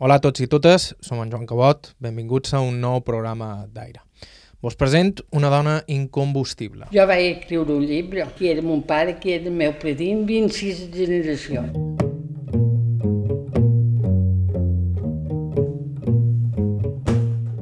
Hola 0.00 0.16
a 0.16 0.20
tots 0.24 0.40
i 0.40 0.46
totes, 0.48 0.94
som 1.04 1.18
en 1.20 1.28
Joan 1.28 1.42
Cabot, 1.44 1.90
benvinguts 2.00 2.54
a 2.56 2.60
un 2.64 2.78
nou 2.80 3.02
programa 3.04 3.66
d'aire. 3.68 4.00
Vos 4.64 4.72
present 4.72 5.18
una 5.36 5.50
dona 5.52 5.74
incombustible. 5.92 6.86
Jo 6.88 7.04
vaig 7.04 7.24
escriure 7.34 7.74
un 7.74 7.82
llibre, 7.84 8.24
que 8.38 8.46
era 8.48 8.62
mon 8.64 8.80
pare, 8.80 9.18
que 9.20 9.34
era 9.34 9.50
el 9.50 9.58
meu 9.58 9.74
predint, 9.76 10.22
26 10.24 10.78
generacions. 10.94 11.76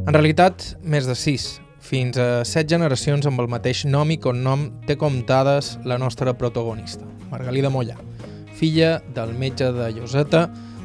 En 0.07 0.15
realitat, 0.15 0.77
més 0.87 1.09
de 1.11 1.17
6, 1.19 1.47
fins 1.83 2.21
a 2.23 2.45
7 2.47 2.71
generacions 2.71 3.27
amb 3.27 3.43
el 3.43 3.51
mateix 3.51 3.81
nom 3.91 4.13
i 4.15 4.19
cognom 4.23 4.69
té 4.87 4.95
comptades 4.95 5.73
la 5.83 5.99
nostra 5.99 6.37
protagonista, 6.39 7.03
Margalida 7.33 7.67
Mollà, 7.75 7.99
filla 8.55 9.01
del 9.19 9.35
metge 9.35 9.73
de 9.75 9.91
Lloseta, 9.99 10.45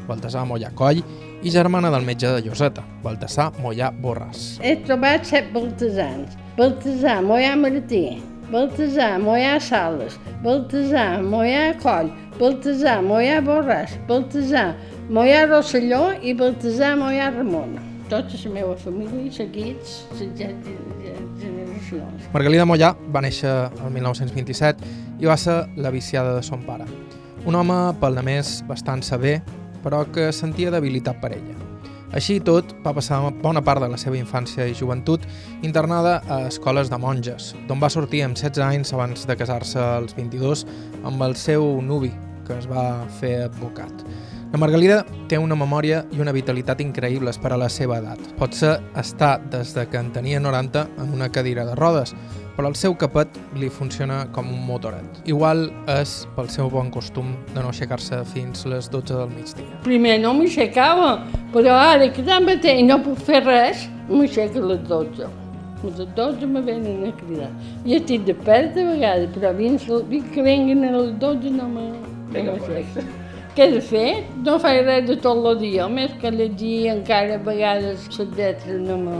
Baltasar 0.10 0.48
Mollà 0.50 0.74
Coll, 0.74 1.06
i 1.44 1.52
germana 1.52 1.92
del 1.92 2.06
metge 2.08 2.30
de 2.32 2.42
Lloseta, 2.42 2.84
Baltasar 3.04 3.52
Mollà 3.60 3.90
Borràs. 4.02 4.58
He 4.64 4.78
trobat 4.88 5.26
set 5.28 5.50
baltasans. 5.54 6.38
Baltasar 6.58 7.18
Mollà 7.26 7.56
Martí, 7.60 8.22
Baltasar 8.52 9.18
Mollà 9.20 9.58
Sales, 9.60 10.16
Baltasar 10.44 11.22
Mollà 11.26 11.74
Coll, 11.82 12.12
Baltasar 12.40 13.02
Mollà 13.04 13.42
Borràs, 13.44 13.98
Baltasar 14.08 14.70
Mollà 15.10 15.44
Rosselló 15.50 16.14
i 16.22 16.36
Baltasar 16.38 16.94
Mollà 17.02 17.28
Ramon. 17.36 17.76
Tota 18.12 18.40
la 18.46 18.52
meva 18.54 18.76
família 18.78 19.32
seguits 19.32 20.06
generacions. 21.42 22.30
Margalida 22.34 22.68
Mollà 22.70 22.94
va 23.12 23.24
néixer 23.26 23.52
el 23.52 23.92
1927 23.98 24.94
i 25.20 25.28
va 25.28 25.36
ser 25.38 25.64
la 25.76 25.92
viciada 25.92 26.38
de 26.38 26.44
son 26.46 26.64
pare. 26.68 26.88
Un 27.44 27.58
home, 27.60 27.76
pel 28.00 28.16
de 28.16 28.24
més, 28.24 28.62
bastant 28.70 29.04
saber, 29.04 29.42
però 29.84 30.06
que 30.12 30.32
sentia 30.32 30.72
debilitat 30.74 31.20
per 31.22 31.34
ella. 31.36 31.56
Així 32.14 32.38
i 32.38 32.44
tot, 32.46 32.76
va 32.86 32.94
passar 32.94 33.18
bona 33.42 33.64
part 33.66 33.82
de 33.82 33.90
la 33.90 33.98
seva 33.98 34.20
infància 34.20 34.68
i 34.70 34.76
joventut 34.78 35.26
internada 35.66 36.20
a 36.30 36.44
escoles 36.52 36.92
de 36.92 37.00
monges, 37.02 37.54
d'on 37.68 37.82
va 37.82 37.90
sortir 37.90 38.22
amb 38.26 38.38
16 38.38 38.62
anys 38.68 38.94
abans 38.94 39.26
de 39.26 39.38
casar-se 39.40 39.82
als 39.82 40.14
22 40.14 40.62
amb 41.10 41.26
el 41.26 41.34
seu 41.36 41.82
nuvi, 41.82 42.14
que 42.46 42.60
es 42.60 42.70
va 42.70 43.08
fer 43.20 43.40
advocat. 43.48 44.06
La 44.54 44.60
Margalida 44.62 45.00
té 45.26 45.40
una 45.42 45.56
memòria 45.58 46.04
i 46.14 46.20
una 46.22 46.36
vitalitat 46.36 46.84
increïbles 46.84 47.40
per 47.42 47.56
a 47.56 47.58
la 47.58 47.72
seva 47.74 47.98
edat. 47.98 48.20
Pot 48.38 48.54
ser 48.54 48.76
estar 49.02 49.40
des 49.50 49.72
de 49.74 49.88
que 49.90 49.98
en 49.98 50.12
tenia 50.14 50.38
90 50.44 50.84
en 51.02 51.16
una 51.16 51.32
cadira 51.34 51.66
de 51.66 51.74
rodes, 51.74 52.14
però 52.56 52.70
el 52.70 52.76
seu 52.78 52.94
capet 53.00 53.38
li 53.58 53.70
funciona 53.74 54.24
com 54.34 54.50
un 54.54 54.62
motoret. 54.68 55.22
Igual 55.30 55.66
és 55.90 56.16
pel 56.36 56.50
seu 56.54 56.70
bon 56.74 56.92
costum 56.94 57.34
de 57.54 57.62
no 57.62 57.72
aixecar-se 57.72 58.22
fins 58.34 58.66
les 58.70 58.90
12 58.94 59.14
del 59.14 59.32
migdia. 59.34 59.80
Primer 59.86 60.20
no 60.22 60.36
m'aixecava, 60.38 61.16
però 61.54 61.78
ara 61.80 62.12
que 62.14 62.26
tant 62.28 62.46
mateix 62.46 62.84
no 62.86 63.00
puc 63.06 63.24
fer 63.30 63.42
res, 63.46 63.88
m'aixeco 64.10 64.62
a 64.62 64.70
les 64.74 64.86
12. 64.92 65.32
A 65.84 65.90
les 65.90 66.14
12 66.16 66.48
me 66.48 66.62
venen 66.62 67.08
a 67.10 67.12
cridar. 67.18 67.50
Jo 67.88 67.98
estic 68.00 68.30
de 68.30 68.38
perd 68.46 68.78
a 68.78 68.88
vegades, 68.94 69.34
però 69.36 69.56
fins 69.58 69.90
que 70.34 70.46
venguen 70.46 70.86
a 70.88 70.96
les 71.00 71.14
12 71.20 71.58
no 71.58 71.70
m'aixeco. 71.74 73.10
Què 73.54 73.68
he 73.68 73.74
de 73.76 73.82
fer? 73.86 74.08
No 74.46 74.56
faig 74.62 74.80
res 74.82 75.04
de 75.06 75.16
tot 75.22 75.44
el 75.46 75.60
dia, 75.60 75.86
més 75.86 76.14
que 76.22 76.32
llegir 76.34 76.88
encara 76.90 77.36
a 77.38 77.42
vegades 77.46 78.08
les 78.18 78.32
lletres 78.38 78.80
no 78.82 78.98
me, 78.98 79.18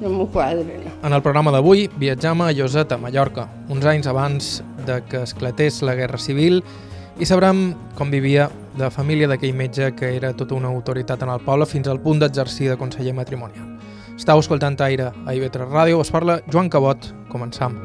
no 0.00 0.10
me 0.10 0.26
quadren. 0.26 0.88
En 1.02 1.12
el 1.12 1.22
programa 1.22 1.52
d'avui 1.52 1.88
viatjam 2.00 2.42
a 2.42 2.52
Lloseta, 2.52 2.98
Mallorca, 2.98 3.48
uns 3.68 3.84
anys 3.84 4.08
abans 4.10 4.62
de 4.86 5.02
que 5.08 5.22
esclatés 5.22 5.82
la 5.82 5.94
Guerra 5.94 6.18
Civil 6.18 6.62
i 7.20 7.28
sabrem 7.28 7.74
com 7.98 8.10
vivia 8.10 8.48
de 8.78 8.88
família 8.90 9.28
d'aquell 9.28 9.54
metge 9.56 9.92
que 9.96 10.14
era 10.16 10.32
tota 10.36 10.56
una 10.56 10.70
autoritat 10.72 11.22
en 11.22 11.34
el 11.34 11.44
poble 11.44 11.68
fins 11.68 11.88
al 11.88 12.00
punt 12.00 12.22
d'exercir 12.22 12.70
de 12.70 12.78
conseller 12.80 13.14
matrimonial. 13.14 13.76
Estau 14.16 14.40
escoltant 14.40 14.76
Aire 14.84 15.12
a 15.12 15.34
IB3 15.36 15.68
Ràdio, 15.68 16.00
us 16.00 16.12
parla 16.12 16.40
Joan 16.52 16.68
Cabot. 16.68 17.12
Començam. 17.32 17.80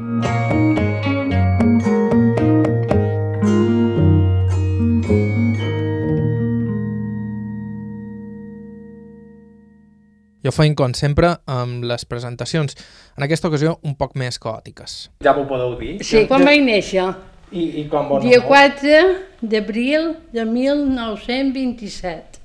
Jo 10.46 10.52
feim, 10.54 10.76
com 10.78 10.92
sempre, 10.94 11.32
amb 11.50 11.82
les 11.90 12.04
presentacions. 12.06 12.76
En 13.18 13.24
aquesta 13.26 13.48
ocasió, 13.48 13.72
un 13.82 13.96
poc 13.98 14.12
més 14.20 14.38
caòtiques. 14.38 14.92
Ja 15.26 15.32
m'ho 15.34 15.42
podeu 15.50 15.72
dir? 15.80 15.96
Sí, 16.06 16.22
quan 16.30 16.44
vaig 16.46 16.62
néixer? 16.62 17.02
I, 17.50 17.82
i 17.82 17.84
com 17.90 18.06
vos 18.12 18.22
Dia 18.22 18.38
aneu? 18.38 18.46
4 18.52 19.00
d'abril 19.42 20.12
de 20.34 20.44
1927, 20.46 22.38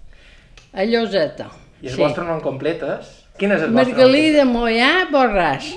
a 0.74 0.86
Lloseta. 0.90 1.52
I 1.82 1.94
el 1.94 1.98
vostre 2.02 2.26
nom 2.26 2.42
complet 2.42 2.82
és? 2.90 3.06
Quin 3.38 3.54
és 3.54 3.62
el 3.68 3.70
vostre 3.70 3.94
Margalida 3.94 4.50
Mollà 4.50 4.92
Borràs. 5.14 5.70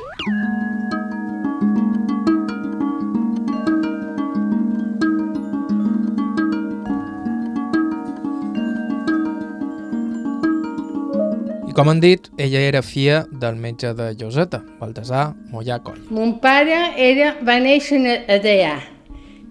Com 11.75 11.89
han 11.91 11.99
dit, 11.99 12.29
ella 12.39 12.61
era 12.63 12.83
filla 12.83 13.25
del 13.31 13.57
metge 13.59 13.91
de 13.99 14.13
Lloseta, 14.15 14.61
Baltasar 14.79 15.33
Mollà 15.51 15.81
Coll. 15.83 15.99
Mon 16.15 16.37
pare 16.39 16.77
era, 17.03 17.33
va 17.43 17.57
néixer 17.59 17.99
a 18.07 18.13
a 18.31 18.37
Deià 18.39 18.77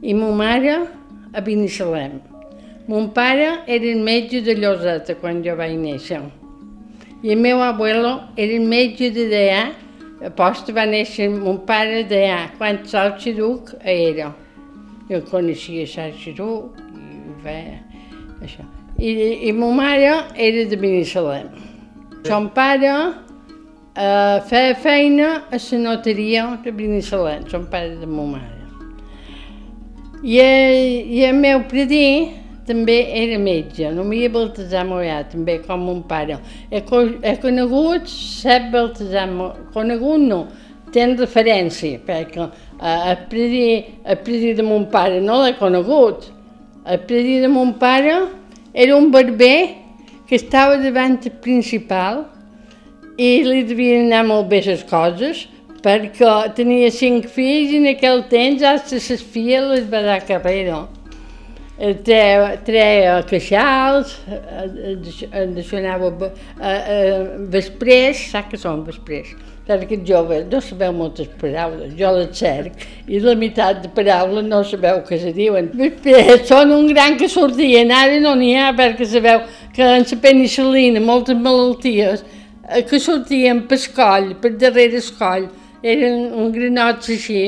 i 0.01 0.13
ma 0.15 0.29
mare 0.31 0.77
a 1.33 1.41
Binissalem. 1.43 2.21
Mon 2.87 3.09
pare 3.15 3.49
era 3.67 3.89
el 3.91 3.99
metge 4.07 4.39
de 4.45 4.55
Lloseta 4.55 5.17
quan 5.19 5.41
jo 5.43 5.57
vaig 5.59 5.75
néixer. 5.79 6.21
I 7.23 7.35
el 7.35 7.43
meu 7.43 7.61
abuelo 7.63 8.13
era 8.37 8.55
el 8.55 8.69
metge 8.71 9.11
de 9.11 9.27
Deià. 9.31 9.65
Aposta 10.23 10.71
va 10.71 10.87
néixer 10.87 11.27
mon 11.27 11.59
pare 11.67 12.05
a 12.05 12.07
Deià, 12.07 12.39
quan 12.57 12.79
Sal 12.87 13.17
Xiruc 13.19 13.75
era. 13.83 14.31
Jo 15.11 15.19
coneixia 15.27 15.83
Sal 15.87 16.15
Xiruc 16.15 16.79
i 16.79 17.35
feia 17.43 17.77
això. 18.39 18.63
I, 18.95 19.11
i 19.49 19.51
ma 19.51 19.73
mare 19.75 20.15
era 20.39 20.63
de 20.71 20.79
Binissalem. 20.79 21.72
Son 22.23 22.47
pare 22.55 22.89
uh, 22.89 24.39
feia 24.47 24.75
feina 24.75 25.43
a 25.51 25.57
la 25.57 25.77
notaria 25.77 26.57
de 26.63 26.71
Binissalem, 26.71 27.49
son 27.49 27.65
pare 27.65 27.97
de 27.97 28.05
ma 28.05 28.23
mare. 28.23 28.61
I, 30.23 30.39
I 30.39 31.25
el 31.27 31.35
meu 31.35 31.65
predí 31.67 32.31
també 32.63 32.95
era 33.11 33.35
metge, 33.37 33.91
només 33.91 34.31
Baltasar 34.31 34.85
Mollà, 34.87 35.19
també 35.27 35.57
com 35.65 35.83
mon 35.83 35.99
pare. 36.07 36.39
He, 36.71 36.79
he 36.79 37.35
conegut 37.43 38.07
set 38.07 38.71
Baltasar 38.71 39.27
Mollà, 39.27 39.67
conegut 39.75 40.23
no, 40.23 40.45
ten 40.95 41.17
referència, 41.19 41.99
perquè 42.07 42.39
uh, 42.39 42.49
el, 42.87 43.17
predí, 43.27 43.67
el 44.07 44.23
predí 44.23 44.55
de 44.55 44.63
mon 44.63 44.87
pare 44.95 45.19
no 45.19 45.43
l'he 45.43 45.57
conegut. 45.59 46.31
El 46.87 47.03
predí 47.03 47.41
de 47.43 47.51
mon 47.51 47.75
pare 47.83 48.15
era 48.71 48.95
un 48.95 49.11
barber 49.11 49.82
que 50.33 50.37
estava 50.37 50.79
davant 50.81 51.19
el 51.29 51.33
principal 51.45 52.23
i 53.21 53.43
li 53.45 53.59
devien 53.69 54.07
anar 54.07 54.23
molt 54.25 54.47
bé 54.49 54.63
les 54.65 54.81
coses, 54.89 55.43
perquè 55.85 56.31
tenia 56.57 56.89
cinc 56.89 57.27
fills 57.35 57.69
i 57.69 57.77
en 57.77 57.85
aquell 57.91 58.23
temps 58.31 58.65
hasta 58.65 58.97
les 58.97 59.21
filles 59.35 59.67
les 59.69 59.85
va 59.91 60.01
dar 60.01 60.17
carrera. 60.25 60.79
Eh, 61.77 61.93
Treia, 62.07 62.49
treia 62.65 63.19
queixals, 63.29 64.15
eh, 64.25 64.41
eh, 64.95 65.45
d'això 65.53 65.77
anava 65.83 66.09
eh, 66.25 67.21
vesprers, 67.53 68.25
sap 68.33 68.49
que 68.49 68.57
són 68.57 68.81
vesprers? 68.89 69.35
Perquè 69.63 69.85
aquests 69.85 70.09
joves 70.09 70.47
no 70.51 70.59
sabeu 70.59 70.91
moltes 70.91 71.29
paraules, 71.39 71.93
jo 71.95 72.09
les 72.17 72.33
cerc, 72.35 72.81
i 73.07 73.21
la 73.23 73.31
meitat 73.39 73.77
de 73.79 73.91
paraules 73.95 74.43
no 74.43 74.59
sabeu 74.67 74.99
què 75.07 75.19
se 75.21 75.31
diuen. 75.37 75.69
Vesprers 75.79 76.49
són 76.49 76.73
un 76.75 76.89
gran 76.89 77.15
que 77.19 77.29
sortien, 77.31 77.93
ara 77.95 78.17
no 78.19 78.33
n'hi 78.35 78.57
ha 78.59 78.73
perquè 78.75 79.07
sabeu 79.07 79.45
que 79.75 79.87
en 79.87 80.03
la 80.09 80.17
penicil·lina, 80.25 80.99
moltes 80.99 81.39
malalties, 81.39 82.25
eh, 82.67 82.83
que 82.89 82.99
sortien 82.99 83.63
per 83.69 83.79
escoll, 83.79 84.33
per 84.43 84.51
darrere 84.59 84.99
escoll, 84.99 85.47
eren 85.79 86.27
un 86.43 86.51
granots 86.51 87.13
així, 87.15 87.39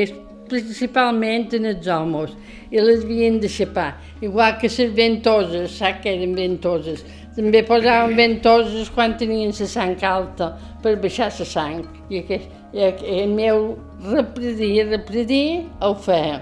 principalment 0.48 1.52
en 1.60 1.68
els 1.74 1.92
homes, 1.92 2.32
i 2.72 2.80
les 2.80 3.04
havien 3.04 3.42
de 3.44 3.52
xapar. 3.52 3.92
Igual 4.24 4.56
que 4.62 4.72
les 4.72 4.96
ventoses, 4.96 5.78
sap 5.80 6.00
que 6.04 6.16
eren 6.16 6.36
ventoses. 6.36 7.04
També 7.36 7.66
posaven 7.68 8.16
ventoses 8.16 8.90
quan 8.96 9.18
tenien 9.20 9.52
la 9.52 9.68
sang 9.68 9.96
alta 10.08 10.54
per 10.84 10.96
baixar 11.04 11.32
la 11.36 11.46
sang. 11.46 11.82
I, 12.10 12.22
aquest, 12.24 12.52
i 12.72 12.86
el 13.24 13.34
meu 13.36 13.74
repredí, 14.12 14.72
repredí, 14.88 15.46
ho 15.82 15.96
feia. 16.06 16.40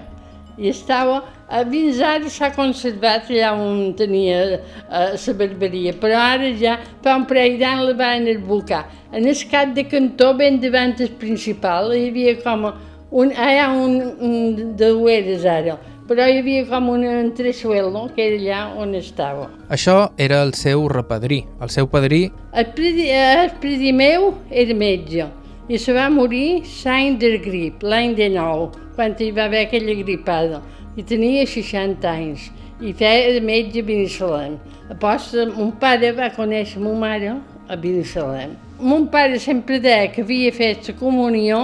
I 0.54 0.68
estava, 0.70 1.16
a 1.50 1.64
fins 1.66 1.98
ara 1.98 2.30
s'ha 2.30 2.52
conservat 2.54 3.26
allà 3.26 3.50
on 3.58 3.90
tenia 3.98 4.36
eh, 4.54 5.16
la 5.18 5.34
barberia, 5.40 5.96
però 5.98 6.20
ara 6.20 6.52
ja 6.60 6.76
fa 7.02 7.16
un 7.18 7.26
parell 7.26 7.58
d'anys 7.58 7.88
la 7.88 7.94
van 7.98 8.28
advocar. 8.30 8.84
En 9.12 9.26
el 9.26 9.42
cap 9.50 9.74
de 9.74 9.84
cantó, 9.90 10.30
ben 10.38 10.60
davant 10.62 10.94
el 11.00 11.10
principal, 11.18 11.90
hi 11.90 12.06
havia 12.12 12.36
com 12.44 12.68
un, 12.70 13.34
hi 13.34 13.58
ha 13.58 13.66
un, 13.74 13.98
un 14.22 14.76
de 14.78 14.92
dueres 14.94 15.44
ara, 15.44 15.74
però 16.08 16.26
hi 16.28 16.38
havia 16.38 16.64
com 16.68 16.90
un 16.92 17.04
entresuelo, 17.04 18.08
que 18.14 18.26
era 18.26 18.40
allà 18.40 18.82
on 18.82 18.94
estava. 18.98 19.48
Això 19.72 20.10
era 20.18 20.42
el 20.44 20.52
seu 20.58 20.84
repadrí. 20.88 21.44
El 21.60 21.70
seu 21.72 21.88
padrí 21.88 22.26
El 22.52 22.68
predi, 22.76 23.08
el 23.10 23.54
predi 23.60 23.92
meu 23.92 24.34
era 24.50 24.74
metge 24.74 25.30
i 25.68 25.78
se 25.80 25.94
va 25.96 26.10
morir 26.12 26.62
l'any 26.84 27.16
del 27.16 27.38
grip, 27.40 27.82
l'any 27.82 28.12
de 28.18 28.28
nou, 28.34 28.66
quan 28.96 29.14
hi 29.16 29.30
va 29.32 29.46
haver 29.48 29.64
aquella 29.64 29.94
gripada. 30.02 30.60
I 30.96 31.02
tenia 31.02 31.46
60 31.48 32.04
anys 32.10 32.50
i 32.84 32.92
feia 32.92 33.32
de 33.32 33.40
metge 33.40 33.80
a 33.80 33.86
Binissalem. 33.86 34.58
Aposta, 34.92 35.46
mon 35.56 35.72
pare 35.80 36.12
va 36.12 36.28
conèixer 36.36 36.82
ma 36.84 36.92
mare 37.00 37.32
a 37.68 37.76
Binissalem. 37.80 38.52
Mon 38.78 39.06
pare 39.08 39.40
sempre 39.40 39.80
deia 39.80 40.10
que 40.12 40.22
havia 40.22 40.52
fet 40.52 40.90
la 40.90 40.94
comunió 41.00 41.60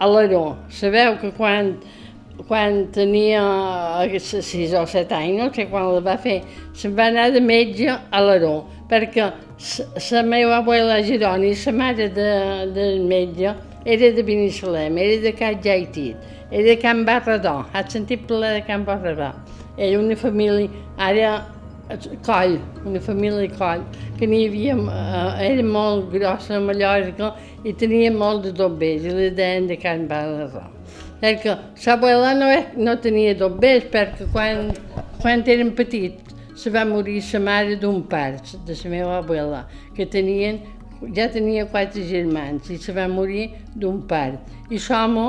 a 0.00 0.08
l'Aró. 0.08 0.56
Sabeu 0.70 1.18
que 1.20 1.30
quan, 1.36 1.74
quan 2.46 2.86
tenia 2.94 3.42
6 4.06 4.74
o 4.78 4.86
7 4.86 5.14
anys, 5.14 5.38
no 5.40 5.48
sé 5.54 5.66
quan 5.70 5.88
la 5.94 6.02
va 6.04 6.16
fer, 6.22 6.38
se'n 6.76 6.94
va 6.94 7.08
anar 7.10 7.30
de 7.34 7.42
metge 7.42 7.88
a 7.90 8.20
l'Aró, 8.22 8.68
perquè 8.90 9.26
la 10.12 10.22
meva 10.22 10.60
abuela 10.62 11.02
Gironi, 11.02 11.54
la 11.66 11.72
mare 11.72 12.08
de, 12.14 12.30
del 12.74 13.00
metge, 13.00 13.54
era 13.84 14.12
de 14.12 14.22
Binissalem, 14.22 14.98
era 14.98 15.20
de 15.22 15.32
Can 15.32 15.60
Jaitit, 15.64 16.16
era 16.50 16.64
de 16.64 16.76
Can 16.76 17.04
Barradó. 17.04 17.64
Has 17.72 17.92
sentit 17.92 18.26
parlar 18.28 18.54
de 18.54 18.62
Can 18.62 18.84
Barradó? 18.84 19.32
Era 19.76 19.98
una 19.98 20.16
família, 20.16 20.68
ara 20.96 21.46
Coll, 22.22 22.58
una 22.84 23.00
família 23.00 23.48
Coll, 23.58 23.84
que 24.18 24.26
n'hi 24.26 24.46
havia, 24.46 24.76
eh, 24.76 25.52
era 25.52 25.62
molt 25.62 26.10
grossa 26.12 26.58
a 26.58 26.60
Mallorca 26.60 27.34
i 27.64 27.72
tenia 27.72 28.12
molt 28.12 28.44
de 28.44 28.52
dobbers, 28.52 29.06
i 29.08 29.14
li 29.14 29.30
deien 29.30 29.66
de 29.66 29.78
Can 29.80 30.06
Barradó. 30.06 30.77
Perquè 31.18 31.54
l'abuela 31.84 32.32
no, 32.38 32.48
no 32.78 32.96
tenia 33.02 33.34
dobbers, 33.38 33.88
perquè 33.92 34.28
quan, 34.32 34.72
quan 35.22 35.44
eren 35.46 35.74
petits 35.78 36.34
se 36.58 36.70
va 36.74 36.84
morir 36.86 37.20
la 37.32 37.40
mare 37.40 37.76
d'un 37.76 38.02
part, 38.02 38.54
de 38.66 38.74
la 38.82 38.90
meva 38.90 39.18
abuela, 39.18 39.66
que 39.94 40.06
tenien, 40.06 40.60
ja 41.14 41.28
tenia 41.30 41.66
quatre 41.70 42.02
germans, 42.06 42.70
i 42.70 42.78
se 42.78 42.92
va 42.92 43.06
morir 43.08 43.50
d'un 43.74 44.02
part. 44.06 44.38
I 44.70 44.78
l'home, 44.88 45.28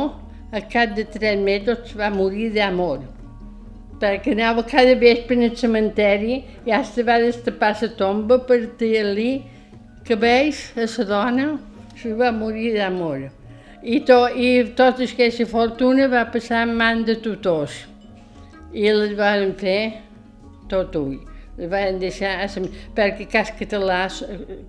a 0.51 0.61
cap 0.65 0.95
de 0.97 1.05
tres 1.05 1.37
mesos, 1.37 1.93
va 1.97 2.09
morir 2.09 2.49
d'amor 2.53 3.05
perquè 3.99 4.31
anava 4.31 4.63
cada 4.63 4.95
vespre 4.95 5.35
al 5.43 5.55
cementeri 5.59 6.37
i 6.65 6.71
hasta 6.71 7.03
va 7.03 7.19
destapar 7.19 7.73
la 7.81 7.89
tomba 7.99 8.39
per 8.47 8.61
dir-li 8.79 9.31
que 10.07 10.15
veus 10.15 10.61
a 10.77 10.87
la 10.87 11.05
dona 11.11 11.47
se 11.99 12.13
va 12.15 12.31
morir 12.31 12.73
d'amor. 12.77 13.38
I, 13.83 13.99
to, 14.03 14.27
I 14.35 14.73
tota 14.75 15.05
aquesta 15.07 15.45
fortuna 15.47 16.09
va 16.11 16.25
passar 16.33 16.65
en 16.67 16.75
mans 16.79 17.05
de 17.07 17.15
tutors 17.23 17.75
i 18.73 18.89
les 18.91 19.15
van 19.17 19.53
fer 19.59 19.81
tot 20.69 20.95
ull. 20.99 21.17
Les 21.59 21.67
van 21.71 21.99
deixar, 21.99 22.47
perquè 22.95 23.27
cas 23.31 23.51
català, 23.59 24.05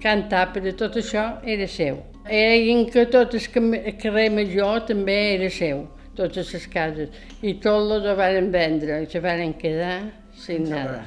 cantar 0.03 0.49
per 0.55 0.65
tot 0.79 0.99
això 0.99 1.27
era 1.45 1.69
seu. 1.69 2.01
Era 2.27 2.85
que 2.91 3.07
tot 3.11 3.35
el 3.35 3.97
carrer 4.03 4.29
major 4.35 4.87
també 4.91 5.19
era 5.37 5.51
seu 5.51 5.89
totes 6.21 6.53
les 6.55 6.67
cases, 6.67 7.23
i 7.43 7.55
tot 7.63 7.87
les 7.91 8.09
ho 8.11 8.17
van 8.19 8.51
vendre, 8.53 9.03
i 9.05 9.11
se 9.11 9.23
van 9.25 9.55
quedar 9.63 9.97
sin 10.45 10.69
nada. 10.71 11.05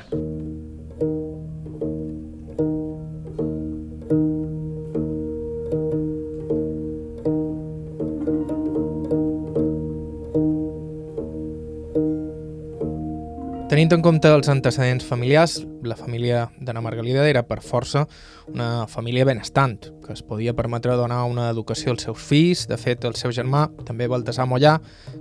Tenint 13.73 13.89
en 13.95 14.03
compte 14.05 14.29
els 14.29 14.45
antecedents 14.53 15.07
familiars, 15.09 15.55
la 15.81 15.95
família 15.97 16.43
d'Anna 16.61 16.83
Margalida 16.85 17.23
era 17.25 17.41
per 17.41 17.57
força 17.65 18.03
una 18.51 18.85
família 18.85 19.25
benestant, 19.25 19.79
que 20.03 20.13
es 20.13 20.21
podia 20.21 20.53
permetre 20.53 20.93
donar 20.93 21.23
una 21.25 21.47
educació 21.49 21.95
als 21.95 22.05
seus 22.05 22.21
fills. 22.21 22.67
De 22.69 22.77
fet, 22.77 23.01
el 23.09 23.17
seu 23.17 23.33
germà, 23.33 23.63
també 23.87 24.05
Baltasar 24.05 24.45
Mollà, 24.45 24.75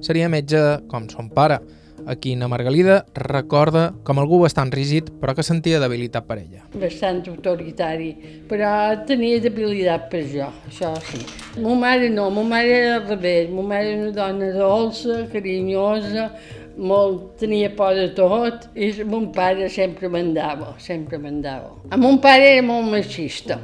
seria 0.04 0.28
metge 0.28 0.60
com 0.92 1.08
son 1.08 1.32
pare, 1.32 1.62
a 2.04 2.16
qui 2.16 2.32
Anna 2.34 2.48
Margalida 2.50 3.04
recorda 3.14 3.92
com 4.04 4.20
algú 4.20 4.42
bastant 4.42 4.72
rígid, 4.74 5.08
però 5.22 5.32
que 5.38 5.44
sentia 5.46 5.80
debilitat 5.80 6.26
per 6.28 6.38
ella. 6.42 6.64
Bastant 6.74 7.22
autoritari, 7.30 8.10
però 8.50 8.72
tenia 9.08 9.40
debilitat 9.40 10.08
per 10.12 10.24
jo, 10.28 10.48
això 10.68 10.92
sí. 11.08 11.22
Ma 11.62 11.76
mare 11.78 12.08
no, 12.12 12.28
ma 12.34 12.44
mare 12.44 12.72
era 12.82 12.96
al 13.00 13.06
revés, 13.14 13.48
ma 13.52 13.62
mare 13.62 13.94
era 13.94 14.02
una 14.02 14.16
dona 14.16 14.50
dolça, 14.56 15.22
carinyosa, 15.32 16.30
molt, 16.76 17.36
tenia 17.40 17.70
por 17.76 17.94
de 17.96 18.08
tot 18.16 18.68
i 18.74 18.92
mon 19.04 19.30
pare 19.34 19.68
sempre 19.72 20.08
mandava, 20.08 20.74
sempre 20.78 21.18
mandava. 21.18 21.74
A 21.90 22.00
mon 22.00 22.18
pare 22.22 22.56
era 22.56 22.66
molt 22.66 22.90
machista 22.90 23.60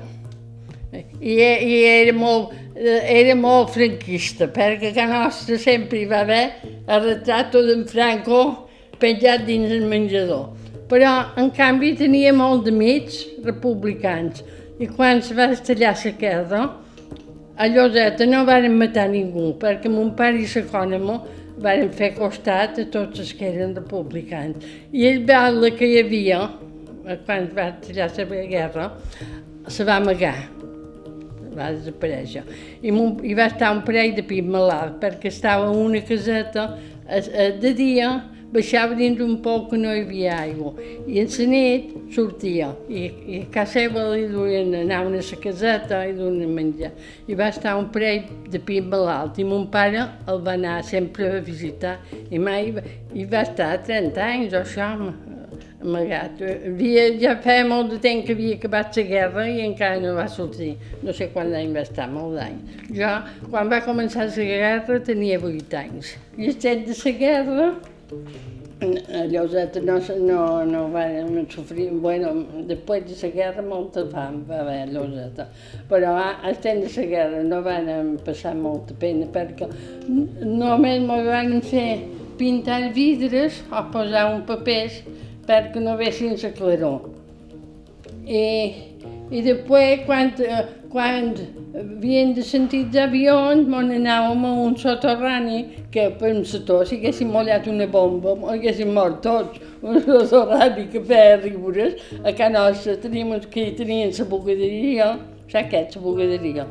i, 1.20 1.34
i 1.34 1.74
era, 1.84 2.12
molt, 2.16 2.54
era 2.76 3.34
molt 3.36 3.74
franquista, 3.74 4.48
perquè 4.48 4.92
a 5.02 5.08
nostra 5.10 5.58
sempre 5.60 6.00
hi 6.00 6.06
va 6.08 6.22
haver 6.24 6.44
el 6.86 7.04
retrat 7.04 7.52
d'en 7.52 7.84
Franco 7.88 8.40
penjat 8.98 9.44
dins 9.46 9.70
el 9.74 9.86
menjador. 9.90 10.54
Però, 10.88 11.12
en 11.36 11.50
canvi, 11.52 11.92
tenia 11.98 12.32
molt 12.32 12.64
d'amics 12.64 13.20
republicans 13.44 14.40
i 14.80 14.88
quan 14.88 15.20
se 15.22 15.34
va 15.36 15.50
estallar 15.52 15.94
la 16.04 16.12
guerra, 16.22 16.62
a 17.58 17.66
Lloseta 17.66 18.24
no 18.24 18.44
van 18.46 18.70
matar 18.78 19.08
ningú, 19.10 19.50
perquè 19.58 19.90
mon 19.90 20.14
pare 20.16 20.38
i 20.38 20.46
l'ecònomo 20.46 21.18
van 21.62 21.88
fer 21.94 22.12
costat 22.16 22.78
a 22.78 22.86
tots 22.92 23.22
els 23.22 23.32
que 23.36 23.48
eren 23.48 23.74
republicans. 23.76 24.64
I 24.92 25.06
el 25.10 25.24
batlle 25.28 25.72
que 25.78 25.88
hi 25.88 25.98
havia, 26.02 26.44
quan 27.26 27.48
va 27.56 27.70
tallar 27.82 28.08
la 28.18 28.46
guerra, 28.52 28.86
se 29.68 29.84
va 29.84 29.98
amagar, 30.00 30.36
va 31.56 31.72
desaparèixer. 31.74 32.44
I, 32.82 32.90
I 32.92 33.34
va 33.38 33.48
estar 33.50 33.72
un 33.74 33.84
parell 33.86 34.14
de 34.16 34.24
pit 34.26 34.46
malalt, 34.46 34.98
perquè 35.02 35.32
estava 35.32 35.70
una 35.70 36.00
caseta 36.00 36.70
de 37.62 37.72
dia 37.74 38.12
baixava 38.52 38.96
dins 38.98 39.20
un 39.20 39.36
poc 39.44 39.70
que 39.70 39.78
no 39.80 39.92
hi 39.92 40.02
havia 40.04 40.38
aigua 40.42 40.72
i 41.06 41.20
en 41.22 41.28
la 41.34 41.46
nit 41.52 41.94
sortia 42.14 42.70
i, 42.88 43.04
i 43.34 43.40
a 43.42 43.48
casa 43.54 43.78
seva 43.78 44.06
li 44.14 44.26
duien 44.32 44.74
anar 44.80 45.02
a 45.02 45.08
una 45.10 45.22
caseta 45.42 46.02
i 46.08 46.14
duien 46.16 46.54
menjar 46.56 46.92
i 47.28 47.36
va 47.38 47.50
estar 47.54 47.76
un 47.78 47.90
parell 47.94 48.24
de 48.48 48.60
pit 48.70 48.88
malalt 48.88 49.38
i 49.38 49.44
mon 49.44 49.68
pare 49.70 50.06
el 50.26 50.44
va 50.46 50.56
anar 50.56 50.82
sempre 50.82 51.28
a 51.36 51.40
visitar 51.40 51.98
i 52.30 52.38
mai 52.38 52.72
i 53.14 53.24
va 53.24 53.44
estar 53.44 53.74
30 53.84 54.30
anys 54.32 54.54
o 54.56 54.62
això 54.64 54.92
amagat. 55.82 56.40
Havia, 56.42 57.04
ja 57.20 57.34
feia 57.42 57.66
molt 57.66 57.92
de 57.92 57.98
temps 58.02 58.24
que 58.26 58.34
havia 58.34 58.56
acabat 58.58 58.96
la 58.98 59.04
guerra 59.10 59.44
i 59.48 59.60
encara 59.66 60.00
no 60.02 60.14
va 60.16 60.26
sortir. 60.30 60.72
No 61.02 61.14
sé 61.14 61.30
quant 61.34 61.52
d'any 61.54 61.74
va 61.74 61.84
estar, 61.86 62.08
molt 62.10 62.38
d'any. 62.38 62.56
Jo, 62.96 63.12
quan 63.50 63.70
va 63.70 63.82
començar 63.86 64.26
la 64.26 64.48
guerra, 64.50 64.98
tenia 65.06 65.38
8 65.38 65.78
anys. 65.84 66.16
I 66.36 66.50
estem 66.54 66.84
de 66.88 66.98
la 66.98 67.14
guerra, 67.22 67.68
a 68.10 69.24
Lloseta 69.26 69.80
no, 69.80 69.98
no, 70.18 70.64
no 70.64 70.88
van 70.90 71.46
sofrir, 71.50 71.90
bueno, 71.90 72.30
després 72.68 73.04
de 73.08 73.16
la 73.22 73.30
guerra 73.34 73.64
molta 73.66 74.04
fam 74.12 74.44
va 74.48 74.60
haver 74.62 74.78
a 74.82 74.86
Lloseta, 74.92 75.48
però 75.90 76.14
al 76.16 76.60
temps 76.62 76.94
de 76.94 77.02
la 77.02 77.08
guerra 77.12 77.42
no 77.42 77.60
van 77.66 78.16
passar 78.24 78.54
molta 78.56 78.94
pena 78.94 79.26
perquè 79.34 79.68
només 80.08 81.02
m'ho 81.04 81.20
van 81.26 81.58
fer 81.60 81.90
pintar 82.38 82.92
vidres 82.94 83.62
o 83.72 83.82
posar 83.92 84.28
un 84.34 84.44
papers 84.46 85.02
perquè 85.48 85.82
no 85.82 85.96
vessin 85.98 86.36
la 86.38 86.52
claror. 86.54 87.10
I, 88.28 88.87
i 89.30 89.42
després, 89.44 90.04
quan, 90.06 90.30
quan 90.92 91.32
havien 91.76 92.32
de 92.36 92.44
sentir 92.46 92.84
d'avions, 92.94 93.68
on 93.68 93.92
anàvem 93.92 94.46
a 94.48 94.52
un 94.64 94.76
soterrani 94.80 95.60
que 95.92 96.08
per 96.20 96.32
un 96.32 96.44
sector, 96.48 96.86
si 96.88 96.96
haguéssim 96.96 97.32
mollat 97.34 97.68
una 97.68 97.86
bomba, 97.92 98.36
haguéssim 98.54 98.94
mort 98.96 99.20
tots. 99.26 99.60
Un 99.84 100.00
soterrani 100.02 100.88
que 100.92 101.04
feia 101.12 101.36
rigures, 101.44 102.00
a 102.24 102.32
casa 102.32 102.54
nostra 102.56 102.96
teníem 103.04 103.36
que 103.52 103.70
tenien 103.78 104.16
la 104.18 104.28
bugaderia, 104.32 105.14
saps 105.52 105.72
què 105.72 105.86
la 105.94 106.06
bugaderia? 106.08 106.70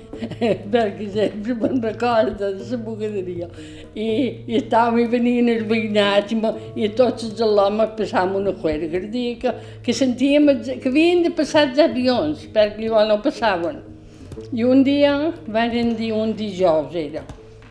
perquè 0.72 1.08
sempre 1.14 1.56
me'n 1.60 1.82
recorda 1.82 2.50
de 2.52 2.68
la 2.70 2.78
bugaderia. 2.84 3.48
I, 3.94 4.08
i 4.46 4.58
estàvem 4.60 5.02
i 5.04 5.08
venien 5.14 5.50
els 5.54 5.66
veïnats 5.70 6.34
i, 6.34 6.40
i 6.84 6.90
tots 6.98 7.26
els 7.28 7.42
homes 7.46 7.94
passàvem 7.98 8.38
una 8.42 8.54
cuera 8.62 8.88
cardíaca 8.92 9.54
que 9.84 9.96
sentíem 9.96 10.50
que 10.70 10.88
havien 10.88 11.24
de 11.26 11.34
passar 11.34 11.68
els 11.68 11.82
avions 11.86 12.46
perquè 12.54 12.86
llavors 12.86 13.10
no 13.10 13.20
passaven. 13.24 13.80
I 14.52 14.64
un 14.64 14.84
dia 14.86 15.14
van 15.46 15.94
dir, 15.98 16.12
un 16.16 16.32
dijous 16.36 16.94
era, 16.96 17.24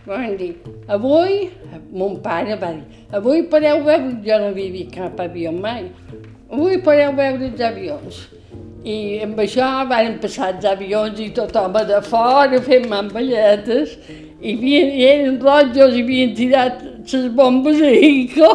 van 0.06 0.36
dir, 0.38 0.54
avui, 0.88 1.50
mon 1.92 2.20
pare 2.24 2.58
va 2.60 2.74
dir, 2.76 3.06
avui 3.16 3.46
podeu 3.52 3.84
veure, 3.86 4.18
jo 4.26 4.42
no 4.44 4.52
vist 4.56 4.94
cap 4.96 5.20
avió 5.24 5.52
mai, 5.56 5.88
avui 6.52 6.82
podeu 6.86 7.16
veure 7.18 7.50
els 7.52 7.64
avions. 7.72 8.22
I 8.88 9.20
amb 9.26 9.40
això 9.44 9.68
van 9.90 10.20
passar 10.24 10.54
els 10.54 10.66
avions 10.66 11.20
i 11.20 11.30
tothom 11.36 11.74
de 11.88 12.00
fora 12.06 12.62
fent 12.64 12.88
mamballetes 12.88 13.98
i, 14.40 14.54
havien, 14.54 14.94
i 14.96 15.04
eren 15.04 15.40
rojos 15.44 15.98
i 15.98 16.04
havien 16.06 16.32
tirat 16.36 16.86
les 17.12 17.28
bombes 17.36 17.82
a 17.82 17.92
Ico, 17.92 18.52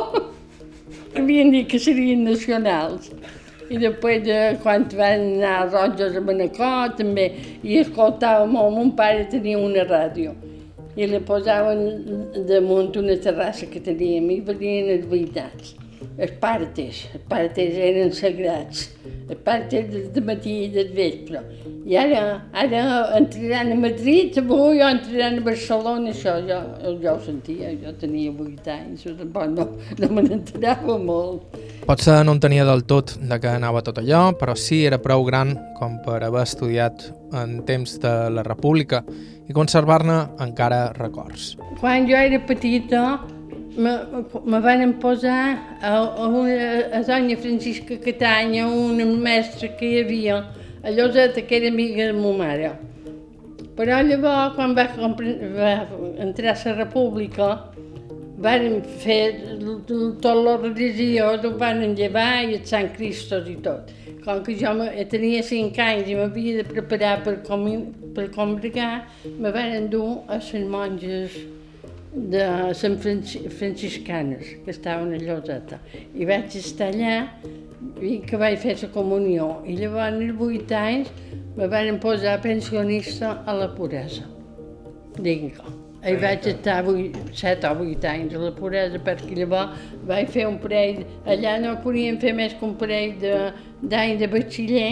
havien 1.18 1.52
dit 1.52 1.68
que 1.68 1.78
serien 1.78 2.24
nacionals. 2.24 3.10
I 3.68 3.76
després, 3.80 4.22
de, 4.24 4.40
quan 4.62 4.88
van 4.96 5.28
anar 5.36 5.52
a 5.58 5.68
Roges 5.68 6.16
a 6.16 6.24
Manacor, 6.24 6.96
també 6.96 7.30
hi 7.62 7.78
escoltava 7.80 8.48
molt. 8.48 8.74
Mon 8.76 8.92
pare 8.96 9.24
tenia 9.32 9.60
una 9.60 9.84
ràdio 9.88 10.34
i 10.96 11.08
la 11.10 11.20
posaven 11.26 11.80
damunt 12.48 12.94
una 13.00 13.16
terrassa 13.20 13.66
que 13.66 13.80
teníem 13.82 14.28
i 14.30 14.40
venien 14.46 14.92
els 14.94 15.08
veïnats. 15.10 15.74
Els 16.14 16.34
partes, 16.40 17.04
els 17.14 17.24
partes 17.30 17.74
eren 17.74 18.12
sagrats, 18.14 18.84
els 19.28 19.40
partes 19.46 20.10
de 20.14 20.22
matí 20.22 20.54
i 20.64 20.68
del 20.74 20.92
vespre. 20.94 21.42
I 21.84 21.98
ara, 22.00 22.22
ara 22.56 22.82
entraran 23.18 23.74
a 23.74 23.78
Madrid, 23.80 24.38
avui 24.40 24.80
o 24.80 24.88
entraran 24.88 25.40
a 25.40 25.44
Barcelona, 25.44 26.14
això 26.14 26.36
jo, 26.46 26.60
jo 27.02 27.16
ho 27.16 27.20
sentia, 27.24 27.74
jo 27.82 27.92
tenia 28.00 28.32
8 28.32 28.72
anys, 28.76 29.04
tampoc 29.18 29.50
no, 29.52 29.68
no 30.00 30.10
me 30.14 30.24
n'enterava 30.28 30.96
molt. 31.02 31.58
Potser 31.84 32.22
no 32.24 32.36
en 32.36 32.40
tenia 32.40 32.64
del 32.64 32.86
tot 32.88 33.16
de 33.20 33.40
què 33.42 33.58
anava 33.58 33.82
tot 33.84 34.00
allò, 34.00 34.30
però 34.40 34.54
sí 34.56 34.84
era 34.88 35.02
prou 35.02 35.26
gran 35.28 35.52
com 35.76 35.98
per 36.06 36.22
haver 36.22 36.46
estudiat 36.46 37.10
en 37.36 37.58
temps 37.68 37.98
de 38.00 38.14
la 38.32 38.46
República 38.46 39.02
i 39.44 39.52
conservar-ne 39.52 40.22
encara 40.40 40.86
records. 40.96 41.54
Quan 41.80 42.08
jo 42.08 42.16
era 42.16 42.40
petita, 42.48 43.02
me, 43.76 43.92
me 44.44 44.60
van 44.60 44.94
posar 45.00 45.78
a, 45.80 45.96
a, 45.96 46.28
una, 46.28 46.96
a 46.98 47.02
doña 47.02 47.36
Francisca 47.36 47.98
Catanya, 47.98 48.66
una 48.66 49.04
mestra 49.04 49.68
que 49.68 49.86
hi 49.86 50.00
havia 50.00 50.36
a 50.82 50.90
Lloseta, 50.90 51.42
que 51.42 51.56
era 51.56 51.68
amiga 51.68 52.06
de 52.06 52.12
ma 52.12 52.32
mare. 52.32 52.72
Però 53.74 54.00
llavors, 54.06 54.54
quan 54.54 54.74
va, 54.76 54.86
va 54.94 55.72
entrar 56.22 56.54
a 56.54 56.68
la 56.68 56.74
República, 56.76 57.48
van 58.44 58.82
fer 59.02 59.34
tot 60.22 60.38
la 60.44 60.56
religiós, 60.60 61.44
ho 61.44 61.52
van 61.58 61.82
llevar 61.98 62.44
i 62.44 62.54
el 62.58 62.64
Sant 62.66 62.92
Cristos 62.94 63.48
i 63.50 63.56
tot. 63.64 63.90
Com 64.24 64.44
que 64.44 64.54
jo 64.60 64.72
tenia 65.10 65.42
cinc 65.42 65.78
anys 65.82 66.08
i 66.08 66.14
m'havia 66.20 66.62
de 66.62 66.68
preparar 66.68 67.18
per, 67.26 67.40
com, 67.48 67.66
per 68.14 68.30
congregar, 68.36 69.04
me 69.24 69.50
van 69.50 69.74
endur 69.82 70.22
a 70.28 70.38
les 70.38 70.54
monges 70.70 71.36
de 72.14 72.46
Sant 72.78 72.98
Franciscanes, 73.02 74.56
que 74.64 74.70
estaven 74.70 75.14
a 75.14 75.20
Lloseta. 75.20 75.80
I 76.14 76.28
vaig 76.28 76.54
estar 76.58 76.90
allà 76.92 77.16
i 78.00 78.18
que 78.26 78.40
vaig 78.40 78.58
fer 78.62 78.76
la 78.82 78.90
comunió. 78.94 79.48
I 79.66 79.78
llavors, 79.80 80.14
als 80.14 80.36
vuit 80.38 80.76
anys, 80.78 81.10
me 81.56 81.70
van 81.70 81.98
posar 82.02 82.40
pensionista 82.42 83.40
a 83.46 83.56
la 83.58 83.72
puresa. 83.74 84.28
Digue 85.18 85.82
hi 86.04 86.16
vaig 86.20 86.46
estar 86.50 86.82
8, 86.84 87.32
7 87.32 87.70
o 87.70 87.84
8 87.84 88.08
anys 88.10 88.34
a 88.36 88.40
la 88.42 88.50
puresa 88.52 88.98
perquè 89.06 89.38
llavors 89.38 89.78
vaig 90.08 90.28
fer 90.34 90.44
un 90.50 90.58
parell, 90.60 91.00
allà 91.24 91.54
no 91.62 91.78
podíem 91.84 92.18
fer 92.20 92.34
més 92.36 92.52
que 92.58 92.66
un 92.66 92.74
parell 92.80 93.14
d'any 93.22 94.18
de, 94.18 94.18
de 94.20 94.28
batxiller 94.34 94.90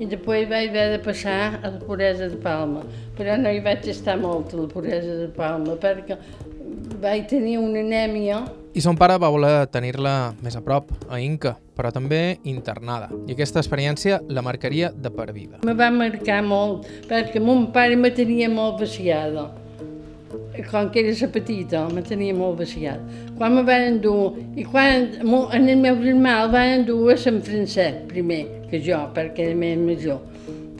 i 0.00 0.08
després 0.08 0.48
vaig 0.50 0.70
haver 0.70 0.86
de 0.94 1.00
passar 1.04 1.60
a 1.60 1.70
la 1.70 1.78
puresa 1.82 2.28
de 2.30 2.38
Palma. 2.40 2.84
Però 3.18 3.36
no 3.40 3.52
hi 3.52 3.60
vaig 3.64 3.88
estar 3.92 4.16
molt 4.20 4.54
a 4.54 4.62
la 4.62 4.68
puresa 4.70 5.18
de 5.22 5.28
Palma 5.36 5.76
perquè 5.80 6.18
vaig 7.00 7.28
tenir 7.28 7.58
una 7.60 7.80
anèmia. 7.84 8.42
I 8.74 8.82
son 8.84 8.96
pare 8.96 9.16
va 9.18 9.30
voler 9.32 9.66
tenir-la 9.72 10.32
més 10.44 10.54
a 10.54 10.62
prop, 10.62 10.92
a 11.10 11.18
Inca, 11.18 11.56
però 11.76 11.90
també 11.92 12.38
internada. 12.46 13.08
I 13.26 13.34
aquesta 13.34 13.58
experiència 13.62 14.20
la 14.28 14.44
marcaria 14.46 14.92
de 14.94 15.10
per 15.10 15.32
vida. 15.34 15.58
Me 15.66 15.74
va 15.74 15.90
marcar 15.90 16.42
molt, 16.46 16.86
perquè 17.10 17.42
mon 17.42 17.66
pare 17.74 17.98
me 17.98 18.12
tenia 18.14 18.48
molt 18.52 18.78
vaciada 18.84 19.48
quan 20.66 20.90
que 20.90 21.02
era 21.02 21.28
petita, 21.32 21.82
me 21.94 22.02
tenia 22.02 22.34
molt 22.34 22.58
vaciat. 22.58 23.00
Quan 23.38 23.54
me 23.54 23.62
van 23.66 23.86
endur, 23.88 24.36
i 24.56 24.64
quan 24.64 25.08
en 25.22 25.68
el 25.68 25.80
meu 25.80 26.00
germà 26.02 26.36
el 26.44 26.52
van 26.54 26.74
endur 26.80 27.12
a 27.12 27.16
Sant 27.20 27.40
Francesc 27.46 28.06
primer, 28.10 28.42
que 28.70 28.80
jo, 28.84 28.98
perquè 29.14 29.50
era 29.50 29.58
més 29.58 29.78
major. 29.78 30.20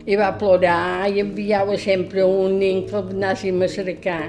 I 0.06 0.16
va 0.16 0.32
plorar 0.40 1.08
i 1.10 1.20
enviava 1.22 1.76
sempre 1.78 2.24
un 2.24 2.58
nen 2.58 2.86
que 2.88 3.02
anàssim 3.02 3.62
a 3.62 3.68
cercar. 3.68 4.22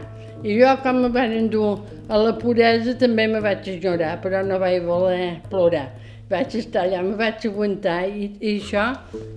I 0.43 0.57
jo, 0.57 0.75
quan 0.83 1.01
me 1.01 1.09
van 1.13 1.33
endur 1.37 1.79
a 2.09 2.17
la 2.17 2.35
puresa, 2.37 2.97
també 2.97 3.27
me 3.27 3.41
vaig 3.41 3.67
enyorar, 3.75 4.17
però 4.23 4.41
no 4.45 4.59
vaig 4.61 4.81
voler 4.85 5.35
plorar 5.49 5.89
vaig 6.31 6.55
estar 6.59 6.85
allà, 6.85 7.01
me 7.05 7.17
vaig 7.19 7.45
aguantar 7.49 7.99
i, 8.07 8.31
i 8.39 8.55
això 8.61 8.87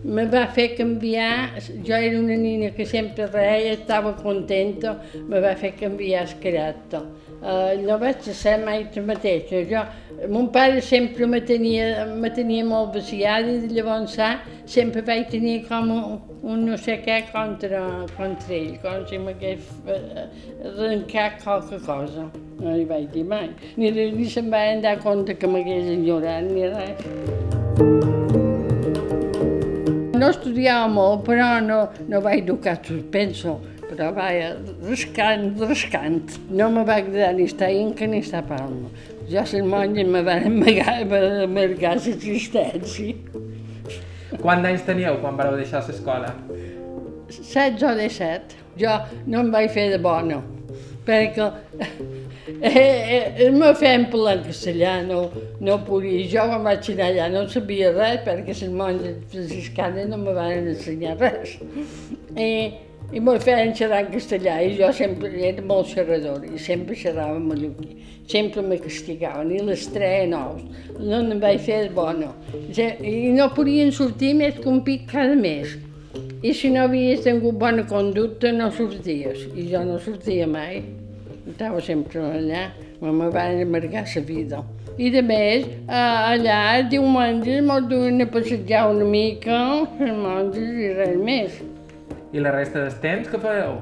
me 0.04 0.26
va 0.30 0.46
fer 0.56 0.70
canviar, 0.78 1.60
jo 1.86 1.98
era 1.98 2.18
una 2.20 2.38
nina 2.38 2.70
que 2.76 2.86
sempre 2.88 3.26
reia, 3.32 3.74
estava 3.78 4.14
contenta, 4.22 4.96
me 5.28 5.42
va 5.44 5.54
fer 5.60 5.74
canviar 5.80 6.24
el 6.28 6.36
caràcter. 6.44 7.02
Uh, 7.44 7.76
no 7.84 7.98
vaig 8.00 8.22
ser 8.32 8.54
mai 8.64 8.86
la 8.94 9.02
mateixa. 9.04 9.58
Jo, 9.68 9.82
mon 10.32 10.46
pare 10.48 10.80
sempre 10.80 11.26
me 11.26 11.42
tenia, 11.44 12.06
me 12.06 12.30
tenia 12.32 12.64
molt 12.64 12.94
vaciada 12.94 13.52
i 13.52 13.68
llavors 13.68 14.16
sempre 14.64 15.02
vaig 15.04 15.28
tenir 15.28 15.58
com 15.68 15.90
un, 15.92 16.14
un 16.40 16.62
no 16.70 16.78
sé 16.80 16.96
què 17.04 17.18
contra, 17.28 17.82
contra 18.16 18.54
ell, 18.56 18.78
com 18.80 19.04
si 19.10 19.20
m'hagués 19.20 19.68
arrencat 20.70 21.44
qualque 21.44 21.82
cosa. 21.84 22.30
No 22.62 22.78
li 22.78 22.88
vaig 22.88 23.12
dir 23.12 23.26
mai. 23.28 23.50
Ni, 23.76 23.92
ni 23.92 24.24
se'n 24.24 24.48
va 24.48 24.64
dar 24.80 24.96
compte 25.04 25.36
que 25.36 25.46
m'hagués 25.46 25.92
enyorat 25.98 26.48
ni 26.48 26.64
res. 26.72 27.04
No 30.16 30.32
estudiava 30.32 30.88
molt, 30.88 31.26
però 31.28 31.60
no, 31.60 31.82
no 32.08 32.24
vaig 32.24 32.46
educar 32.46 32.78
suspenso 32.80 33.58
però 33.88 34.11
vaja, 34.17 34.55
rascant, 34.88 35.50
rascant. 35.61 36.38
No 36.50 36.71
me 36.71 36.85
va 36.88 36.99
agradar 37.03 37.35
ni 37.35 37.49
estar 37.50 37.71
Inca 37.73 38.07
ni 38.07 38.23
estar 38.25 38.43
a 38.45 38.49
Palma. 38.49 38.91
Ja 39.31 39.45
les 39.49 39.64
monges 39.64 40.07
me 40.07 40.23
van 40.26 40.49
amargar 40.50 41.97
l'existència. 41.97 43.14
Quants 44.41 44.67
anys 44.69 44.85
teníeu 44.85 45.21
quan 45.23 45.37
vareu 45.38 45.57
deixar 45.61 45.85
l'escola? 45.87 46.35
16 47.31 47.87
o 47.88 47.95
17. 48.00 48.62
Jo 48.81 48.99
no 49.26 49.45
em 49.45 49.53
vaig 49.55 49.71
fer 49.73 49.87
de 49.93 50.00
bona, 50.03 50.41
perquè 51.07 51.47
eh, 52.61 52.75
eh, 52.75 53.47
el 53.47 53.55
meu 53.55 53.75
fem 53.79 54.07
en 54.11 54.43
castellà 54.47 54.97
no, 55.07 55.31
no 55.61 55.79
podia. 55.87 56.26
Jo 56.33 56.49
quan 56.50 56.64
vaig 56.67 56.91
anar 56.95 57.11
allà 57.12 57.29
no 57.33 57.45
sabia 57.49 57.93
res 57.95 58.25
perquè 58.26 58.57
les 58.57 58.73
monges 58.81 59.21
franciscanes 59.31 60.09
no 60.11 60.19
me 60.19 60.35
van 60.35 60.73
ensenyar 60.75 61.17
res. 61.21 61.57
I, 62.37 62.50
i 63.14 63.21
m'ho 63.23 63.35
feien 63.38 63.71
xerrar 63.78 64.00
en 64.02 64.09
castellà 64.11 64.56
i 64.66 64.73
jo 64.75 64.88
sempre 64.99 65.30
era 65.49 65.62
molt 65.62 65.87
xerradora 65.92 66.49
i 66.50 66.59
sempre 66.59 66.97
xerrava 66.99 67.38
mallorquí. 67.38 67.92
Sempre 68.26 68.62
me 68.66 68.78
castigaven 68.83 69.52
i 69.54 69.61
les 69.62 69.85
tres 69.94 70.26
nous. 70.30 70.62
No 70.99 71.21
em 71.23 71.40
vaig 71.42 71.61
fer 71.62 71.83
bona. 71.94 72.33
I 72.75 73.30
no 73.37 73.50
podien 73.54 73.92
sortir 73.94 74.33
més 74.38 74.59
que 74.59 74.71
un 74.73 74.80
pic 74.87 75.06
cada 75.12 75.37
mes. 75.38 75.76
I 76.42 76.54
si 76.59 76.71
no 76.75 76.88
havies 76.88 77.23
tingut 77.26 77.59
bona 77.61 77.85
conducta 77.90 78.50
no 78.52 78.71
sorties. 78.75 79.44
I 79.54 79.68
jo 79.71 79.85
no 79.87 80.00
sortia 80.02 80.49
mai. 80.50 80.83
Estava 81.47 81.83
sempre 81.85 82.25
allà. 82.33 82.64
Me 83.04 83.28
van 83.30 83.61
amargar 83.61 84.06
la 84.09 84.25
vida. 84.25 84.64
I 84.97 85.11
de 85.11 85.23
més, 85.26 85.66
allà 85.90 86.83
diumenges 86.88 87.62
me'l 87.66 87.87
duen 87.90 88.23
a 88.23 88.28
passejar 88.30 88.88
una 88.94 89.04
mica, 89.04 89.61
els 89.99 90.18
monges 90.23 90.83
i 90.87 90.92
res 90.94 91.16
més. 91.18 91.62
I 92.35 92.41
la 92.43 92.50
resta 92.50 92.81
del 92.83 92.95
temps 92.99 93.29
què 93.31 93.38
fèieu? 93.38 93.76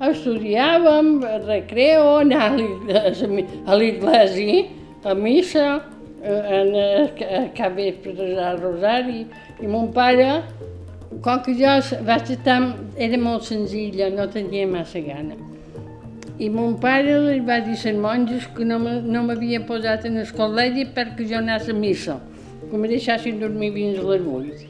Estudiàvem, 0.00 1.10
recreo, 1.44 2.06
anar 2.22 2.46
a 2.54 3.76
l'església, 3.76 4.62
a 5.04 5.12
missa, 5.18 5.66
en 6.24 6.72
a 6.80 7.42
cap 7.58 7.76
vespre 7.76 8.14
rosari. 8.62 9.26
I 9.60 9.68
mon 9.68 9.92
pare, 9.92 10.30
com 11.20 11.44
que 11.44 11.52
jo 11.60 11.76
vaig 12.08 12.32
estar, 12.38 12.58
era 12.96 13.20
molt 13.20 13.44
senzilla, 13.50 14.08
no 14.16 14.30
tenia 14.32 14.64
massa 14.72 15.04
gana. 15.04 15.36
I 16.40 16.48
mon 16.48 16.80
pare 16.80 17.20
li 17.26 17.44
va 17.44 17.60
dir 17.68 17.76
a 17.84 17.96
monges 18.00 18.48
que 18.56 18.64
no 18.64 18.80
m'havia 18.80 19.60
posat 19.68 20.08
en 20.08 20.16
el 20.24 20.34
col·legi 20.40 20.88
perquè 20.96 21.28
jo 21.28 21.44
anés 21.44 21.68
a 21.68 21.76
missa, 21.76 22.16
que 22.64 22.76
me 22.80 22.88
deixassin 22.88 23.44
dormir 23.44 23.74
fins 23.76 24.00
a 24.00 24.08
les 24.08 24.28
8 24.40 24.69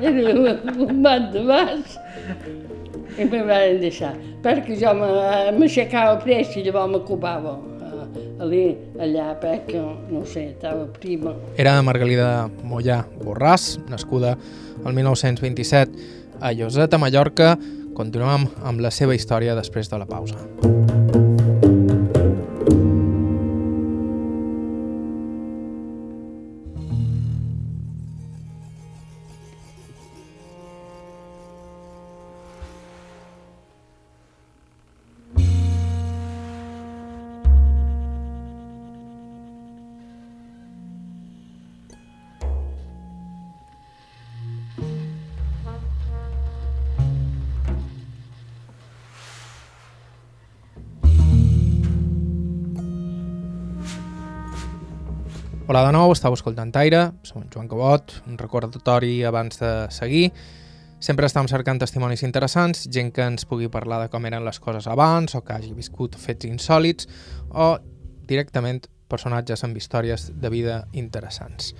era 0.00 0.56
un 0.78 1.02
bat 1.04 1.30
de 1.32 1.42
baix 1.46 1.96
i 3.16 3.24
me 3.24 3.40
van 3.48 3.80
deixar, 3.80 4.12
perquè 4.44 4.76
jo 4.80 4.92
m'aixecava 4.98 6.18
pressa 6.24 6.60
i 6.60 6.66
llavors 6.66 6.92
m'ocupava 6.92 7.56
allà 8.40 9.30
perquè, 9.40 9.80
no 10.10 10.24
sé, 10.28 10.50
estava 10.52 10.84
prima. 11.00 11.32
Era 11.56 11.80
Margalida 11.82 12.48
Mollà 12.64 13.02
Borràs, 13.22 13.76
nascuda 13.88 14.36
el 14.84 14.92
1927 14.92 16.36
a 16.40 16.52
Lloset, 16.52 16.92
a 16.92 17.00
Mallorca. 17.00 17.56
Continuem 17.96 18.50
amb 18.62 18.84
la 18.84 18.92
seva 18.92 19.16
història 19.16 19.56
després 19.56 19.88
de 19.88 20.02
la 20.02 20.08
pausa. 20.08 20.36
Hola 55.68 55.80
de 55.82 55.90
nou, 55.96 56.12
estàu 56.14 56.30
escoltant 56.36 56.70
Aire, 56.78 57.00
som 57.26 57.40
en 57.42 57.48
Joan 57.50 57.66
Cabot, 57.66 58.12
un 58.30 58.36
recordatori 58.38 59.24
abans 59.26 59.58
de 59.58 59.70
seguir. 59.90 60.28
Sempre 61.02 61.26
estem 61.26 61.48
cercant 61.50 61.80
testimonis 61.82 62.22
interessants, 62.22 62.84
gent 62.86 63.10
que 63.10 63.24
ens 63.26 63.42
pugui 63.50 63.66
parlar 63.66 63.98
de 64.04 64.06
com 64.12 64.22
eren 64.30 64.46
les 64.46 64.60
coses 64.62 64.86
abans 64.86 65.34
o 65.34 65.40
que 65.42 65.56
hagi 65.56 65.72
viscut 65.74 66.14
fets 66.22 66.46
insòlids 66.46 67.10
o 67.50 67.72
directament 68.30 68.86
personatges 69.10 69.66
amb 69.66 69.74
històries 69.74 70.28
de 70.38 70.54
vida 70.54 70.84
interessants. 70.94 71.72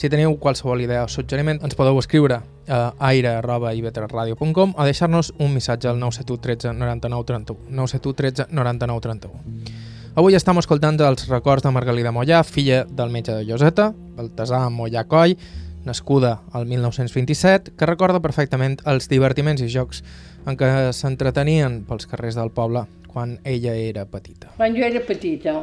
Si 0.00 0.08
teniu 0.08 0.38
qualsevol 0.40 0.80
idea 0.80 1.04
o 1.04 1.12
suggeriment, 1.12 1.60
ens 1.60 1.76
podeu 1.76 2.00
escriure 2.00 2.40
a 2.64 2.82
aire.ivetresradio.com 3.12 4.72
o 4.72 4.88
deixar-nos 4.88 5.34
un 5.36 5.52
missatge 5.52 5.92
al 5.92 6.00
971 6.00 6.40
13 6.48 6.78
99 6.80 7.28
31. 7.28 7.68
971 7.68 8.16
13 8.24 8.48
99 8.56 9.04
31. 9.04 9.93
Avui 10.14 10.36
estem 10.38 10.54
escoltant 10.60 10.94
els 11.02 11.24
records 11.26 11.64
de 11.64 11.70
Margalida 11.74 12.12
Mollà, 12.14 12.44
filla 12.46 12.84
del 12.86 13.10
metge 13.10 13.34
de 13.34 13.42
Lloseta, 13.48 13.88
Baltasar 14.14 14.60
Mollà 14.70 15.02
Coll, 15.10 15.32
nascuda 15.82 16.36
al 16.54 16.68
1927, 16.70 17.72
que 17.74 17.88
recorda 17.90 18.20
perfectament 18.22 18.76
els 18.86 19.10
divertiments 19.10 19.64
i 19.64 19.66
jocs 19.72 20.04
en 20.46 20.54
què 20.60 20.68
s'entretenien 20.94 21.80
pels 21.88 22.06
carrers 22.06 22.38
del 22.38 22.52
poble 22.54 22.84
quan 23.10 23.40
ella 23.42 23.74
era 23.74 24.06
petita. 24.06 24.52
Quan 24.54 24.78
jo 24.78 24.86
era 24.86 25.02
petita, 25.02 25.56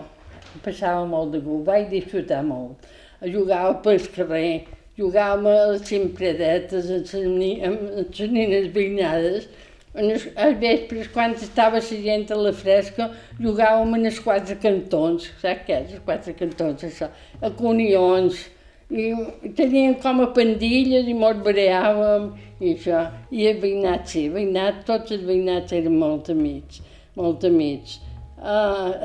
passava 0.67 1.07
molt 1.07 1.31
de 1.31 1.39
gust, 1.47 1.63
vaig 1.71 1.87
disfrutar 1.95 2.43
molt. 2.43 2.91
Jugava 3.23 3.77
pel 3.87 4.03
carrer, 4.11 4.65
jugàvem 4.99 5.47
a 5.47 5.57
les 5.71 5.87
cimpredetes, 5.87 6.91
amb 6.91 7.87
les 7.95 8.23
nines 8.35 8.67
veïnades, 8.75 9.47
als 9.93 10.57
vespres, 10.59 11.07
quan 11.11 11.33
estava 11.35 11.79
la 11.79 11.81
gent 11.81 12.31
a 12.31 12.35
la 12.35 12.53
fresca, 12.53 13.09
jugàvem 13.39 13.95
en 13.97 14.05
els 14.05 14.19
quatre 14.23 14.55
cantons, 14.55 15.27
saps 15.41 15.65
què 15.67 15.79
els 15.81 15.99
quatre 16.05 16.33
cantons, 16.33 16.85
això, 16.87 17.09
a 17.41 17.49
conions, 17.57 18.45
i, 18.91 19.09
teníem 19.57 19.97
com 20.03 20.21
a 20.23 20.29
pandilles 20.35 21.07
i 21.07 21.15
mos 21.15 21.41
bareàvem, 21.43 22.29
i 22.61 22.75
això, 22.75 23.03
i 23.31 23.49
el 23.49 23.59
veïnat, 23.59 24.07
sí, 24.07 24.27
el 24.29 24.37
veïnat, 24.37 24.85
tots 24.87 25.11
els 25.11 25.27
veïnats 25.27 25.75
eren 25.75 25.99
molt 25.99 26.31
amics, 26.31 26.79
molt 27.19 27.43
amics. 27.47 27.99
Uh, 28.41 28.95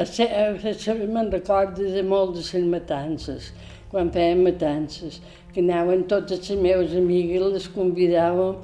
me'n 1.11 1.33
recordo 1.33 1.83
de 1.93 2.02
molt 2.07 2.38
de 2.38 2.47
les 2.47 2.71
matances, 2.71 3.50
quan 3.90 4.14
fèiem 4.14 4.47
matances, 4.47 5.19
que 5.52 5.61
anaven 5.64 6.07
totes 6.09 6.47
les 6.49 6.62
meves 6.62 6.95
amigues, 6.97 7.43
les 7.52 7.69
convidàvem 7.75 8.62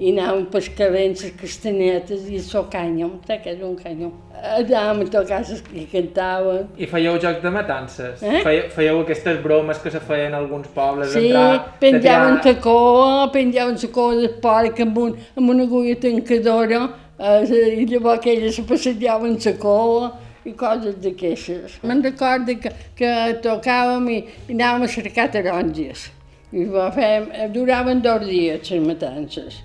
i 0.00 0.08
anàvem 0.08 0.46
pels 0.52 0.68
carrers 0.76 1.20
les 1.20 1.32
castanyetes 1.36 2.24
i 2.30 2.38
el 2.38 2.44
saps 2.46 2.70
què 2.72 3.52
és 3.52 3.60
un 3.60 3.74
canyom? 3.76 4.12
Anàvem 4.40 5.02
a 5.04 5.08
tocar 5.12 5.40
i 5.76 5.84
cantàvem. 5.92 6.70
I 6.80 6.88
fèieu 6.88 7.18
joc 7.20 7.42
de 7.42 7.50
matances? 7.52 8.22
Eh? 8.22 8.40
Fèieu, 8.46 8.70
fèieu 8.72 9.00
aquestes 9.02 9.40
bromes 9.44 9.82
que 9.82 9.92
se 9.92 10.00
feien 10.00 10.32
en 10.32 10.38
alguns 10.40 10.70
pobles? 10.72 11.12
Sí, 11.12 11.28
d'entrar, 11.28 11.76
penjaven 11.82 12.40
de 12.40 12.54
la 12.54 12.60
coa, 12.64 13.28
penjaven 13.34 13.76
la 13.82 13.90
coa 13.92 14.14
del 14.16 14.30
porc 14.42 14.80
amb, 14.86 15.00
un, 15.04 15.16
amb 15.36 15.52
una 15.54 15.66
agulla 15.68 15.96
tancadora 16.00 16.80
eh, 17.18 17.82
i 17.82 17.84
llavors 17.90 18.22
aquelles 18.22 18.56
se 18.56 18.64
passejaven 18.68 19.36
coa 19.60 20.12
i 20.48 20.54
coses 20.58 20.96
d'aquestes. 21.04 21.76
Me'n 21.84 22.00
recordo 22.02 22.56
que, 22.62 22.72
que 22.96 23.12
tocàvem 23.44 24.08
i, 24.08 24.16
i 24.48 24.56
anàvem 24.56 24.88
a 24.88 24.90
cercar 24.96 25.28
taronges. 25.36 26.08
I 26.52 26.64
fèiem, 26.96 27.28
duraven 27.52 28.00
dos 28.04 28.24
dies 28.24 28.72
les 28.72 28.82
matances. 28.88 29.60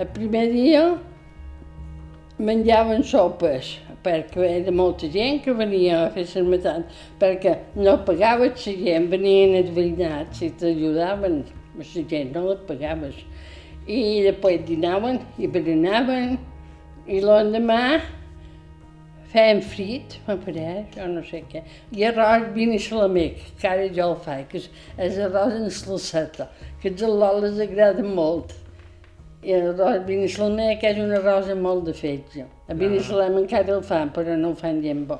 El 0.00 0.06
primer 0.08 0.46
dia 0.48 0.82
menjaven 2.40 3.02
sopes, 3.04 3.74
perquè 4.00 4.46
era 4.48 4.72
molta 4.72 5.10
gent 5.12 5.42
que 5.44 5.52
venia 5.52 5.98
a 6.06 6.06
fer 6.14 6.24
les 6.30 6.46
matances, 6.48 7.02
perquè 7.20 7.52
no 7.76 7.98
pagaves 8.06 8.64
la 8.70 8.72
gent, 8.78 9.10
venien 9.12 9.52
els 9.58 9.68
veïnats 9.76 10.40
i 10.40 10.48
t'ajudaven, 10.62 11.42
la 11.76 11.84
gent 12.14 12.32
no 12.32 12.46
la 12.46 12.56
pagaves. 12.70 13.20
I 13.84 14.24
després 14.24 14.64
dinaven 14.64 15.20
i 15.36 15.52
berenaven, 15.52 16.38
i 17.04 17.20
l'endemà 17.20 17.82
feien 19.36 19.60
frit, 19.60 20.16
m'apareix, 20.24 20.96
o 21.04 21.12
no 21.12 21.20
sé 21.28 21.44
què, 21.52 21.66
i 21.92 22.08
arròs 22.08 22.48
vini 22.56 22.80
salamec, 22.80 23.44
que 23.60 23.68
ara 23.68 23.92
jo 23.92 24.08
el 24.14 24.18
faig, 24.24 24.48
que 24.48 24.64
és, 24.64 24.72
és 25.10 25.20
arròs 25.28 25.60
en 25.60 25.68
salseta, 25.84 26.48
que 26.80 26.94
els 26.94 27.04
al·loles 27.12 27.60
agraden 27.60 28.08
molt. 28.16 28.56
I 29.42 29.56
l'arròs 29.58 30.04
Binissalmer, 30.06 30.76
que 30.78 30.92
és 30.92 30.98
una 31.02 31.18
rosa 31.18 31.54
molt 31.58 31.88
de 31.88 31.94
fetge. 31.98 32.44
A 32.70 32.74
Binissalem 32.78 33.40
encara 33.40 33.74
el 33.74 33.82
fan, 33.82 34.12
però 34.14 34.36
no 34.38 34.52
ho 34.52 34.58
fan 34.58 34.78
gent 34.84 35.02
bo. 35.08 35.18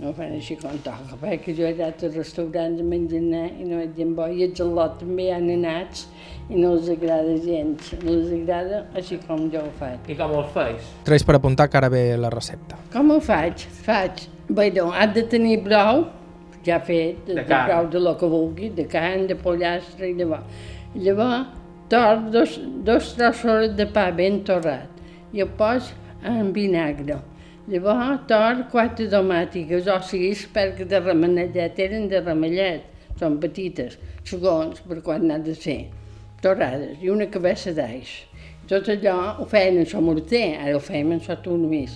No 0.00 0.08
ho 0.10 0.12
fan 0.16 0.32
així 0.34 0.56
com 0.58 0.74
toca, 0.82 1.14
perquè 1.20 1.54
jo 1.54 1.62
he 1.68 1.70
anat 1.76 2.02
a 2.02 2.10
restaurants 2.10 2.82
a 2.82 2.86
menjar 2.88 3.20
i 3.22 3.68
no 3.68 3.78
és 3.78 3.92
gent 3.94 4.16
bo. 4.18 4.26
I 4.26 4.42
els 4.48 4.58
al·lot 4.64 4.98
també 5.04 5.28
han 5.30 5.46
anats 5.54 6.08
i 6.50 6.58
no 6.58 6.72
els 6.74 6.90
agrada 6.90 7.36
gens. 7.44 7.92
No 8.02 8.16
els 8.16 8.34
agrada 8.34 8.82
així 8.98 9.20
com 9.22 9.46
jo 9.52 9.62
ho 9.62 9.70
faig. 9.78 10.10
I 10.10 10.18
com 10.18 10.34
el 10.34 10.50
feis? 10.56 10.90
Tres 11.06 11.22
per 11.22 11.38
apuntar 11.38 11.70
que 11.70 11.78
ara 11.78 11.92
ve 11.94 12.04
la 12.18 12.34
recepta. 12.34 12.80
Com 12.92 13.14
ho 13.14 13.20
faig? 13.22 13.68
Faig. 13.86 14.26
Bé, 14.48 14.72
doncs, 14.74 14.98
has 14.98 15.14
de 15.14 15.28
tenir 15.30 15.60
brou, 15.62 16.08
ja 16.66 16.82
fet, 16.82 17.22
de, 17.28 17.38
De 17.38 17.46
de 17.46 17.66
brou 17.70 17.86
de 17.94 18.02
lo 18.02 18.18
que 18.18 18.26
vulgui, 18.26 18.74
de 18.74 18.90
carn, 18.90 19.28
de 19.30 19.38
pollastre 19.38 20.10
i 20.10 20.18
llavors. 20.18 20.66
Llavors, 20.98 21.54
tor 21.94 22.16
dos, 22.32 22.58
dos 22.82 23.12
trossos 23.14 23.76
de 23.76 23.84
pa 23.86 24.08
ben 24.10 24.40
torrat 24.42 24.90
i 25.30 25.42
el 25.44 25.50
pos 25.58 25.92
en 26.26 26.48
vinagre. 26.56 27.20
Llavors, 27.70 28.24
tor 28.26 28.64
quatre 28.72 29.06
tomàtiques 29.12 29.86
o 29.86 30.00
sis 30.02 30.42
perquè 30.56 30.88
de 30.90 30.98
remenellet 31.04 31.78
eren 31.86 32.08
de 32.10 32.18
remellet, 32.24 32.82
són 33.20 33.38
petites, 33.44 33.94
segons 34.26 34.82
per 34.88 34.98
quan 35.06 35.28
n'ha 35.28 35.38
de 35.38 35.54
ser, 35.54 35.78
torrades, 36.42 36.98
i 36.98 37.14
una 37.14 37.30
cabeça 37.30 37.70
d'eix. 37.78 38.10
Tot 38.66 38.90
allò 38.90 39.16
ho 39.38 39.46
feien 39.54 39.78
en 39.78 39.86
so 39.86 40.02
morter, 40.02 40.48
ara 40.58 40.74
ho 40.74 40.82
fèiem 40.82 41.14
en 41.14 41.22
so 41.22 41.38
només. 41.46 41.94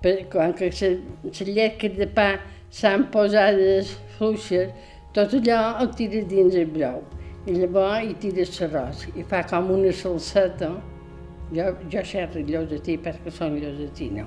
Per, 0.00 0.14
quan 0.30 0.54
que 0.54 0.70
les 0.70 1.42
llesques 1.42 1.98
de 1.98 2.06
pa 2.06 2.36
s'han 2.70 3.10
posades 3.10 3.96
fluixes, 4.14 4.70
tot 5.12 5.34
allò 5.42 5.64
ho 5.80 5.90
tires 5.98 6.30
dins 6.30 6.54
el 6.54 6.70
brou. 6.70 7.02
I 7.48 7.54
llavors 7.56 8.04
hi 8.04 8.14
tires 8.20 8.50
l'arròs 8.60 9.06
i 9.16 9.22
fa 9.28 9.40
com 9.48 9.70
una 9.72 9.92
salseta. 9.96 10.74
Jo, 11.56 11.70
jo 11.92 12.02
xerro 12.06 12.42
llosetí 12.46 12.98
perquè 13.00 13.32
són 13.32 13.56
llosetina. 13.58 14.26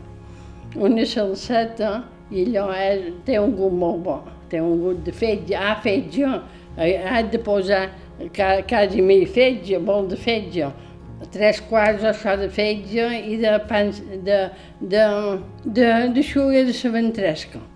Una 0.76 1.06
salseta 1.06 1.91
i 2.34 2.47
allò 2.47 2.71
és, 2.73 3.12
té 3.28 3.38
un 3.38 3.54
gust 3.56 3.78
molt 3.78 4.02
bo, 4.08 4.15
té 4.49 4.62
un 4.62 4.82
gust 4.82 5.04
de 5.06 5.13
fetge, 5.13 5.54
ah, 5.56 5.76
fetge, 5.84 6.32
eh, 6.78 6.95
has 7.06 7.30
de 7.32 7.39
posar 7.39 7.84
quasi 8.34 9.02
mig 9.06 9.28
fetge, 9.30 9.78
molt 9.78 10.10
de 10.10 10.17
fetge, 10.17 10.71
tres 11.32 11.62
quarts 11.69 12.04
això 12.10 12.34
de 12.39 12.49
fetge 12.49 13.06
i 13.30 13.38
de, 13.38 13.54
pan, 13.69 13.93
de, 14.26 14.39
de, 14.82 15.06
de, 15.63 15.91
de 16.17 16.26
xuga 16.26 16.65
de 16.65 16.73
la 16.73 16.91
ventresca. 16.97 17.62
Ara 17.62 17.72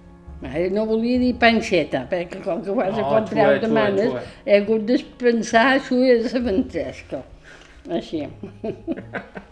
no 0.71 0.86
volia 0.86 1.19
dir 1.19 1.34
panceta, 1.41 2.06
perquè 2.10 2.41
com 2.43 2.62
que 2.62 2.71
de 2.71 3.02
No, 3.02 3.10
comprar 3.10 3.28
xue, 3.28 3.58
xue, 3.58 3.60
demanes, 3.60 4.12
xue. 4.12 4.21
he 4.45 4.58
hagut 4.60 4.86
de 4.86 4.97
pensar 5.17 5.80
xuga 5.80 6.17
de 6.23 6.34
la 6.34 6.39
ventresca. 6.52 7.23
Així. 7.89 8.28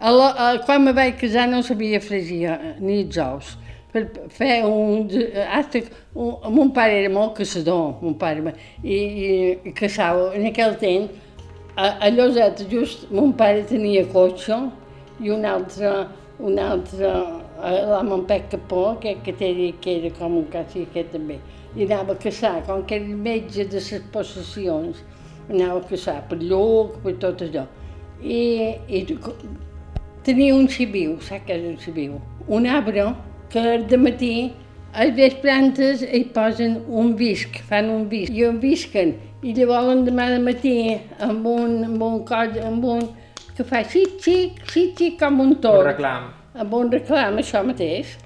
A 0.00 0.10
la, 0.10 0.28
a, 0.32 0.44
quan 0.64 0.80
me 0.80 0.94
vaig 0.96 1.18
casar 1.20 1.42
no 1.46 1.58
sabia 1.60 1.98
fregir 2.00 2.46
eh, 2.48 2.70
ni 2.80 3.02
els 3.02 3.18
ous. 3.20 3.50
Per 3.92 4.06
fer 4.32 4.62
un... 4.64 5.10
Hasta, 5.44 5.82
un, 6.14 6.38
mon 6.54 6.70
pare 6.72 7.02
era 7.02 7.10
molt 7.12 7.34
caçador, 7.36 7.98
mon 8.00 8.14
pare, 8.16 8.54
i, 8.80 8.96
i, 8.96 9.28
i 9.68 9.72
caçava. 9.76 10.30
En 10.38 10.46
aquell 10.48 10.78
temps, 10.80 11.12
a, 11.76 11.90
a 12.06 12.08
Lloset, 12.14 12.64
just, 12.70 13.10
mon 13.12 13.34
pare 13.36 13.66
tenia 13.68 14.06
cotxe 14.08 14.56
i 15.20 15.34
un 15.36 15.44
altre, 15.44 15.92
un 16.40 16.56
altre, 16.64 17.12
en 17.62 18.24
Pec 18.26 18.50
Capó, 18.50 18.98
que, 19.00 19.16
que, 19.24 19.32
té, 19.32 19.74
que 19.80 19.96
era 19.98 20.10
com 20.18 20.38
un 20.38 20.46
cací 20.52 20.86
aquest 20.88 21.12
també, 21.12 21.38
i 21.76 21.86
anava 21.86 22.14
a 22.14 22.20
caçar, 22.22 22.62
com 22.66 22.82
que 22.84 22.96
era 22.96 23.16
metge 23.28 23.64
de 23.64 23.78
les 23.78 24.06
possessions, 24.12 25.02
anava 25.48 25.80
a 25.80 25.88
caçar 25.88 26.20
per 26.28 26.38
Lluc, 26.42 27.00
per 27.04 27.14
tot 27.22 27.42
allò. 27.46 27.66
I, 28.22 28.40
i 28.88 29.04
tenia 30.26 30.54
un 30.54 30.68
xiviu, 30.68 31.16
saps 31.24 31.46
què 31.46 31.56
és 31.56 31.68
un 31.68 31.78
xiviu? 31.80 32.18
Un 32.48 32.66
arbre 32.66 33.06
que 33.52 33.78
de 33.88 33.98
matí 34.00 34.34
els 34.92 35.14
vesprantes 35.16 36.02
hi 36.02 36.24
posen 36.34 36.80
un 36.88 37.14
visc, 37.16 37.60
fan 37.68 37.90
un 37.90 38.08
visc, 38.10 38.34
i 38.34 38.44
un 38.48 38.58
visquen, 38.62 39.14
i 39.42 39.54
llavors 39.56 39.86
l'endemà 39.88 40.26
de 40.34 40.42
matí 40.44 40.74
amb 41.22 41.46
un, 41.46 41.78
amb 41.86 42.02
un 42.02 42.18
cos, 42.28 42.58
amb 42.66 42.84
un 42.84 43.06
que 43.56 43.64
fa 43.64 43.84
xic-xic, 43.84 44.60
xic-xic 44.72 45.18
com 45.20 45.40
un 45.40 45.54
Un 45.54 45.62
tort 45.62 45.86
reclam. 45.86 46.39
Amb 46.54 46.74
un 46.74 46.90
reclam, 46.92 47.38
això 47.38 47.62
mateix, 47.66 48.16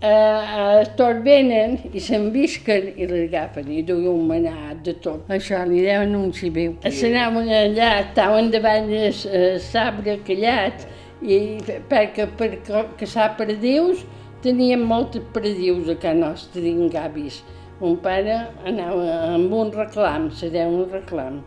eh, 0.00 0.56
els 0.78 0.90
torts 0.98 1.22
venen 1.24 1.78
i 1.92 2.00
s'envisquen 2.00 2.92
i 2.96 3.06
l'agafen 3.10 3.70
i 3.72 3.82
duien 3.82 4.10
un 4.12 4.26
manat 4.28 4.82
de 4.84 4.94
tot. 5.04 5.24
Això 5.28 5.62
li 5.68 5.82
deuen 5.86 6.14
un 6.16 6.32
xiviu. 6.32 6.76
S'anaven 6.84 7.48
allà, 7.48 7.90
estaven 8.04 8.50
davant 8.50 8.86
del 8.90 9.08
eh, 9.30 9.58
sabre 9.58 10.18
callat 10.26 10.86
i 11.22 11.58
perquè 11.88 12.28
per 12.36 12.50
ca- 12.66 12.88
caçar 13.00 13.36
perdius 13.38 14.04
teníem 14.44 14.82
moltes 14.84 15.22
perdius 15.32 15.88
a 15.88 15.94
casa 15.96 16.18
nostra, 16.20 16.60
dins 16.60 16.92
gavis. 16.92 17.42
Mon 17.80 17.96
pare 17.96 18.36
anava 18.66 19.34
amb 19.34 19.52
un 19.52 19.72
reclam, 19.72 20.30
se 20.30 20.50
deia 20.50 20.68
un 20.68 20.84
reclam, 20.92 21.40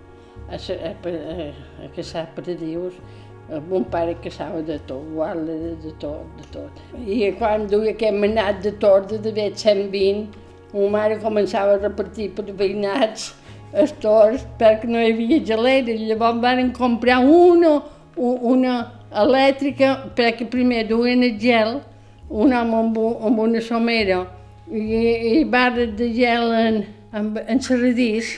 a, 0.50 0.58
a, 0.58 0.92
a, 0.92 1.48
a 1.86 1.90
caçar 1.96 2.26
perdius. 2.36 2.98
Mon 3.70 3.86
pare 3.88 4.16
caçava 4.24 4.62
de 4.62 4.76
tot, 4.88 5.04
guarda 5.16 5.54
de 5.84 5.94
tot, 6.02 6.26
de 6.36 6.48
tot. 6.52 6.82
I 7.08 7.32
quan 7.40 7.64
duia 7.72 7.94
aquest 7.94 8.18
manat 8.20 8.60
de 8.64 8.74
torda 8.82 9.18
de 9.24 9.32
vet 9.32 9.56
120, 9.56 10.26
ma 10.74 10.90
mare 10.98 11.20
començava 11.24 11.78
a 11.78 11.80
repartir 11.80 12.34
per 12.36 12.44
veïnats 12.52 13.30
els 13.72 13.94
tords 14.04 14.44
perquè 14.60 14.90
no 14.92 15.00
hi 15.00 15.14
havia 15.14 15.40
gelera. 15.48 15.96
Llavors 15.96 16.42
van 16.44 16.74
comprar 16.76 17.22
una, 17.24 17.78
una 18.18 18.76
elèctrica 19.24 19.94
perquè 20.18 20.50
primer 20.52 20.84
duien 20.90 21.24
el 21.24 21.40
gel, 21.40 21.78
un 22.28 22.52
home 22.52 22.82
amb, 22.82 23.00
amb 23.30 23.40
una 23.40 23.64
somera 23.64 24.26
i, 24.68 25.40
i 25.40 25.44
barres 25.48 25.96
de 25.96 26.12
gel 26.16 26.52
en, 26.52 26.82
en, 27.16 27.32
en 27.48 27.64
serradís, 27.64 28.36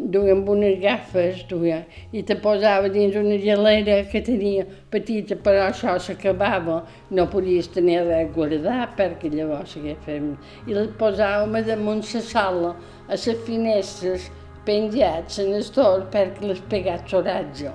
duia 0.00 0.32
amb 0.32 0.48
unes 0.48 0.78
gafes, 0.80 1.42
duia, 1.50 1.82
i 2.16 2.22
te 2.24 2.36
posava 2.40 2.88
dins 2.88 3.16
una 3.20 3.36
gelera 3.42 3.98
que 4.08 4.22
tenia 4.24 4.64
petita, 4.90 5.36
però 5.36 5.66
això 5.66 5.98
s'acabava, 6.00 6.80
no 7.10 7.26
podies 7.28 7.68
tenir 7.74 8.00
res 8.06 8.30
guardat 8.34 8.96
perquè 8.96 9.28
llavors 9.34 9.74
s'hagués 9.76 10.00
fet... 10.06 10.30
I 10.66 10.76
les 10.78 10.88
posàvem 11.00 11.58
a 11.60 11.62
damunt 11.68 12.00
la 12.14 12.22
sala, 12.24 12.72
a 13.08 13.18
les 13.18 13.44
finestres, 13.44 14.30
penjats 14.64 15.38
en 15.42 15.54
el 15.58 15.68
tot 15.74 16.08
perquè 16.14 16.48
les 16.48 16.64
pegats 16.72 17.12
l'oratge. 17.12 17.72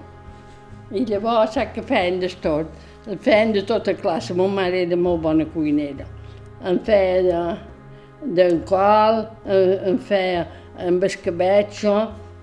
I 0.93 1.05
llavors 1.09 1.55
sap 1.57 1.73
què 1.75 1.83
feien 1.85 2.19
de 2.21 2.29
tot? 2.41 2.69
El 3.05 3.17
feien 3.21 3.53
de 3.53 3.61
tota 3.65 3.93
classe. 3.97 4.33
Ma 4.37 4.47
mare 4.49 4.83
era 4.85 4.97
molt 4.97 5.23
bona 5.23 5.45
cuinera. 5.53 6.05
En 6.65 6.77
feia 6.85 7.21
de, 7.25 7.41
d'en 8.37 8.59
col, 8.67 9.25
en, 9.45 9.75
en 9.91 9.97
feia 9.99 10.47
amb 10.87 11.03
escabetxo, 11.07 11.95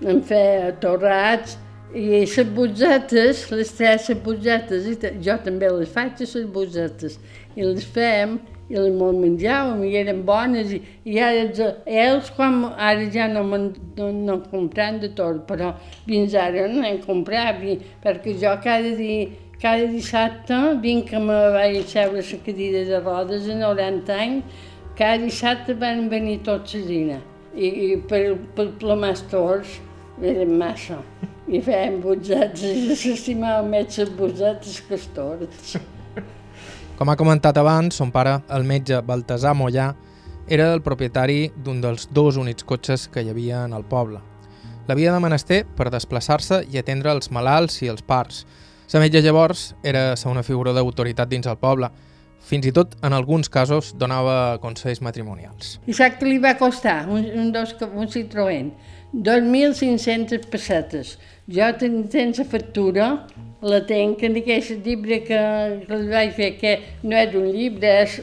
en 0.05 0.21
feia 0.25 0.71
torrats, 0.83 1.57
i 1.93 2.07
les 2.23 2.39
botzetes, 2.55 3.43
les 3.51 3.69
tres 3.77 4.07
botzetes, 4.25 4.87
i 4.89 4.95
ta- 4.97 5.11
jo 5.21 5.35
també 5.45 5.69
les 5.69 5.89
faig, 5.93 6.17
les 6.23 6.47
botzetes, 6.55 7.19
i 7.55 7.61
les 7.67 7.85
fem, 7.85 8.39
i 8.71 8.79
les 8.79 8.95
menjàvem, 8.97 9.83
i 9.85 9.91
eren 9.99 10.23
bones, 10.25 10.71
i, 10.73 10.79
i 11.05 11.19
ara 11.21 11.69
ells, 11.85 12.31
quan, 12.33 12.63
ara 12.73 13.05
ja 13.13 13.27
no, 13.29 13.43
no, 13.45 14.09
no 14.09 14.39
compran 14.49 14.97
de 15.03 15.11
tot, 15.13 15.43
però 15.49 15.75
fins 16.07 16.33
ara 16.33 16.65
no 16.71 16.81
n'hem 16.81 16.97
comprat, 17.05 17.59
vi- 17.61 17.77
perquè 18.03 18.33
jo 18.41 18.55
cada 18.63 18.95
dia, 18.97 19.29
cada 19.61 19.85
dissabte 19.87 20.57
vinc 20.81 21.11
que 21.11 21.19
me 21.21 21.37
vaig 21.53 21.83
seure 21.87 22.23
la 22.25 22.39
cadira 22.45 22.81
de 22.89 22.99
rodes 23.05 23.45
a 23.47 23.55
90 23.61 24.17
anys, 24.25 24.43
cada 24.97 25.17
dissabte 25.23 25.75
van 25.79 26.07
venir 26.09 26.39
tots 26.45 26.75
a 26.75 26.83
dinar. 26.85 27.21
I, 27.53 27.67
i 27.67 27.87
per, 28.09 28.35
per 28.55 28.71
plomar 28.81 29.13
els 29.13 29.79
eren 30.21 30.57
massa. 30.57 30.99
I 31.47 31.59
fèiem 31.61 31.99
botzetes, 32.01 32.63
i 32.63 32.95
s'estimava 32.95 33.65
més 33.67 33.97
les 33.97 34.09
botzetes 34.17 34.79
que 34.87 34.95
els 34.95 35.07
tords. 35.13 35.75
Com 36.97 37.09
ha 37.09 37.17
comentat 37.19 37.57
abans, 37.57 37.95
son 37.97 38.13
pare, 38.13 38.37
el 38.53 38.63
metge 38.63 39.01
Baltasar 39.01 39.53
Mollà, 39.57 39.91
era 40.47 40.73
el 40.73 40.81
propietari 40.83 41.51
d'un 41.65 41.81
dels 41.81 42.07
dos 42.11 42.37
únics 42.37 42.63
cotxes 42.67 43.07
que 43.11 43.23
hi 43.23 43.29
havia 43.31 43.63
en 43.65 43.73
el 43.73 43.83
poble. 43.83 44.21
L'havia 44.87 45.13
de 45.13 45.19
menester 45.23 45.61
per 45.77 45.87
desplaçar-se 45.91 46.63
i 46.71 46.79
atendre 46.79 47.13
els 47.15 47.31
malalts 47.31 47.81
i 47.81 47.89
els 47.91 48.03
parts. 48.03 48.43
La 48.93 48.99
metge 49.01 49.23
llavors 49.23 49.71
era 49.81 50.13
una 50.29 50.43
figura 50.43 50.73
d'autoritat 50.75 51.29
dins 51.29 51.47
el 51.47 51.57
poble. 51.57 51.89
Fins 52.43 52.67
i 52.67 52.73
tot, 52.75 52.97
en 53.07 53.15
alguns 53.15 53.47
casos, 53.47 53.93
donava 53.95 54.57
consells 54.63 54.99
matrimonials. 55.05 55.77
Què 55.87 56.27
li 56.27 56.41
va 56.43 56.57
costar? 56.59 57.05
Un, 57.07 57.23
un, 57.39 57.53
dos, 57.55 57.71
un 57.87 58.11
Citroën. 58.11 58.73
2.500 59.13 60.49
pessetes. 60.49 61.15
Jo 61.47 61.69
ten, 61.77 62.01
tens 62.09 62.39
la 62.41 62.45
factura, 62.49 63.07
la 63.61 63.79
tenc 63.87 64.23
en 64.25 64.39
aquest 64.41 64.73
llibre 64.83 65.21
que, 65.27 65.41
que 65.85 65.99
li 66.01 66.09
vaig 66.09 66.33
fer, 66.35 66.49
que 66.59 66.73
no 67.05 67.15
és 67.19 67.35
un 67.37 67.47
llibre, 67.53 67.91
és 68.03 68.19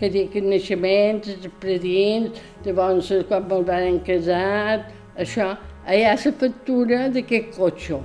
que 0.00 0.10
dic 0.10 0.34
naixements, 0.42 1.30
expedients, 1.38 2.42
llavors 2.66 3.12
quan 3.30 3.46
me'l 3.48 3.64
van 3.68 4.00
casar, 4.06 4.82
això. 5.16 5.54
Allà 5.84 6.16
la 6.16 6.32
factura 6.40 7.06
d'aquest 7.14 7.54
cotxe, 7.56 8.00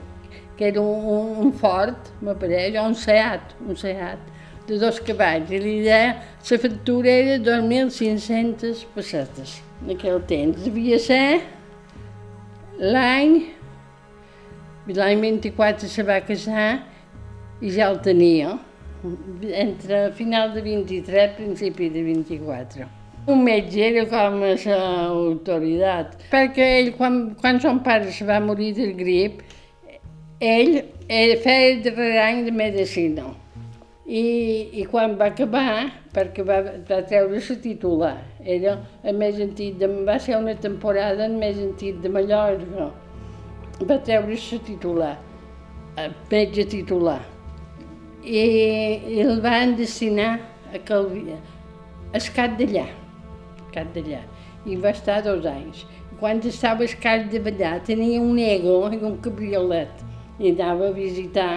que 0.60 0.70
era 0.70 0.82
un, 0.84 1.06
un, 1.16 1.30
un 1.48 1.54
Ford, 1.58 2.14
m'apareix, 2.22 2.78
o 2.78 2.86
un 2.92 2.96
Seat, 2.96 3.56
un 3.66 3.80
Seat, 3.80 4.22
de 4.70 4.78
dos 4.78 5.00
cavalls. 5.02 5.50
I 5.52 5.60
li 5.60 5.76
deia, 5.84 6.16
la 6.50 6.60
factura 6.62 7.10
era 7.10 7.40
2.500 7.44 8.86
pessetes. 8.96 9.58
En 9.82 9.96
aquell 9.96 10.22
temps 10.30 10.62
devia 10.66 11.00
ser 11.02 11.42
l'any, 12.80 13.42
l'any 14.94 15.26
24 15.26 15.90
se 15.90 16.06
va 16.06 16.22
casar 16.28 16.70
i 17.60 17.74
ja 17.76 17.90
el 17.90 18.00
tenia, 18.06 18.56
entre 19.56 20.10
final 20.16 20.54
de 20.54 20.64
23 20.64 21.36
principi 21.38 21.90
de 21.90 22.04
24. 22.04 22.88
Un 23.30 23.44
metge 23.44 23.82
era 23.84 24.06
com 24.10 24.42
a 24.48 24.54
l'autoritat, 24.56 26.16
perquè 26.32 26.70
ell, 26.80 26.94
quan, 26.98 27.20
quan 27.40 27.60
son 27.62 27.82
pare 27.86 28.12
se 28.16 28.26
va 28.26 28.40
morir 28.42 28.72
del 28.78 28.96
grip, 28.98 29.44
ell, 30.40 30.80
ell 31.08 31.36
feia 31.44 31.76
el 31.76 31.84
darrer 31.86 32.16
any 32.24 32.42
de 32.48 32.56
medicina. 32.56 33.28
I, 34.10 34.22
I 34.74 34.84
quan 34.90 35.12
va 35.20 35.28
acabar, 35.30 35.86
perquè 36.16 36.42
va, 36.42 36.56
va 36.88 36.98
treure-se 37.06 37.60
titular, 37.62 38.16
era 38.42 38.74
el 39.06 39.20
més 39.22 39.38
antic, 39.44 39.76
de, 39.78 39.90
va 40.08 40.16
ser 40.18 40.40
una 40.40 40.56
temporada 40.58 41.28
el 41.28 41.36
més 41.38 41.60
antic 41.62 42.00
de 42.02 42.10
Mallorca, 42.16 42.88
va 43.86 44.00
treure-se 44.08 44.58
titular, 44.66 45.14
metge 46.34 46.66
titular. 46.74 47.20
I, 48.26 48.42
i 49.14 49.22
el 49.22 49.44
van 49.46 49.78
destinar 49.78 50.40
a 50.74 50.82
Calvi, 50.90 51.38
a 51.38 52.18
Escat 52.18 52.58
d'allà, 52.58 52.90
Escat 53.68 53.94
d'allà, 53.94 54.26
i 54.66 54.82
va 54.82 54.90
estar 54.98 55.22
dos 55.22 55.46
anys. 55.46 55.86
Quan 56.18 56.42
estava 56.50 56.82
Escat 56.90 57.30
d'allà 57.30 57.78
tenia 57.86 58.26
un 58.26 58.42
ego 58.42 58.80
i 58.90 58.98
un 58.98 59.22
cabriolet, 59.22 60.02
i 60.42 60.50
anava 60.50 60.90
a 60.90 60.98
visitar 60.98 61.54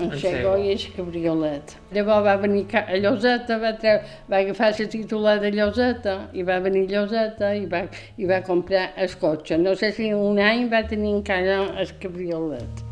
en 0.00 0.10
En 0.12 0.18
Xego 0.18 0.54
Xego. 0.54 0.56
i 0.58 0.72
el 0.72 0.84
cabriolet. 0.96 1.76
Llavors 1.92 2.26
va 2.26 2.36
venir 2.36 2.66
a 2.74 2.96
Lloseta, 2.96 3.58
va, 3.58 3.72
treu, 3.78 4.00
va 4.30 4.42
agafar 4.42 4.72
la 4.78 4.86
titular 4.96 5.38
de 5.40 5.50
Lloseta 5.52 6.18
i 6.32 6.42
va 6.42 6.58
venir 6.58 6.86
a 6.88 6.92
Lloseta 6.92 7.54
i 7.54 7.66
va, 7.66 7.84
i 8.16 8.26
va 8.26 8.42
comprar 8.42 8.90
el 8.96 9.16
cotxe. 9.20 9.58
No 9.58 9.74
sé 9.74 9.92
si 9.92 10.12
un 10.12 10.38
any 10.38 10.68
va 10.72 10.82
tenir 10.88 11.14
encara 11.14 11.62
el 11.78 11.98
cabriolet. 12.02 12.86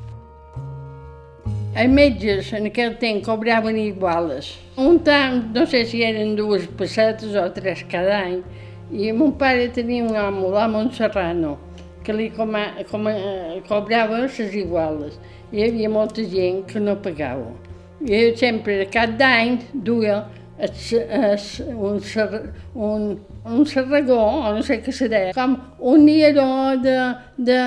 Els 1.79 1.92
metges 1.92 2.49
en 2.57 2.64
aquell 2.66 2.97
temps 2.99 3.23
cobraven 3.27 3.77
iguales. 3.79 4.49
Un 4.77 4.99
tant, 5.07 5.44
no 5.55 5.66
sé 5.66 5.85
si 5.87 6.01
eren 6.03 6.35
dues 6.35 6.64
pessetes 6.79 7.37
o 7.38 7.44
tres 7.55 7.85
cada 7.90 8.16
any, 8.25 8.40
i 8.90 9.12
mon 9.12 9.35
pare 9.38 9.68
tenia 9.77 10.03
un 10.03 10.16
amo, 10.16 10.49
l'amo 10.51 10.81
Serrano, 10.97 11.59
que 12.03 12.14
li 12.16 12.31
coma, 12.33 12.64
coma, 12.90 13.12
cobrava 13.68 14.23
les 14.25 14.38
iguales. 14.57 15.21
Hi 15.49 15.63
havia 15.65 15.89
molta 15.89 16.25
gent 16.29 16.67
que 16.69 16.81
no 16.81 16.99
pagava. 17.01 17.55
I 18.05 18.13
ell 18.19 18.35
sempre, 18.37 18.83
cada 18.93 19.31
any, 19.41 19.55
duia 19.73 20.19
es, 20.61 20.93
es, 20.93 21.47
un, 21.65 22.01
ser, 22.05 22.53
un, 22.75 23.19
un 23.47 23.65
serragó, 23.67 24.19
o 24.19 24.53
no 24.59 24.63
sé 24.67 24.81
què 24.85 24.93
se 24.93 25.09
deia, 25.09 25.33
com 25.33 25.57
un 25.81 26.05
nieró 26.05 26.77
de, 26.85 26.97
de, 27.49 27.59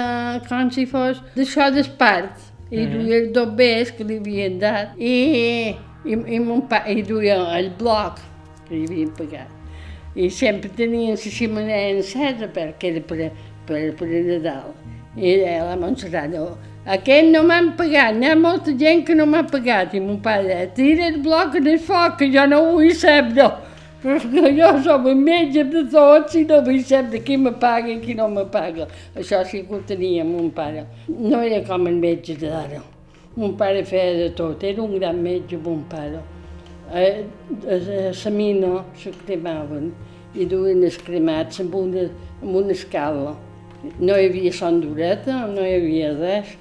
com 0.45 0.69
si 0.75 0.85
fos, 0.91 1.23
d'això 1.33 1.71
d'espart. 1.73 2.49
I 2.71 2.85
duia 2.87 3.17
els 3.17 3.33
dobbers 3.35 3.89
que 3.97 4.05
li 4.07 4.21
havien 4.21 4.61
dat. 4.61 4.93
I, 4.95 5.15
i, 6.05 6.13
i, 6.15 6.37
mon 6.39 6.61
pa, 6.69 6.85
i 6.87 7.01
duia 7.03 7.41
el 7.57 7.73
bloc 7.81 8.21
que 8.67 8.77
li 8.77 8.85
havien 8.85 9.09
pagat. 9.17 9.49
I 10.15 10.29
sempre 10.31 10.69
tenien 10.77 11.17
la 11.17 11.33
xemeneia 11.33 11.95
encesa 11.97 12.47
perquè 12.53 12.93
era 12.93 13.03
per, 13.09 13.31
per, 13.67 13.81
per 13.97 14.07
Nadal. 14.29 14.71
I 15.17 15.33
la 15.43 15.75
Montserrat, 15.75 16.29
"No, 16.31 16.53
aquest 16.85 17.27
no 17.29 17.43
m'han 17.45 17.75
pagat, 17.77 18.15
n'hi 18.17 18.25
ha 18.25 18.35
molta 18.35 18.71
gent 18.73 19.03
que 19.05 19.13
no 19.13 19.27
m'ha 19.29 19.43
pagat. 19.45 19.93
I 19.93 19.99
mon 20.01 20.17
pare 20.21 20.65
tira 20.73 21.07
el 21.11 21.19
bloc 21.21 21.55
en 21.55 21.67
el 21.67 21.77
foc, 21.77 22.17
que 22.17 22.29
jo 22.33 22.45
no 22.49 22.61
vull 22.71 22.89
saber. 22.97 23.51
Perquè 24.01 24.49
jo 24.57 24.69
som 24.81 25.05
el 25.05 25.19
metge 25.19 25.61
de 25.69 25.83
tots 25.93 26.33
i 26.39 26.41
no 26.49 26.57
vull 26.65 26.79
saber 26.81 27.21
qui 27.21 27.37
me 27.37 27.51
paga 27.53 27.91
i 27.93 27.99
qui 28.01 28.15
no 28.17 28.25
me 28.33 28.47
paga. 28.49 28.87
Això 29.13 29.43
sí 29.45 29.61
que 29.67 29.77
ho 29.77 29.81
tenia 29.85 30.25
mon 30.25 30.49
pare. 30.49 30.87
No 31.07 31.43
era 31.45 31.59
com 31.67 31.85
el 31.85 31.99
metge 32.01 32.33
d'ara. 32.41 32.81
Mon 33.35 33.53
pare 33.59 33.83
feia 33.85 34.17
de 34.17 34.31
tot, 34.35 34.63
era 34.63 34.81
un 34.81 34.97
gran 34.97 35.21
metge, 35.21 35.59
mon 35.61 35.83
pare. 35.91 36.23
Eh, 36.91 37.21
a, 37.69 37.77
a 37.77 38.09
la 38.09 38.31
mina 38.33 38.81
se 38.97 39.13
cremaven 39.21 39.93
i 40.33 40.49
duien 40.49 40.81
els 40.83 40.97
cremats 40.97 41.61
amb 41.61 41.77
una, 41.77 42.09
amb 42.41 42.57
una 42.63 42.73
escala. 42.73 43.37
No 44.01 44.17
hi 44.17 44.25
havia 44.31 44.51
sondoreta, 44.51 45.45
no 45.53 45.61
hi 45.61 45.77
havia 45.77 46.11
res, 46.17 46.57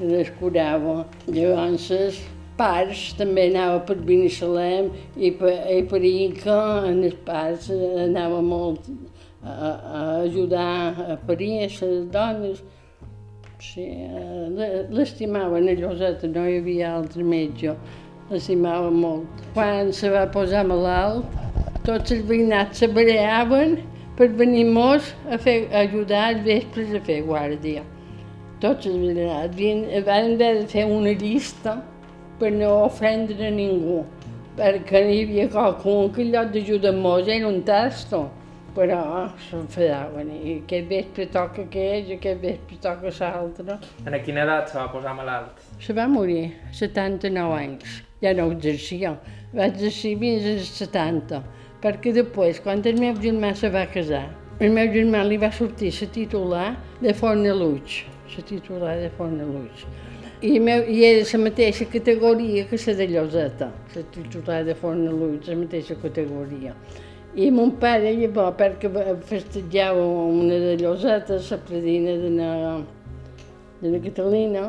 les 0.00 0.30
curava. 0.40 1.04
Llavors, 1.28 1.90
els 1.94 2.20
pares 2.58 3.12
també 3.18 3.48
anava 3.50 3.80
per 3.86 3.96
Binissalem 4.06 4.90
i 5.16 5.30
per, 5.38 5.54
i 5.74 5.82
per 5.90 6.00
Inca, 6.06 6.58
en 6.90 7.02
els 7.08 7.16
pares 7.26 7.70
anava 7.70 8.40
molt 8.42 8.86
a, 9.42 9.54
a 9.54 10.02
ajudar 10.22 10.70
a 11.14 11.18
parir 11.26 11.64
les 11.66 11.80
dones. 12.14 12.62
Sí, 13.64 13.84
eh, 13.86 14.48
le- 14.52 14.86
l'estimaven 14.92 15.68
a 15.68 15.74
Lloseta, 15.78 16.28
no 16.28 16.42
hi 16.46 16.58
havia 16.58 16.94
altre 16.98 17.24
metge. 17.24 17.72
L'estimaven 18.30 18.94
molt. 19.00 19.42
Quan 19.54 19.92
se 19.92 20.10
va 20.12 20.26
posar 20.32 20.66
malalt, 20.68 21.24
tots 21.84 22.12
els 22.12 22.24
veïnats 22.28 22.78
se 22.82 22.88
bareaven 22.88 23.78
per 24.18 24.28
venir 24.36 24.64
mos 24.68 25.10
a, 25.30 25.38
fer, 25.38 25.68
a 25.72 25.82
ajudar 25.86 26.26
als 26.28 26.44
vespres 26.46 26.92
a 26.94 27.00
fer 27.04 27.22
guàrdia. 27.26 27.82
Tots 28.64 28.86
els 28.88 28.96
veïnats. 28.96 29.50
Havien, 29.50 30.38
de 30.40 30.52
fer 30.72 30.86
una 30.88 31.12
llista 31.20 31.74
per 32.40 32.48
no 32.54 32.70
ofendre 32.86 33.50
ningú, 33.52 33.98
perquè 34.56 35.02
hi 35.04 35.18
havia 35.24 35.50
qualcun 35.52 36.08
que 36.14 36.24
en 36.24 36.30
lloc 36.32 36.54
d'ajudar-nos 36.54 37.28
era 37.34 37.50
un 37.50 37.60
tasto, 37.68 38.22
però 38.74 39.02
s'enfadaven 39.46 40.30
i 40.34 40.54
aquest 40.62 40.88
vespre 40.90 41.26
toca 41.34 41.62
aquell, 41.66 42.14
aquest 42.16 42.40
vespre 42.42 42.78
toca 42.86 43.12
l'altre. 43.18 43.76
En 44.06 44.16
quina 44.24 44.46
edat 44.46 44.72
se 44.72 44.78
va 44.78 44.86
posar 44.94 45.12
malalt? 45.18 45.60
Se 45.84 45.92
va 45.92 46.08
morir 46.08 46.46
a 46.70 46.72
79 46.80 47.58
anys, 47.58 48.00
ja 48.24 48.32
no 48.34 48.48
exercia, 48.54 49.12
va 49.52 49.68
exercir 49.68 50.16
fins 50.24 50.48
als 50.54 50.72
70, 50.80 51.42
perquè 51.84 52.16
després, 52.16 52.64
quan 52.64 52.82
el 52.82 52.98
meu 52.98 53.20
germà 53.20 53.52
se 53.54 53.70
va 53.70 53.84
casar, 53.92 54.24
el 54.58 54.72
meu 54.72 54.90
germà 54.90 55.22
li 55.28 55.36
va 55.36 55.52
sortir 55.52 55.92
la 56.00 56.10
titular 56.16 56.66
de 57.00 57.14
Fornaluig, 57.14 58.02
la 58.36 58.42
titular 58.42 58.96
de 58.98 59.10
Fornaluig. 59.16 59.84
I, 60.42 60.58
meu, 60.60 60.82
I 60.90 61.04
era 61.04 61.24
la 61.32 61.38
mateixa 61.44 61.84
categoria 61.86 62.64
que 62.68 62.76
la 62.86 62.94
de 62.94 63.06
Lloseta, 63.08 63.70
la 63.94 64.02
titular 64.12 64.64
de 64.64 64.74
Fornaluig, 64.74 65.46
la 65.48 65.56
mateixa 65.56 65.94
categoria. 65.94 66.74
I 67.34 67.50
mon 67.50 67.70
pare, 67.80 68.12
llavors, 68.14 68.54
perquè 68.58 68.90
va- 68.92 69.16
festejava 69.26 70.04
una 70.04 70.58
de 70.58 70.76
Lloseta, 70.82 71.38
la 71.50 71.58
predina 71.58 72.12
de 72.20 72.30
la, 72.36 72.50
de 73.80 73.90
la 73.90 74.02
Catalina, 74.04 74.68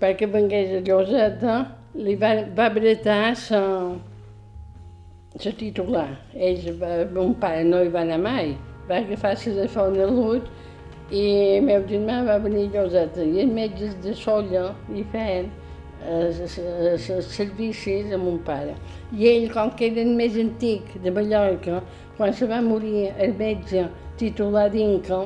perquè 0.00 0.26
vengués 0.30 0.74
a 0.78 0.82
Lloseta, 0.84 1.54
li 1.94 2.16
va, 2.16 2.34
va 2.56 2.68
bretar 2.74 3.34
la, 3.50 3.62
la 5.44 5.52
titular. 5.58 6.08
Ells, 6.34 6.66
mon 7.14 7.34
pare 7.40 7.64
no 7.64 7.82
hi 7.84 7.88
va 7.88 8.02
anar 8.02 8.18
mai, 8.18 8.56
va 8.88 8.98
agafar 9.00 9.34
la 9.46 9.54
de 9.62 9.68
Font 9.68 9.96
Lut 9.96 10.50
i 11.10 11.60
germà 11.88 12.22
va 12.24 12.38
venir 12.38 12.70
Lloseta 12.72 13.22
i 13.24 13.42
els 13.42 13.52
metges 13.52 13.94
de 14.02 14.14
Solla 14.16 14.70
li 14.88 15.04
feien 15.12 15.50
els, 16.04 16.40
servicis 17.28 18.12
a 18.12 18.18
mon 18.18 18.38
pare. 18.44 18.74
I 19.12 19.28
ell, 19.28 19.50
com 19.52 19.70
que 19.76 19.90
era 19.90 20.02
el 20.02 20.14
més 20.16 20.36
antic 20.36 20.96
de 21.02 21.10
Mallorca, 21.10 21.82
quan 22.16 22.32
se 22.32 22.46
va 22.46 22.60
morir 22.62 23.10
el 23.18 23.34
metge 23.38 23.88
titular 24.18 24.68
d'Inca, 24.70 25.24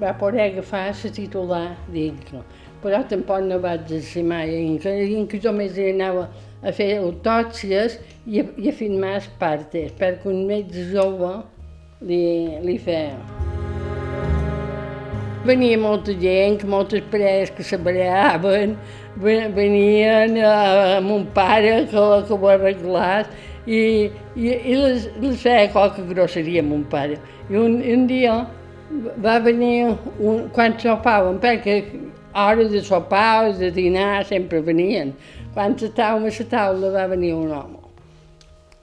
va 0.00 0.14
poder 0.18 0.50
agafar 0.50 0.90
la 0.92 1.10
titular 1.10 1.76
d'Inca. 1.92 2.44
Però 2.82 3.02
tampoc 3.08 3.42
no 3.44 3.58
va 3.60 3.74
exercir 3.76 4.24
mai 4.24 4.54
a 4.54 4.60
Inca. 4.60 4.90
A 4.90 5.04
Inca 5.04 5.40
només 5.44 5.76
hi 5.76 5.90
anava 5.92 6.28
a 6.62 6.72
fer 6.72 6.96
autòpsies 6.98 7.98
i 8.26 8.40
a, 8.40 8.46
i 8.56 8.70
a 8.70 8.72
filmar 8.72 9.16
els 9.20 9.28
partes, 9.38 9.92
perquè 9.98 10.30
un 10.32 10.46
metge 10.48 10.90
jove 10.92 11.34
li, 12.00 12.22
li 12.64 12.78
feia. 12.78 13.69
Venia 15.44 15.78
molta 15.80 16.12
gent, 16.20 16.64
moltes 16.68 17.00
parelles 17.10 17.48
que 17.56 17.64
se 17.64 17.78
bareaven, 17.80 18.74
ve- 19.16 19.48
venien 19.56 20.36
a, 20.44 21.00
mon 21.00 21.24
pare 21.32 21.86
que, 21.88 22.02
que 22.28 22.34
ho 22.36 22.48
arreglàs 22.52 23.30
i, 23.64 24.10
i, 24.36 24.50
i 24.52 24.76
les, 24.76 25.06
les 25.22 25.40
feia 25.40 25.70
qualque 25.72 26.04
grosseria 26.10 26.60
mon 26.62 26.84
pare. 26.92 27.16
I 27.48 27.56
un, 27.56 27.78
un 27.80 28.04
dia 28.10 28.34
va 29.24 29.38
venir, 29.40 29.94
un, 30.20 30.44
quan 30.52 30.76
sopàvem, 30.76 31.40
perquè 31.40 31.78
hora 32.36 32.68
de 32.68 32.84
sopar 32.84 33.54
de 33.56 33.70
dinar 33.72 34.26
sempre 34.28 34.60
venien. 34.60 35.14
Quan 35.54 35.72
estàvem 35.80 36.28
a 36.28 36.34
la 36.36 36.48
taula 36.52 36.92
va 36.98 37.06
venir 37.16 37.32
un 37.34 37.50
home 37.56 37.78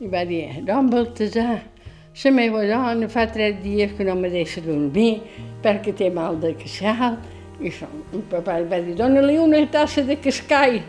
i 0.02 0.10
va 0.10 0.26
dir, 0.26 0.44
don 0.66 0.90
Baltasar, 0.90 1.62
la 2.24 2.32
meva 2.32 2.64
dona 2.66 3.08
fa 3.10 3.26
tres 3.28 3.58
dies 3.64 3.92
que 3.98 4.04
no 4.08 4.16
me 4.16 4.30
deixa 4.30 4.62
dormir 4.62 5.22
perquè 5.64 5.94
té 5.96 6.10
mal 6.10 6.40
de. 6.42 6.54
I 7.60 7.70
això, 7.72 7.88
el 8.14 8.22
papà 8.30 8.60
li 8.62 8.68
va 8.70 8.78
dir, 8.86 8.94
dona-li 9.00 9.38
una 9.42 9.64
tassa 9.74 10.04
de 10.06 10.16
cascai. 10.22 10.82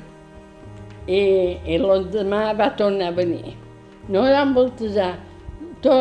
I, 1.08 1.20
i 1.64 1.78
l'endemà 1.80 2.52
va 2.58 2.68
tornar 2.76 3.08
a 3.08 3.16
venir. 3.16 3.54
No, 4.12 4.26
don 4.28 4.52
Baltasar, 4.56 5.14
to, 5.80 5.94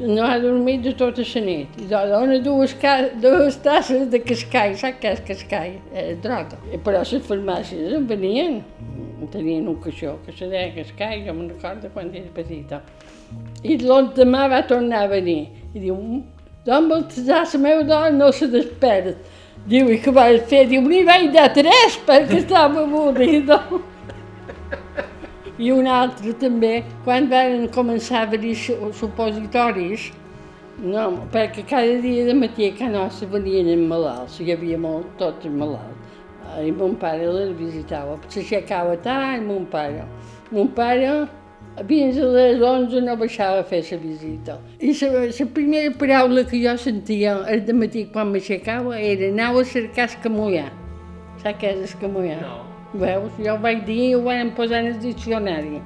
no 0.00 0.24
ha 0.26 0.38
dormit 0.42 0.82
de 0.82 0.92
tota 0.98 1.22
la 1.22 1.40
nit. 1.46 1.78
I 1.78 1.86
do- 1.90 2.02
dona 2.10 2.40
dues, 2.42 2.74
dues 3.22 3.56
tasses 3.62 4.08
de 4.10 4.18
cascai, 4.26 4.74
saps 4.74 4.98
què 5.02 5.12
és 5.14 5.22
cascai? 5.28 5.76
Eh, 5.94 6.16
droga. 6.22 6.58
Però 6.82 6.98
les 7.04 7.14
farmàcies 7.28 7.94
en 7.94 8.06
venien, 8.10 8.62
tenien 9.30 9.68
un 9.68 9.78
caixó 9.80 10.18
que 10.26 10.32
se 10.36 10.50
deia 10.50 10.74
cascai, 10.74 11.22
jo 11.26 11.32
me'n 11.34 11.48
recordo 11.54 11.88
quan 11.94 12.10
era 12.14 12.30
petita. 12.34 12.82
I 13.64 13.78
l'endemà 13.80 14.46
va 14.52 14.62
tornar 14.68 15.04
a 15.04 15.10
venir 15.12 15.46
i 15.74 15.80
diu, 15.80 15.96
don 16.66 16.88
Baltasar, 16.90 17.44
la 17.52 17.60
meva 17.62 17.82
dona 17.88 18.10
no 18.12 18.30
se 18.32 18.46
despert. 18.52 19.16
Diu, 19.66 19.88
i 19.88 19.96
què 20.04 20.12
vas 20.12 20.42
fer? 20.50 20.66
Diu, 20.68 20.82
n'hi 20.84 21.02
vaig 21.08 21.30
dar 21.32 21.48
tres 21.56 21.96
perquè 22.06 22.42
estava 22.42 22.84
avorrida. 22.84 23.62
I 25.58 25.70
un 25.72 25.86
altre 25.86 26.34
també, 26.36 26.82
quan 27.04 27.28
van 27.30 27.68
començar 27.74 28.24
a 28.24 28.30
venir 28.32 28.56
su- 28.58 28.76
supositoris, 28.98 30.10
no, 30.82 31.04
perquè 31.32 31.62
cada 31.70 32.00
dia 32.02 32.24
de 32.26 32.34
matí 32.34 32.66
a 32.66 32.72
casa 32.74 32.90
nostra 32.90 33.28
venien 33.36 33.70
els 33.70 33.86
malalts, 33.88 34.40
hi 34.42 34.50
havia 34.52 34.78
molt, 34.82 35.12
tots 35.20 35.46
els 35.46 35.54
malalts. 35.54 36.18
I 36.60 36.72
mon 36.74 36.96
pare 37.00 37.30
les 37.32 37.54
visitava, 37.56 38.18
s'aixecava 38.28 38.98
tard, 39.02 39.46
mon 39.46 39.64
pare. 39.70 40.04
Mon 40.50 40.68
pare, 40.74 41.14
fins 41.82 42.18
a 42.18 42.26
les 42.30 42.60
11 42.62 43.00
no 43.02 43.16
baixava 43.18 43.60
a 43.60 43.64
fer 43.66 43.82
la 43.90 43.98
visita. 43.98 44.58
I 44.78 44.92
la, 45.02 45.46
primera 45.54 45.90
paraula 45.98 46.44
que 46.44 46.60
jo 46.62 46.76
sentia 46.78 47.34
el 47.50 47.72
matí 47.74 48.04
quan 48.12 48.30
m'aixecava 48.30 48.98
era 48.98 49.30
anau 49.32 49.58
a 49.58 49.64
cercar 49.64 50.06
escamollar. 50.06 50.70
Saps 51.42 51.58
què 51.60 51.72
és 51.74 51.82
escamollar? 51.90 52.38
No. 52.42 52.60
Veus, 52.94 53.32
jo 53.42 53.56
ho 53.56 53.58
vaig 53.58 53.82
dir 53.88 53.98
i 54.04 54.14
ho 54.14 54.22
van 54.22 54.52
posar 54.54 54.84
en 54.84 54.92
el 54.92 55.00
diccionari. 55.02 55.82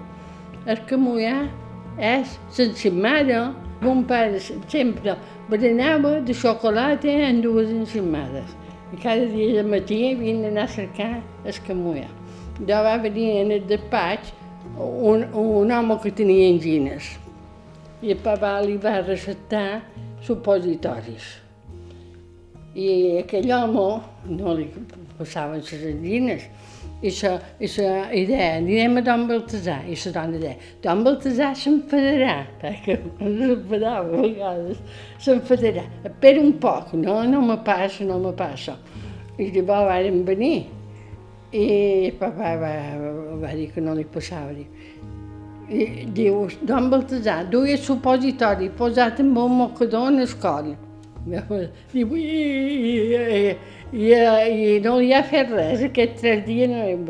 Escamollar 0.66 1.48
és 1.96 2.36
s'encimada. 2.52 3.54
Mon 3.80 4.02
pare 4.04 4.40
sempre 4.42 5.14
berenava 5.48 6.18
de 6.20 6.34
xocolata 6.34 7.12
en 7.28 7.40
dues 7.40 7.70
encimades. 7.70 8.50
I 8.92 8.98
cada 9.00 9.28
dia 9.30 9.62
de 9.62 9.64
matí 9.70 10.00
havien 10.10 10.42
d'anar 10.42 10.66
a 10.66 10.74
cercar 10.74 11.12
escamollar. 11.46 12.10
Jo 12.58 12.82
va 12.84 12.96
venir 12.98 13.28
en 13.44 13.52
el 13.54 13.64
despatx 13.70 14.34
un, 14.78 15.24
un 15.32 15.72
home 15.72 15.98
que 16.02 16.12
tenia 16.14 16.50
angines 16.52 17.16
i 18.02 18.12
el 18.14 18.20
papà 18.22 18.58
li 18.62 18.76
va 18.78 19.00
receptar 19.00 19.80
supositoris. 20.22 21.28
I 22.78 22.90
aquell 23.24 23.50
home 23.50 23.86
no 24.38 24.54
li 24.54 24.68
passaven 25.18 25.64
les 25.64 25.86
angines. 25.92 26.44
I 26.98 27.12
la, 27.14 27.32
i 27.62 27.68
idea, 28.22 28.46
anirem 28.58 28.98
a 28.98 29.02
Don 29.06 29.26
Baltasar. 29.28 29.84
I 29.86 29.98
la 30.04 30.12
dona 30.14 30.38
deia, 30.38 30.56
Don 30.82 31.04
Baltasar 31.06 31.52
s'enfadarà, 31.58 32.38
perquè 32.62 32.98
s'enfadava 33.18 34.18
a 34.18 34.22
vegades, 34.22 34.80
s'enfadarà. 35.22 35.86
Espera 36.10 36.42
un 36.42 36.56
poc, 36.62 36.94
no, 36.98 37.20
no 37.26 37.42
me 37.42 37.58
passa, 37.66 38.06
no 38.06 38.18
me 38.22 38.34
passa. 38.34 38.78
I 39.38 39.50
llavors 39.54 39.90
vàrem 39.90 40.24
venir. 40.26 40.77
I 41.48 41.64
el 42.10 42.16
papà 42.20 42.56
va, 42.60 42.72
va 43.40 43.54
dir 43.56 43.70
que 43.72 43.80
no 43.80 43.94
li 43.96 44.04
passava. 44.04 44.52
Diu, 44.52 44.66
i 45.68 46.04
diu, 46.16 46.42
don 46.68 46.90
Baltasar, 46.92 47.46
duia 47.48 47.78
el 47.78 47.80
supositori 47.80 48.68
posat 48.76 49.22
amb 49.24 49.38
un 49.40 49.56
mocador 49.62 50.10
en 50.12 50.20
el 50.24 50.34
coll. 50.42 50.74
Diu, 51.24 52.16
i, 52.16 52.26
i, 52.28 52.92
i, 52.92 53.56
i, 53.92 54.12
i 54.12 54.78
no 54.84 54.98
li 55.00 55.14
ha 55.16 55.22
fet 55.24 55.48
res, 55.54 55.86
aquests 55.88 56.20
tres 56.20 56.44
dies 56.48 56.68
no 56.72 56.84
hem... 56.84 57.08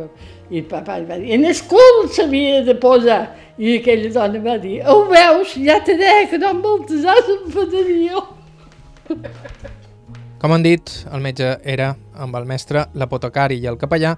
I 0.48 0.62
el 0.62 0.68
papà 0.70 0.94
li 0.96 1.04
va 1.10 1.18
dir, 1.20 1.34
en 1.34 1.44
el 1.44 1.58
cul 1.68 2.06
s'havia 2.14 2.62
de 2.64 2.78
posar. 2.80 3.20
I 3.58 3.74
aquella 3.80 4.14
dona 4.14 4.40
va 4.46 4.54
dir, 4.62 4.78
ho 4.86 5.02
veus, 5.10 5.58
ja 5.66 5.80
te 5.84 5.98
deia 5.98 6.30
que 6.30 6.38
don 6.38 6.62
Baltasar 6.62 7.18
s'enfadaria. 7.26 8.22
Com 10.38 10.52
han 10.54 10.62
dit, 10.62 10.90
el 11.10 11.18
metge 11.18 11.56
era, 11.66 11.88
amb 12.14 12.36
el 12.38 12.44
mestre, 12.46 12.84
l'apotecari 12.94 13.56
i 13.58 13.64
el 13.66 13.74
capellà, 13.78 14.12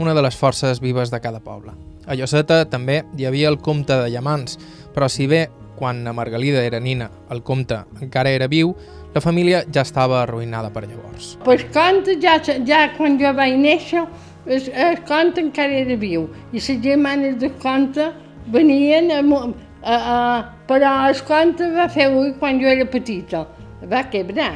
una 0.00 0.14
de 0.16 0.22
les 0.24 0.36
forces 0.40 0.78
vives 0.80 1.10
de 1.12 1.18
cada 1.20 1.42
poble. 1.44 1.74
A 2.08 2.14
Lloseta 2.16 2.62
també 2.72 3.02
hi 3.18 3.26
havia 3.28 3.50
el 3.52 3.58
comte 3.60 3.98
de 4.00 4.06
Llamans, 4.08 4.56
però 4.94 5.04
si 5.12 5.26
bé, 5.28 5.42
quan 5.76 5.98
a 6.08 6.14
Margalida 6.16 6.62
era 6.64 6.80
nina, 6.80 7.10
el 7.28 7.42
comte 7.44 7.82
encara 8.00 8.32
era 8.32 8.48
viu, 8.48 8.70
la 9.12 9.20
família 9.20 9.58
ja 9.68 9.82
estava 9.84 10.22
arruïnada 10.22 10.70
per 10.72 10.86
llavors. 10.86 11.34
Pues 11.44 11.66
conte, 11.74 12.14
ja, 12.22 12.38
ja 12.40 12.78
quan 12.96 13.18
jo 13.20 13.34
vaig 13.36 13.58
néixer, 13.60 14.06
el, 14.46 14.70
el 14.72 14.96
conte 15.04 15.42
encara 15.44 15.82
era 15.82 15.98
viu. 16.00 16.24
I 16.54 16.62
les 16.62 16.70
germanes 16.86 17.36
de 17.42 17.50
conte 17.60 18.06
venien, 18.54 19.12
a, 19.12 19.20
a, 19.84 20.00
a, 20.00 20.16
però 20.72 20.94
el 21.10 21.20
conte 21.28 21.68
va 21.76 21.90
fer 21.92 22.08
ull 22.14 22.32
quan 22.40 22.64
jo 22.64 22.72
era 22.72 22.88
petita. 22.88 23.44
va 23.84 24.00
quebrar 24.08 24.54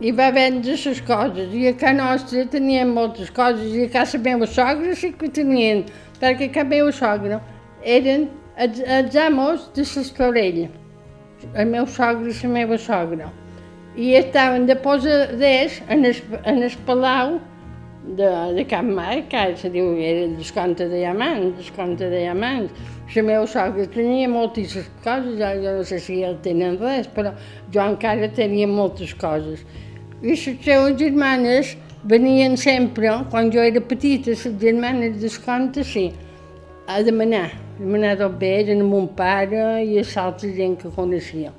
i 0.00 0.10
va 0.12 0.30
vendre 0.30 0.76
les 0.84 1.00
coses. 1.00 1.52
I 1.54 1.68
a 1.68 1.74
casa 1.74 1.94
nostra 1.98 2.46
tenien 2.50 2.90
moltes 2.94 3.30
coses 3.30 3.74
i 3.74 3.84
a 3.84 3.90
casa 3.90 4.18
meva 4.18 4.46
sogra 4.46 4.94
sí 4.98 5.12
que 5.12 5.28
tenien, 5.28 5.84
perquè 6.20 6.50
a 6.50 6.54
casa 6.58 6.70
meva 6.70 6.92
sogra 6.92 7.40
eren 7.84 8.28
els, 8.56 8.80
els 8.80 9.16
amos 9.16 9.70
de 9.74 9.86
l'Estorell, 9.86 10.66
el 11.54 11.66
meu 11.70 11.86
sogre 11.86 12.30
i 12.30 12.36
la 12.42 12.52
meva 12.58 12.78
sogra. 12.78 13.30
I 13.96 14.14
estaven 14.18 14.66
de 14.66 14.74
posaders 14.82 15.82
en 15.88 16.04
el, 16.04 16.16
en 16.44 16.62
el 16.62 16.78
palau 16.86 17.38
de, 18.04 18.54
de 18.56 18.64
Can 18.66 18.90
Marc, 18.94 19.28
que 19.30 19.44
se 19.56 19.70
diu 19.70 19.94
era 20.02 20.26
descompte 20.34 20.88
de 20.88 20.98
diamants, 21.04 21.56
descompte 21.60 22.10
de 22.10 22.24
diamants. 22.24 22.72
La 23.14 23.22
meva 23.22 23.46
sogra 23.46 23.86
tenia 23.94 24.28
moltíssimes 24.28 24.90
coses, 25.04 25.38
jo, 25.38 25.72
no 25.78 25.84
sé 25.86 26.00
si 26.02 26.22
el 26.26 26.38
tenen 26.42 26.80
res, 26.80 27.06
però 27.14 27.30
jo 27.70 27.84
encara 27.84 28.28
tenia 28.34 28.66
moltes 28.66 29.14
coses. 29.14 29.62
I 30.24 30.30
les 30.30 30.40
seves 30.40 30.94
germanes 30.96 31.74
venien 32.08 32.54
sempre, 32.56 33.10
quan 33.28 33.50
jo 33.52 33.60
era 33.60 33.80
petita, 33.84 34.32
les 34.32 34.54
germanes 34.62 35.18
descompte, 35.20 35.84
sí, 35.84 36.06
a 36.88 37.02
demanar, 37.04 37.50
a 37.52 37.82
demanar 37.82 38.14
tot 38.22 38.38
bé, 38.40 38.54
eren 38.62 38.80
a 38.80 38.86
mon 38.88 39.04
pare 39.18 39.82
i 39.84 39.98
a 40.00 40.06
l'altra 40.14 40.48
gent 40.56 40.78
que 40.80 40.94
coneixia. 40.96 41.52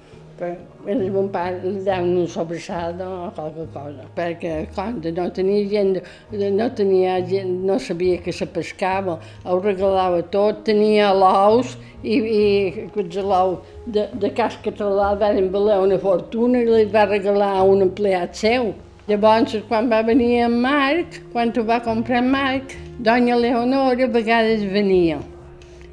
Però 0.86 1.02
a 1.02 1.10
mon 1.10 1.32
pare 1.34 1.62
li 1.64 1.80
daven 1.82 2.12
una 2.14 2.28
sobrassada 2.30 3.08
o 3.10 3.32
qualque 3.34 3.64
cosa, 3.74 4.04
perquè 4.14 4.68
quan 4.76 5.00
no 5.02 5.26
tenia 5.34 5.64
gent, 5.72 5.98
no 6.30 6.68
tenia 6.78 7.16
gent, 7.26 7.56
no 7.66 7.80
sabia 7.80 8.20
que 8.22 8.32
se 8.32 8.46
pescava, 8.46 9.18
ho 9.50 9.58
regalava 9.64 10.22
tot, 10.30 10.62
tenia 10.70 11.10
l'ous 11.10 11.74
i, 12.04 12.20
i 12.22 12.46
aquests 12.86 13.18
l'ou 13.18 13.58
de, 13.88 14.06
de 14.14 14.30
cas 14.38 14.62
català 14.62 15.16
van 15.18 15.50
valer 15.58 15.82
una 15.88 15.98
fortuna 15.98 16.62
i 16.62 16.70
li 16.70 16.86
va 16.94 17.10
regalar 17.10 17.56
a 17.58 17.66
un 17.66 17.82
empleat 17.90 18.38
seu. 18.38 18.76
Llavors, 19.10 19.58
quan 19.68 19.90
va 19.90 20.06
venir 20.06 20.44
en 20.46 20.62
Marc, 20.62 21.18
quan 21.34 21.50
ho 21.50 21.66
va 21.66 21.82
comprar 21.82 22.22
en 22.22 22.30
Marc, 22.30 22.78
doña 23.02 23.42
Leonora 23.42 24.06
a 24.06 24.18
vegades 24.22 24.62
venia. 24.70 25.18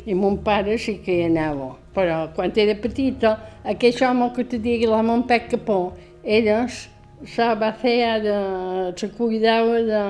I 0.05 0.13
mon 0.13 0.37
pare 0.45 0.77
sí 0.77 1.01
que 1.01 1.17
hi 1.17 1.31
anava. 1.33 1.79
Però 1.93 2.23
quan 2.37 2.53
era 2.57 2.75
petita, 2.81 3.37
aquest 3.69 4.01
home 4.03 4.31
que 4.37 4.47
te 4.49 4.59
digui 4.63 4.89
la 4.89 5.03
mon 5.05 5.27
pec 5.29 5.51
capó, 5.53 5.93
era 6.25 6.63
la 7.37 7.55
va 7.55 7.73
fer 7.73 8.21
de, 8.23 8.37
se 8.97 9.11
cuidava 9.11 9.81
de, 9.87 10.03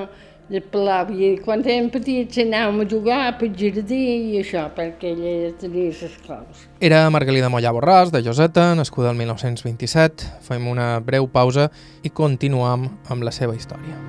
de 0.49 0.61
pelar. 0.61 1.07
I 1.11 1.35
quan 1.43 1.63
érem 1.65 1.89
petits 1.93 2.39
anàvem 2.43 2.83
a 2.83 2.87
jugar 2.89 3.21
pel 3.39 3.53
jardí 3.59 4.01
i 4.33 4.39
això, 4.41 4.65
perquè 4.75 5.13
ella 5.13 5.51
tenia 5.59 5.91
les 5.91 6.17
claus. 6.25 6.65
Era 6.79 7.05
Margalida 7.13 7.51
Mollà 7.53 7.73
Borràs, 7.75 8.13
de 8.13 8.23
Joseta, 8.25 8.71
nascuda 8.79 9.11
el 9.11 9.19
1927. 9.21 10.31
Fem 10.47 10.67
una 10.71 10.95
breu 11.03 11.27
pausa 11.27 11.69
i 12.03 12.09
continuam 12.09 12.89
amb 13.09 13.27
la 13.27 13.35
seva 13.35 13.55
història. 13.57 13.99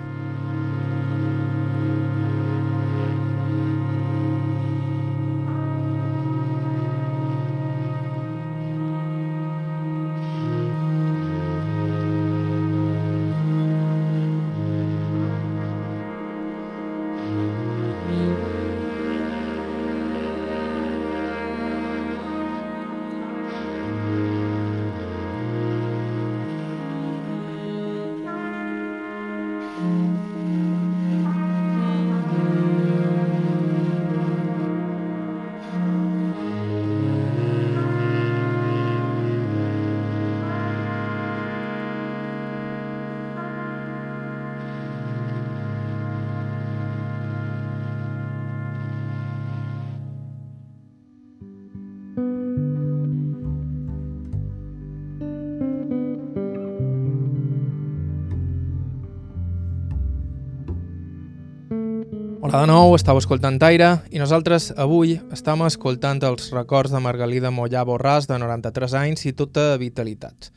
De 62.60 62.66
nou, 62.70 62.92
estàu 62.94 63.18
escoltant 63.18 63.56
Aire 63.66 63.88
i 64.14 64.20
nosaltres 64.20 64.68
avui 64.78 65.16
estem 65.34 65.64
escoltant 65.66 66.20
els 66.22 66.52
records 66.54 66.92
de 66.94 67.00
Margalida 67.02 67.50
Mollà 67.50 67.82
Borràs, 67.88 68.28
de 68.30 68.36
93 68.38 68.94
anys 69.00 69.24
i 69.26 69.32
tota 69.34 69.72
vitalitat. 69.80 70.52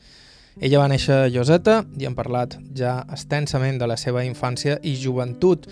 Ella 0.62 0.84
va 0.84 0.86
néixer 0.92 1.16
a 1.24 1.32
Lloseta 1.32 1.80
i 1.98 2.06
hem 2.06 2.14
parlat 2.14 2.54
ja 2.78 3.00
extensament 3.10 3.80
de 3.80 3.88
la 3.90 3.96
seva 3.98 4.22
infància 4.22 4.78
i 4.86 4.94
joventut. 4.94 5.66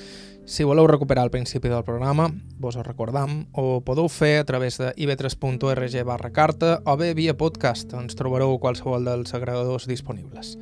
Si 0.51 0.67
voleu 0.67 0.89
recuperar 0.91 1.29
el 1.29 1.31
principi 1.31 1.71
del 1.71 1.87
programa, 1.87 2.27
vos 2.59 2.75
ho 2.75 2.83
recordam, 2.83 3.45
o 3.55 3.79
podeu 3.87 4.11
fer 4.11 4.41
a 4.41 4.49
través 4.51 4.81
de 4.83 4.91
ib3.org 4.99 5.97
barra 6.11 6.35
carta 6.35 6.81
o 6.87 6.99
bé 6.99 7.15
via 7.15 7.39
podcast, 7.39 7.95
ens 7.95 8.19
trobareu 8.19 8.59
qualsevol 8.59 9.07
dels 9.07 9.35
agregadors 9.39 9.87
disponibles. 9.87 10.57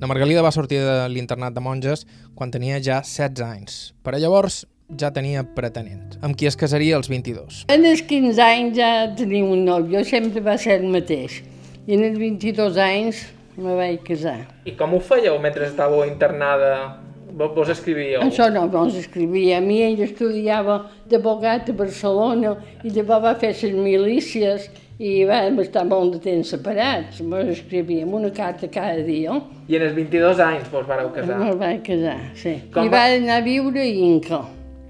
La 0.00 0.10
Margalida 0.10 0.42
va 0.42 0.50
sortir 0.50 0.82
de 0.82 1.02
l'internat 1.08 1.54
de 1.54 1.62
monges 1.62 2.02
quan 2.34 2.50
tenia 2.50 2.82
ja 2.82 3.04
16 3.06 3.46
anys. 3.46 3.82
Per 4.02 4.16
a 4.16 4.18
llavors 4.18 4.64
ja 4.92 5.10
tenia 5.14 5.42
pretenent, 5.56 6.18
amb 6.22 6.36
qui 6.36 6.46
es 6.46 6.56
casaria 6.56 6.96
als 6.96 7.08
22. 7.08 7.64
En 7.72 7.84
els 7.88 8.02
15 8.04 8.42
anys 8.44 8.76
ja 8.76 8.90
tenia 9.16 9.44
un 9.44 9.64
nòvio, 9.64 10.04
sempre 10.04 10.42
va 10.44 10.58
ser 10.60 10.80
el 10.80 10.88
mateix. 10.92 11.40
I 11.86 11.96
en 11.96 12.04
els 12.10 12.18
22 12.20 12.76
anys 12.80 13.24
me 13.56 13.74
vaig 13.78 14.02
casar. 14.04 14.40
I 14.66 14.74
com 14.76 14.94
ho 14.96 15.00
fèieu 15.00 15.38
mentre 15.40 15.66
estàveu 15.68 16.04
internada? 16.08 17.00
Vos, 17.34 17.50
vos 17.56 17.68
escrivíeu? 17.72 18.20
Això 18.22 18.46
no, 18.52 18.66
no 18.70 18.84
s'escrivia. 18.94 19.58
A 19.58 19.60
mi 19.64 19.80
ell 19.82 20.00
estudiava 20.04 20.84
d'abogat 21.10 21.72
a 21.72 21.74
Barcelona 21.74 22.52
i 22.86 22.92
llavors 22.94 23.24
va 23.24 23.32
fer 23.40 23.50
les 23.56 23.74
milícies 23.74 24.68
i 25.02 25.24
vam 25.26 25.58
estar 25.58 25.82
molt 25.84 26.12
de 26.14 26.20
temps 26.22 26.52
separats. 26.54 27.18
Ens 27.24 27.50
escrivíem 27.56 28.12
una 28.14 28.30
carta 28.30 28.68
cada 28.70 29.02
dia. 29.02 29.34
I 29.66 29.76
en 29.80 29.82
els 29.88 29.96
22 29.96 30.38
anys 30.46 30.70
vos 30.70 30.86
vareu 30.86 31.10
casar? 31.16 31.40
Me 31.42 31.56
vaig 31.58 31.82
casar, 31.82 32.20
sí. 32.38 32.54
Com 32.72 32.86
I 32.86 32.92
va- 32.92 33.00
va 33.00 33.16
anar 33.18 33.40
a 33.40 33.46
viure 33.48 33.82
a 33.82 33.90
Inca, 33.90 34.44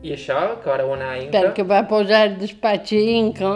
I 0.05 0.13
això, 0.13 0.37
que 0.61 0.69
vareu 0.69 0.91
anar 0.93 1.15
a 1.15 1.21
Inca? 1.23 1.41
perquè 1.41 1.65
va 1.65 1.79
posar 1.89 2.27
el 2.27 2.35
despatx 2.37 2.93
a 2.93 2.99
Inca 3.15 3.53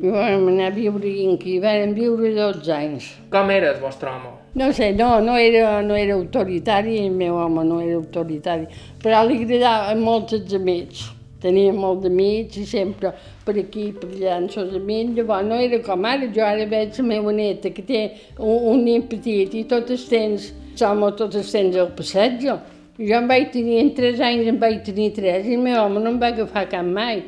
i 0.00 0.12
vam 0.14 0.46
anar 0.48 0.70
a 0.70 0.72
viure 0.72 1.10
a 1.10 1.18
Inca 1.26 1.50
i 1.52 1.58
vam 1.60 1.92
viure 1.92 2.30
12 2.38 2.72
anys. 2.72 3.08
Com 3.34 3.52
era 3.52 3.74
el 3.74 3.82
vostre 3.82 4.08
home? 4.08 4.32
No 4.56 4.70
sé, 4.72 4.88
no, 4.96 5.20
no 5.20 5.36
era, 5.36 5.82
no 5.84 5.94
era 5.96 6.16
autoritari, 6.16 6.96
el 7.04 7.12
meu 7.12 7.36
home 7.36 7.66
no 7.68 7.82
era 7.84 7.98
autoritari, 8.00 8.66
però 9.04 9.20
li 9.28 9.42
agradaven 9.42 10.00
molt 10.00 10.32
els 10.38 10.56
amics. 10.56 11.10
Tenia 11.44 11.76
molt 11.76 12.06
d'amics 12.06 12.56
i 12.62 12.66
sempre 12.70 13.12
per 13.44 13.58
aquí, 13.60 13.90
per 13.92 14.08
allà, 14.14 14.38
amb 14.38 14.58
els 14.64 14.76
amics. 14.80 15.16
Llavors 15.18 15.48
no 15.50 15.60
era 15.60 15.80
com 15.84 16.08
ara, 16.08 16.28
jo 16.32 16.44
ara 16.46 16.68
veig 16.72 16.96
la 17.02 17.08
meva 17.12 17.36
neta 17.36 17.72
que 17.76 17.84
té 17.84 18.04
un, 18.38 18.70
un 18.72 18.84
nen 18.88 19.04
petit 19.12 19.60
i 19.60 19.66
tot 19.68 19.92
el 19.92 20.04
temps, 20.08 20.52
som 20.72 21.04
tot 21.18 21.36
el 21.36 21.44
temps 21.44 21.76
al 21.84 21.92
passatge. 22.00 22.62
Jo 22.98 23.16
em 23.16 23.28
vaig 23.28 23.48
tenir, 23.54 23.78
en 23.80 23.94
tres 23.96 24.20
anys 24.20 24.50
em 24.50 24.58
vaig 24.60 24.82
tenir 24.84 25.12
tres 25.16 25.46
i 25.48 25.56
el 25.56 25.62
meu 25.64 25.78
home 25.80 26.02
no 26.02 26.10
em 26.12 26.18
va 26.20 26.28
agafar 26.34 26.66
cap 26.68 26.84
mai. 26.84 27.22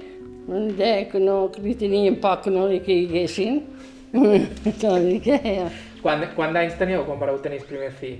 Em 0.44 0.68
deia 0.76 1.06
que, 1.08 1.20
no, 1.22 1.48
que 1.48 1.62
li 1.64 1.72
tenien 1.80 2.18
por 2.20 2.42
que 2.44 2.52
no 2.52 2.66
li 2.68 2.82
caiguessin. 2.84 3.62
no 4.12 4.98
li 5.06 5.18
queia. 5.24 5.70
Quant, 6.02 6.20
quant 6.36 6.52
d'anys 6.52 6.76
teníeu 6.76 7.06
quan 7.06 7.16
vareu 7.18 7.38
tenir 7.40 7.62
el 7.62 7.68
primer 7.68 7.90
fill? 7.96 8.18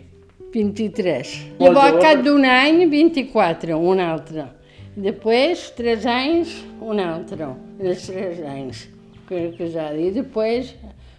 23. 0.55 1.35
Molt 1.59 1.77
Llavors, 1.77 2.01
cap 2.01 2.23
d'un 2.25 2.47
any, 2.49 2.85
24, 2.89 3.77
un 3.77 4.01
altre. 4.01 4.47
Després, 4.95 5.67
tres 5.77 6.07
anys, 6.09 6.55
un 6.81 7.03
altre. 7.03 7.51
En 7.81 7.91
els 7.93 8.07
tres 8.09 8.41
anys 8.49 8.87
que 9.29 9.41
era 9.43 9.53
casada. 9.59 9.99
I 9.99 10.15
després, 10.15 10.73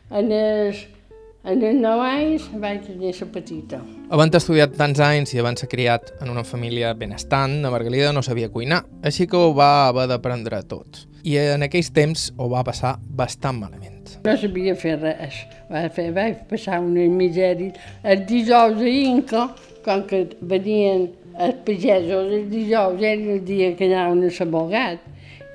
en 0.09 0.31
els, 0.39 0.81
en 1.43 1.61
els 1.61 1.83
nou 1.83 2.01
anys, 2.05 2.49
vaig 2.61 2.81
tenir 2.87 3.13
la 3.19 3.29
petita. 3.37 3.83
Havent 4.05 4.35
estudiat 4.37 4.75
tants 4.77 4.99
anys 5.01 5.31
i 5.33 5.39
havent-se 5.41 5.65
criat 5.65 6.11
en 6.21 6.29
una 6.29 6.43
família 6.45 6.91
benestant, 6.93 7.55
la 7.63 7.71
Margalida 7.73 8.11
no 8.13 8.21
sabia 8.21 8.51
cuinar, 8.53 8.83
així 9.01 9.25
que 9.25 9.39
ho 9.39 9.47
va 9.57 9.87
haver 9.87 10.05
d'aprendre 10.11 10.59
tot. 10.69 10.99
I 11.25 11.39
en 11.55 11.65
aquells 11.65 11.89
temps 11.95 12.27
ho 12.37 12.45
va 12.51 12.61
passar 12.67 12.91
bastant 13.01 13.57
malament. 13.63 14.11
No 14.27 14.35
sabia 14.37 14.75
fer 14.77 14.99
res. 15.01 15.39
Va 15.71 15.87
fer, 15.95 16.11
vaig 16.13 16.43
passar 16.51 16.83
unes 16.85 17.09
misèries. 17.09 17.79
Els 18.05 18.27
dijous 18.29 18.77
a 18.77 18.93
Inca, 18.93 19.47
com 19.87 20.05
que 20.05 20.21
venien 20.53 21.07
els 21.41 21.57
pagesos, 21.65 22.29
els 22.29 22.45
dijous 22.53 23.01
era 23.01 23.33
el 23.39 23.41
dia 23.49 23.71
que 23.73 23.89
anaven 23.89 24.21
a 24.29 24.31
l'abogat. 24.37 25.01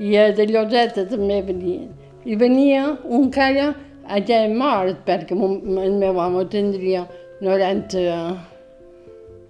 I 0.03 0.16
a 0.18 0.26
de 0.34 0.48
Lloseta 0.51 1.07
també 1.07 1.38
venien. 1.46 1.86
I 2.26 2.34
venia 2.34 2.96
un 3.07 3.30
cara 3.30 3.70
ja 4.26 4.42
mort, 4.51 5.05
perquè 5.07 5.38
el 5.38 5.98
meu 6.03 6.18
home 6.18 6.48
tindria 6.51 7.07
90, 7.41 8.38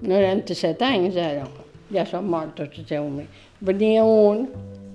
97 0.03 0.85
anys 0.87 1.17
ara. 1.21 1.47
Ja 1.91 2.05
són 2.07 2.29
morts 2.31 2.55
tots 2.59 2.93
els 2.95 3.11
meus. 3.11 3.47
Venia 3.61 4.05
un 4.07 4.47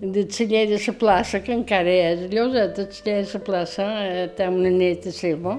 de 0.01 0.25
celler 0.31 0.65
de 0.69 0.79
la 0.79 0.93
plaça, 0.99 1.39
que 1.43 1.53
encara 1.53 1.89
és 1.89 2.25
lloseta, 2.31 2.85
el 2.85 2.91
celler 2.93 3.23
de 3.23 3.33
la 3.33 3.41
plaça, 3.43 3.87
té 4.35 4.47
una 4.47 4.71
neta 4.71 5.11
seva, 5.11 5.57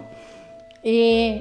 i, 0.84 0.96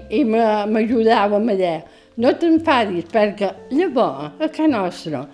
i 0.10 0.24
m'ajudava 0.26 1.40
a 1.40 1.56
dir, 1.60 1.76
no 2.18 2.32
t'enfadis, 2.40 3.08
perquè 3.12 3.52
llavors, 3.72 4.36
a 4.40 4.48
casa 4.50 4.68
nostra, 4.72 5.26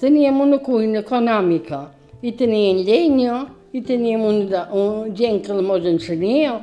teníem 0.00 0.40
una 0.40 0.58
cuina 0.64 1.00
econòmica, 1.04 1.86
i 2.22 2.32
teníem 2.36 2.82
llenya, 2.84 3.46
i 3.72 3.82
teníem 3.86 4.24
un, 4.24 4.46
de- 4.50 4.66
un, 4.74 5.14
gent 5.14 5.42
que 5.46 5.56
mos 5.60 5.86
ensenia, 5.86 6.58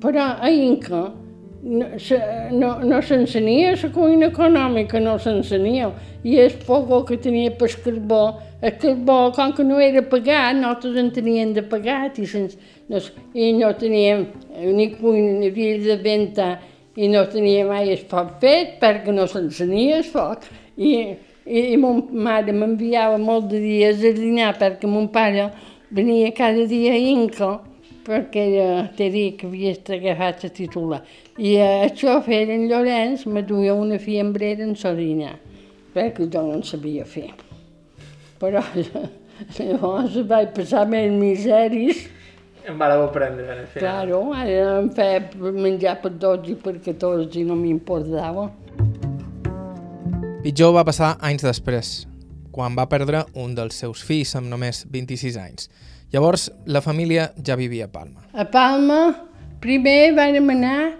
però 0.00 0.34
a 0.40 0.50
Inca 0.50 1.06
no, 1.68 1.86
no, 2.50 2.70
no 2.80 3.00
s'ensenia 3.04 3.74
la 3.76 3.90
cuina 3.92 4.28
econòmica, 4.32 5.00
no 5.04 5.18
s'ensenia. 5.20 5.90
I 6.24 6.38
el 6.40 6.56
fogo 6.64 7.02
que 7.04 7.18
tenia 7.20 7.52
per 7.60 7.68
carbó, 7.84 8.38
el 8.62 8.74
carbó, 8.80 9.18
com 9.36 9.52
que 9.52 9.64
no 9.64 9.78
era 9.80 10.02
pagat, 10.02 10.56
nosaltres 10.56 10.96
en 11.02 11.12
teníem 11.14 11.52
de 11.54 11.62
pagat 11.62 12.18
i, 12.18 12.26
sens, 12.26 12.56
no, 12.88 13.02
i 13.34 13.52
no 13.58 13.74
teníem 13.76 14.26
ni 14.74 14.90
cuina 14.96 15.38
ni 15.38 15.52
havia 15.52 15.78
de 15.84 15.98
venta 16.02 16.48
i 16.96 17.08
no 17.12 17.26
tenia 17.30 17.66
mai 17.68 17.92
el 17.92 18.02
foc 18.10 18.38
fet 18.42 18.78
perquè 18.80 19.12
no 19.14 19.28
s'encenia 19.28 20.00
el 20.00 20.08
foc. 20.08 20.48
I, 20.78 20.92
i, 21.44 21.60
i 21.74 21.76
mon 21.80 22.06
mare 22.12 22.54
m'enviava 22.54 23.20
molt 23.20 23.52
de 23.52 23.60
dies 23.62 24.02
a 24.02 24.14
dinar 24.16 24.54
perquè 24.58 24.88
mon 24.88 25.08
pare 25.12 25.50
venia 25.90 26.32
cada 26.36 26.66
dia 26.68 26.96
a 26.96 27.00
Inca 27.12 27.58
perquè 28.08 28.44
era, 28.54 28.86
te 28.96 29.10
dic 29.12 29.42
que 29.42 29.48
havia 29.50 29.74
agafat 29.96 30.46
la 30.46 30.50
titular. 30.56 31.00
I 31.36 31.54
eh, 31.60 31.84
el 31.84 31.94
xofer, 31.98 32.46
en 32.54 32.66
Llorenç, 32.70 33.26
me 33.28 33.42
duia 33.44 33.74
una 33.76 33.98
fiambrera 34.00 34.64
en 34.64 34.74
Sardina, 34.76 35.34
perquè 35.94 36.28
jo 36.32 36.44
no 36.46 36.56
en 36.58 36.64
sabia 36.64 37.04
fer. 37.04 37.28
Però 38.40 38.62
llavors 39.58 40.16
vaig 40.30 40.54
passar 40.56 40.86
més 40.88 41.12
miseris. 41.12 42.06
Em 42.68 42.76
vareu 42.80 43.06
aprendre 43.06 43.46
al 43.52 43.66
final. 43.66 43.82
Claro, 43.82 44.22
ara 44.36 44.78
em 44.82 44.88
feia 44.96 45.52
menjar 45.56 45.98
per 46.02 46.12
12 46.16 46.52
i 46.52 46.56
per 46.64 46.78
14 46.84 47.40
i 47.40 47.44
no 47.48 47.56
m'importava. 47.56 48.48
Pitjor 50.42 50.74
va 50.76 50.84
passar 50.86 51.14
anys 51.24 51.44
després, 51.44 51.92
quan 52.54 52.76
va 52.78 52.88
perdre 52.88 53.24
un 53.36 53.54
dels 53.56 53.80
seus 53.82 54.00
fills 54.04 54.36
amb 54.38 54.48
només 54.52 54.84
26 54.88 55.38
anys. 55.40 55.70
Llavors, 56.08 56.46
la 56.64 56.80
família 56.80 57.34
ja 57.44 57.54
vivia 57.54 57.84
a 57.84 57.88
Palma. 57.92 58.22
A 58.32 58.44
Palma, 58.48 59.12
primer 59.60 60.14
vam 60.16 60.48
anar 60.54 60.94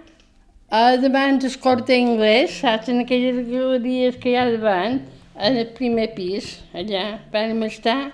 a 0.69 0.81
davant 1.01 1.39
del 1.41 1.55
corte 1.63 1.95
anglès, 1.97 2.59
saps, 2.59 2.91
en 2.93 3.01
aquelles 3.01 3.39
galeries 3.47 4.19
que 4.21 4.29
hi 4.29 4.35
ha 4.37 4.43
davant, 4.51 4.99
el 5.33 5.57
primer 5.73 6.11
pis, 6.13 6.51
allà. 6.77 7.17
Vam 7.33 7.65
estar 7.65 8.11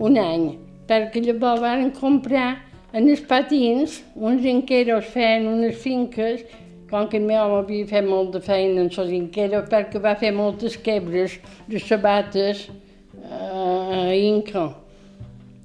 un 0.00 0.16
any, 0.16 0.48
perquè 0.88 1.20
llavors 1.26 1.60
vam 1.66 1.84
comprar 2.00 2.48
en 2.96 3.12
els 3.12 3.20
patins 3.28 4.00
uns 4.16 4.48
inqueros 4.48 5.12
feien 5.12 5.52
unes 5.52 5.76
finques, 5.84 6.48
com 6.88 7.12
que 7.12 7.20
el 7.20 7.28
meu 7.28 7.44
home 7.44 7.60
havia 7.60 7.92
fet 7.92 8.08
molt 8.08 8.32
de 8.32 8.40
feina 8.40 8.86
en 8.86 8.88
els 8.88 9.16
inqueros, 9.20 9.68
perquè 9.68 10.00
va 10.00 10.16
fer 10.16 10.32
moltes 10.32 10.80
quebres 10.80 11.36
de 11.68 11.84
sabates 11.92 12.70
eh, 12.72 14.08
a 14.08 14.14
Inca 14.16 14.70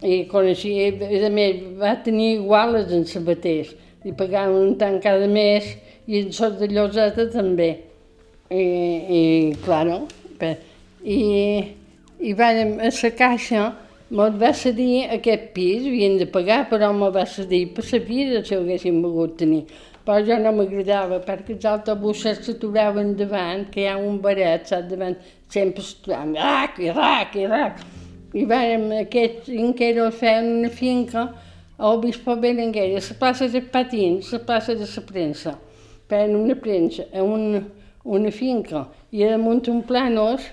i 0.03 0.23
coneixia, 0.31 0.89
a 1.27 1.31
més 1.33 1.61
va 1.79 1.95
tenir 2.03 2.33
iguales 2.39 2.91
en 2.95 3.05
sabaters, 3.07 3.73
li 4.03 4.11
pagaven 4.19 4.57
un 4.59 4.75
tant 4.79 4.99
cada 5.03 5.27
mes 5.31 5.69
i 6.07 6.19
en 6.19 6.33
sort 6.35 6.59
de 6.59 6.67
lloseta 6.71 7.29
també. 7.31 7.69
I, 8.51 8.63
i 9.17 9.21
claro, 9.63 10.03
pe- 10.39 10.57
i, 11.03 11.21
i 12.19 12.33
vàrem 12.37 12.75
a 12.83 12.91
la 12.91 13.11
caixa, 13.17 13.69
mos 14.13 14.35
va 14.37 14.51
cedir 14.53 15.07
aquest 15.15 15.49
pis, 15.55 15.87
havien 15.87 16.19
de 16.19 16.27
pagar, 16.29 16.67
però 16.69 16.91
me 16.93 17.09
va 17.15 17.23
cedir 17.25 17.63
per 17.73 17.87
la 17.87 17.99
vida 18.05 18.43
si 18.45 18.55
ho 18.55 18.61
haguéssim 18.61 19.01
volgut 19.01 19.39
tenir. 19.39 19.63
Però 20.03 20.19
jo 20.27 20.35
no 20.37 20.51
m'agradava 20.51 21.21
perquè 21.23 21.55
els 21.55 21.65
autobusos 21.65 22.43
s'aturaven 22.43 23.15
davant, 23.15 23.63
que 23.71 23.85
hi 23.85 23.87
ha 23.87 23.95
un 23.97 24.19
baret, 24.21 24.67
saps, 24.67 24.89
davant, 24.91 25.15
sempre 25.49 25.81
s'aturaven, 25.81 26.35
rac, 26.35 26.77
i 26.83 26.91
rac, 26.91 27.37
i 27.39 27.47
rac. 27.47 27.79
I 28.34 28.47
vàrem, 28.49 28.88
aquests 28.97 29.51
inqueros 29.53 30.15
feien 30.17 30.47
una 30.55 30.69
finca 30.73 31.27
al 31.77 31.99
Bispo 32.01 32.34
Berenguer, 32.41 32.88
a 32.97 33.01
la 33.05 33.17
plaça 33.19 33.45
de 33.47 33.59
Patins, 33.61 34.31
a 34.31 34.39
la 34.39 34.45
plaça 34.47 34.73
de 34.73 34.88
la 34.89 35.03
premsa. 35.05 35.53
Feien 36.09 36.34
una 36.39 36.55
premsa, 36.55 37.05
a 37.13 37.21
una, 37.21 37.61
una 38.03 38.31
finca, 38.34 38.88
i 39.13 39.21
damunt 39.29 39.69
un 39.69 39.84
planos 39.86 40.47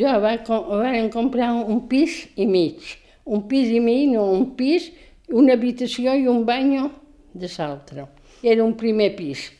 jo 0.00 0.16
va, 0.24 0.32
vam 0.48 1.06
comprar 1.14 1.52
un 1.54 1.84
pis 1.86 2.24
i 2.34 2.48
mig. 2.50 2.82
Un 3.24 3.46
pis 3.46 3.70
i 3.70 3.78
mig, 3.78 4.10
no, 4.10 4.26
un 4.34 4.50
pis, 4.58 4.90
una 5.30 5.54
habitació 5.54 6.16
i 6.18 6.26
un 6.26 6.42
banyo 6.50 6.88
de 7.30 7.52
l'altre. 7.54 8.08
Era 8.42 8.66
un 8.66 8.74
primer 8.74 9.12
pis. 9.14 9.52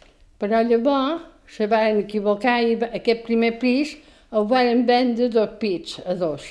Però 0.43 0.59
llavors 0.67 1.23
se 1.47 1.71
van 1.71 2.03
equivocar 2.03 2.59
i 2.67 2.75
aquest 2.91 3.23
primer 3.31 3.55
pis 3.63 3.95
el 4.35 4.51
van 4.51 4.83
vendre 4.91 5.31
dos 5.31 5.55
pits, 5.63 6.01
a 6.03 6.19
dos 6.19 6.51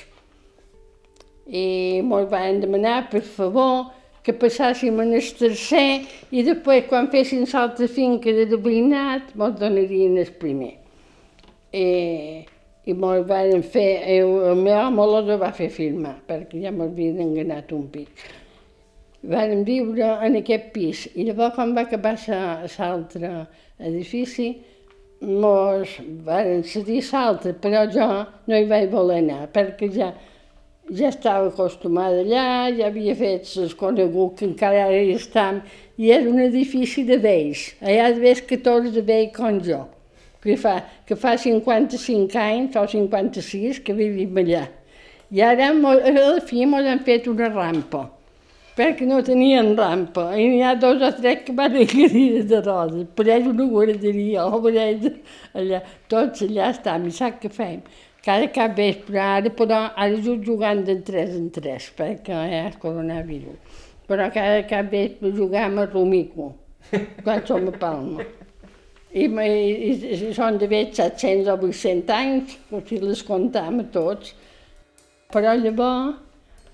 i 1.46 2.00
ens 2.00 2.30
van 2.30 2.60
demanar, 2.60 3.10
per 3.10 3.22
favor, 3.22 3.90
que 4.24 4.32
passàssim 4.32 5.00
el 5.02 5.12
tercer 5.38 6.04
i 6.32 6.42
després, 6.46 6.86
quan 6.88 7.10
fessin 7.12 7.44
l'altra 7.50 7.88
finca 7.88 8.32
de 8.32 8.56
veïnat, 8.56 9.34
ens 9.36 9.58
donarien 9.60 10.16
el 10.22 10.32
primer. 10.40 10.72
I, 11.74 11.84
i 12.88 12.94
ens 12.94 13.28
van 13.28 13.66
fer, 13.74 13.90
el 14.16 14.56
meu 14.62 15.04
els 15.04 15.34
va 15.40 15.52
fer 15.52 15.68
firmar, 15.68 16.16
perquè 16.28 16.62
ja 16.64 16.72
m'havien 16.72 17.20
enganat 17.20 17.72
un 17.76 17.86
pis. 17.92 18.30
Vàrem 19.24 19.64
viure 19.64 20.08
en 20.24 20.36
aquest 20.36 20.72
pis 20.72 21.06
i 21.16 21.24
llavors 21.24 21.54
quan 21.56 21.72
va 21.76 21.86
acabar 21.86 22.16
l'altre 22.28 23.30
edifici 23.80 24.50
mos 25.24 25.94
varen 26.26 26.62
cedir 26.68 27.00
l'altre, 27.10 27.54
però 27.56 27.86
jo 27.88 28.06
no 28.46 28.56
hi 28.58 28.66
vaig 28.68 28.90
voler 28.92 29.22
anar 29.22 29.46
perquè 29.52 29.88
ja, 29.92 30.10
ja 30.90 31.08
estava 31.08 31.48
acostumada 31.48 32.20
allà, 32.20 32.70
ja 32.76 32.88
havia 32.90 33.14
fet 33.16 33.48
els 33.60 33.74
coneguts 33.78 34.38
que 34.38 34.46
encara 34.48 34.84
ara 34.84 35.00
hi 35.00 35.14
estan, 35.16 35.62
i 35.96 36.10
era 36.12 36.28
un 36.28 36.40
edifici 36.44 37.04
de 37.08 37.16
vells, 37.22 37.70
allà 37.80 38.10
de 38.12 38.20
vells 38.20 38.42
14 38.50 38.92
de 38.92 39.04
vells 39.08 39.32
com 39.36 39.60
jo, 39.64 39.80
que 40.42 40.58
fa, 40.60 40.76
que 41.06 41.16
fa 41.16 41.36
55 41.40 42.38
anys 42.40 42.76
o 42.76 42.84
56 42.96 43.80
que 43.84 43.96
vivim 43.96 44.36
allà. 44.44 44.66
I 45.32 45.40
ara 45.40 45.70
a 45.72 46.12
la 46.12 46.26
fi 46.44 46.62
ens 46.66 46.90
han 46.90 47.00
fet 47.06 47.26
una 47.32 47.48
rampa, 47.48 48.04
perquè 48.76 49.08
no 49.08 49.22
tenien 49.24 49.72
rampa, 49.78 50.34
i 50.36 50.50
n'hi 50.50 50.62
ha 50.62 50.74
dos 50.76 51.00
o 51.00 51.12
tres 51.16 51.46
que 51.46 51.54
van 51.56 51.78
a 51.80 51.86
cadires 51.88 52.44
de 52.50 52.60
rodes, 52.60 53.06
ells 53.24 53.52
una 53.54 53.70
guarderia, 53.72 54.44
o 54.44 54.68
ells 54.68 55.08
allà, 55.54 55.80
tots 56.12 56.44
allà 56.44 56.74
estem, 56.74 57.08
i 57.08 57.14
sap 57.14 57.40
què 57.40 57.48
fem? 57.48 57.80
Cada 58.24 58.48
cap 58.48 58.72
vespre, 58.76 59.18
ara, 59.20 59.50
però 59.52 59.82
ara 60.00 60.20
jo 60.24 60.38
jugant 60.40 60.80
de 60.86 60.94
3 61.04 61.34
en 61.36 61.50
3, 61.52 61.90
perquè 61.98 62.38
hi 62.48 62.60
ha 62.62 62.70
coronavirus. 62.80 63.82
Però 64.08 64.30
cada 64.32 64.62
cap 64.68 64.88
vespre 64.92 65.32
jugam 65.36 65.76
a 65.82 65.84
Rumico, 65.90 66.54
quan 67.24 67.44
som 67.44 67.68
a 67.68 67.74
Palma. 67.82 68.24
I, 69.12 69.26
i, 69.28 69.90
i, 69.92 70.30
són 70.34 70.56
d'haver 70.58 70.86
700 70.96 71.50
o 71.52 71.58
800 71.68 72.14
anys, 72.16 72.56
si 72.88 73.00
les 73.02 73.22
comptam 73.28 73.82
a 73.84 73.86
tots. 73.92 74.32
Però 75.34 75.52
llavors 75.60 76.16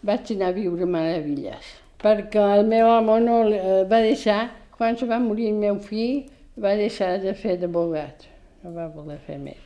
vaig 0.06 0.30
anar 0.36 0.52
a 0.52 0.56
viure 0.56 0.86
a 0.86 0.92
Meravilles, 0.94 1.74
perquè 2.00 2.46
el 2.60 2.62
meu 2.70 2.88
home 2.88 3.18
no 3.26 3.40
eh, 3.50 3.82
va 3.90 4.00
deixar, 4.06 4.44
quan 4.78 4.96
se 4.96 5.10
va 5.10 5.18
morir 5.20 5.50
el 5.50 5.58
meu 5.60 5.82
fill, 5.82 6.22
va 6.62 6.78
deixar 6.78 7.16
de 7.26 7.34
fer 7.34 7.58
d'abogat, 7.60 8.24
no 8.62 8.72
va 8.78 8.86
voler 8.94 9.18
fer 9.26 9.36
més. 9.42 9.60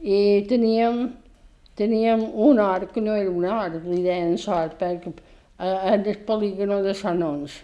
I 0.00 0.44
teníem, 0.48 1.08
teníem 1.76 2.30
un 2.34 2.58
hort, 2.58 2.92
que 2.92 3.00
no 3.00 3.14
era 3.14 3.30
un 3.30 3.44
hort, 3.44 3.82
li 3.84 4.02
deien 4.02 4.36
sort, 4.38 4.76
perquè 4.78 5.10
eh, 5.58 5.94
en 5.94 6.06
el 6.06 6.18
polígono 6.26 6.82
de 6.82 6.94
Sonons, 6.94 7.58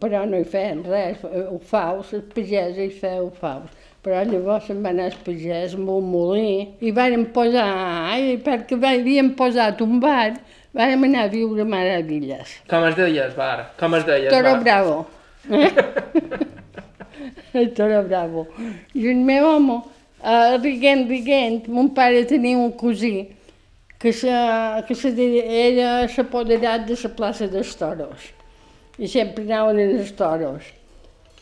però 0.00 0.24
no 0.26 0.38
hi 0.38 0.46
feien 0.46 0.84
res, 0.86 1.22
eh, 1.26 1.46
ho 1.50 1.58
faus, 1.58 2.12
el 2.14 2.24
pagès 2.34 2.78
hi 2.78 2.90
ho 3.16 3.30
faus. 3.40 3.70
Però 4.06 4.20
llavors 4.22 4.68
se'n 4.68 4.84
va 4.84 4.92
anar 4.94 5.08
el 5.10 5.16
pagès 5.26 5.74
amb 5.74 5.90
un 5.90 6.04
molí 6.12 6.50
i 6.78 6.92
vàrem 6.94 7.26
posar, 7.34 7.66
ai, 8.12 8.36
perquè 8.42 8.78
havíem 8.78 9.32
posat 9.38 9.82
un 9.82 9.98
bar, 10.02 10.36
vàrem 10.76 11.08
anar 11.08 11.26
a 11.26 11.32
viure 11.32 11.66
a 11.66 11.66
Meravilles. 11.66 12.60
Com 12.70 12.86
es 12.86 12.94
deia 12.94 13.26
el 13.26 13.34
bar? 13.34 13.72
Com 13.80 13.98
es 13.98 14.06
deia 14.06 14.30
el 14.30 14.34
Toro 14.36 14.54
bar? 14.54 14.62
Bravo. 14.62 14.96
El 17.56 17.70
Toro 17.72 18.02
Bravo. 18.04 18.46
I 18.94 19.06
el 19.08 19.22
meu 19.26 19.46
home, 19.48 19.78
uh, 20.20 20.56
riguent, 20.60 21.06
riguent, 21.08 21.66
mon 21.72 21.88
pare 21.96 22.22
tenia 22.28 22.58
un 22.60 22.74
cosí 22.76 23.14
que, 24.06 24.12
se, 24.14 24.30
que 24.86 24.94
se, 24.94 25.10
era 25.42 26.06
s'apoderat 26.14 26.86
de 26.86 26.94
la 27.02 27.10
plaça 27.18 27.50
dels 27.50 27.74
toros. 27.74 28.30
I 29.02 29.10
sempre 29.10 29.42
anaven 29.42 29.82
en 29.82 29.98
els 29.98 30.14
toros. 30.14 30.70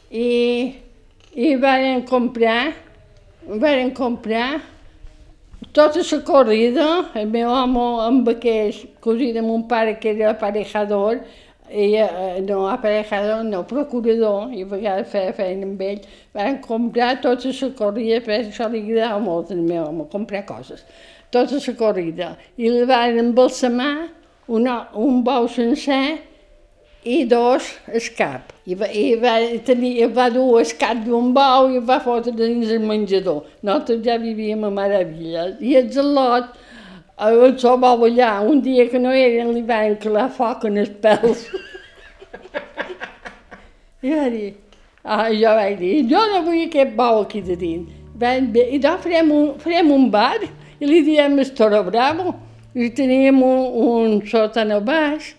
I, 0.08 0.72
i 1.36 1.54
van 1.60 2.02
comprar 2.08 2.72
Varen 3.46 3.90
comprar 3.90 4.62
tota 5.74 6.00
la 6.00 6.20
corrida, 6.24 7.10
el 7.14 7.26
meu 7.28 7.50
home 7.52 7.82
amb 8.06 8.28
aquest 8.32 8.86
cosí 9.04 9.32
de 9.34 9.42
mon 9.42 9.66
pare 9.68 9.98
que 10.00 10.14
era 10.14 10.30
aparejador, 10.30 11.18
i, 11.68 11.98
no 12.46 12.62
aparejador, 12.70 13.44
no, 13.44 13.66
procurador, 13.68 14.48
i 14.56 14.62
a 14.64 14.70
vegades 14.70 15.10
feia 15.12 15.34
feina 15.36 15.68
amb 15.68 15.82
ell, 15.84 16.00
van 16.32 16.56
comprar 16.64 17.18
tota 17.20 17.52
la 17.52 17.70
corrida, 17.76 18.22
perquè 18.24 18.48
això 18.48 18.70
li 18.72 18.80
agradava 18.86 19.20
molt 19.20 19.52
al 19.52 19.60
meu 19.60 19.84
home, 19.90 20.08
comprar 20.08 20.46
coses, 20.48 20.86
tota 21.34 21.58
la 21.66 21.74
corrida. 21.80 22.34
I 22.56 22.70
li 22.70 22.84
van 22.88 23.18
embalsamar 23.18 23.94
una, 24.46 24.84
un 24.94 25.22
bou 25.26 25.48
sencer 25.48 26.18
i 27.04 27.24
dos 27.28 27.68
el 27.92 28.08
cap. 28.16 28.52
I 28.64 28.76
va, 28.80 28.88
i 28.88 29.14
va, 29.20 29.34
tenir, 29.66 29.92
va 30.16 30.30
dur 30.32 30.60
el 30.60 30.72
cap 30.80 31.02
d'un 31.04 31.32
bou 31.36 31.68
i 31.74 31.80
va 31.84 32.00
fotre 32.00 32.32
dins 32.36 32.70
el 32.72 32.84
menjador. 32.88 33.44
Nosaltres 33.62 34.00
ja 34.06 34.16
vivíem 34.20 34.64
a 34.64 34.72
meravella. 34.72 35.50
I 35.60 35.76
el 35.80 35.90
gelot, 35.92 36.54
el 37.28 37.58
seu 37.60 37.76
bou 37.80 38.06
allà, 38.08 38.38
un 38.48 38.62
dia 38.64 38.88
que 38.88 39.00
no 39.00 39.12
eren, 39.12 39.52
li 39.54 39.62
van 39.68 39.98
calar 40.00 40.30
foc 40.32 40.64
en 40.70 40.80
els 40.84 40.92
pèls. 41.04 41.46
I 44.04 44.12
va 44.12 44.24
dir, 44.32 44.50
ah, 45.04 45.28
jo 45.32 45.52
vaig 45.60 45.78
dir, 45.80 45.94
jo 46.08 46.24
no 46.32 46.42
vull 46.48 46.64
aquest 46.66 46.96
bou 46.96 47.22
aquí 47.22 47.44
de 47.44 47.56
dins. 47.60 47.92
Van, 48.20 48.48
bé, 48.54 48.68
I 48.76 48.78
doncs 48.78 49.04
farem 49.04 49.30
un, 49.34 49.46
farem 49.60 49.90
un 49.92 50.10
bar 50.12 50.38
i 50.80 50.88
li 50.88 51.02
diem 51.06 51.38
el 51.38 51.54
Toro 51.54 51.82
Bravo. 51.86 52.34
I 52.74 52.88
teníem 52.90 53.38
un, 53.46 53.66
un 53.86 54.14
sòtan 54.26 54.72
a 54.74 54.80
baix 54.82 55.30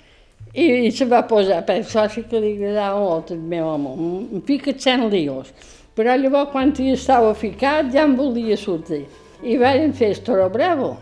i, 0.53 0.87
i 0.87 0.91
se 0.95 1.03
va 1.11 1.25
posar, 1.27 1.65
per 1.67 1.81
sí 1.83 2.23
que 2.29 2.39
li 2.39 2.53
agradava 2.55 3.01
molt 3.01 3.33
al 3.35 3.41
meu 3.43 3.67
home, 3.67 3.91
un 4.31 4.43
picat 4.47 4.79
sent 4.79 5.09
lios. 5.11 5.51
Però 5.95 6.15
llavors, 6.15 6.51
quan 6.51 6.71
hi 6.79 6.93
estava 6.93 7.33
ficat, 7.35 7.91
ja 7.91 8.03
em 8.07 8.15
volia 8.15 8.55
sortir. 8.59 9.03
I 9.43 9.57
van 9.59 9.91
fer 9.93 10.13
el 10.13 10.23
Toro 10.23 10.47
Bravo. 10.49 10.95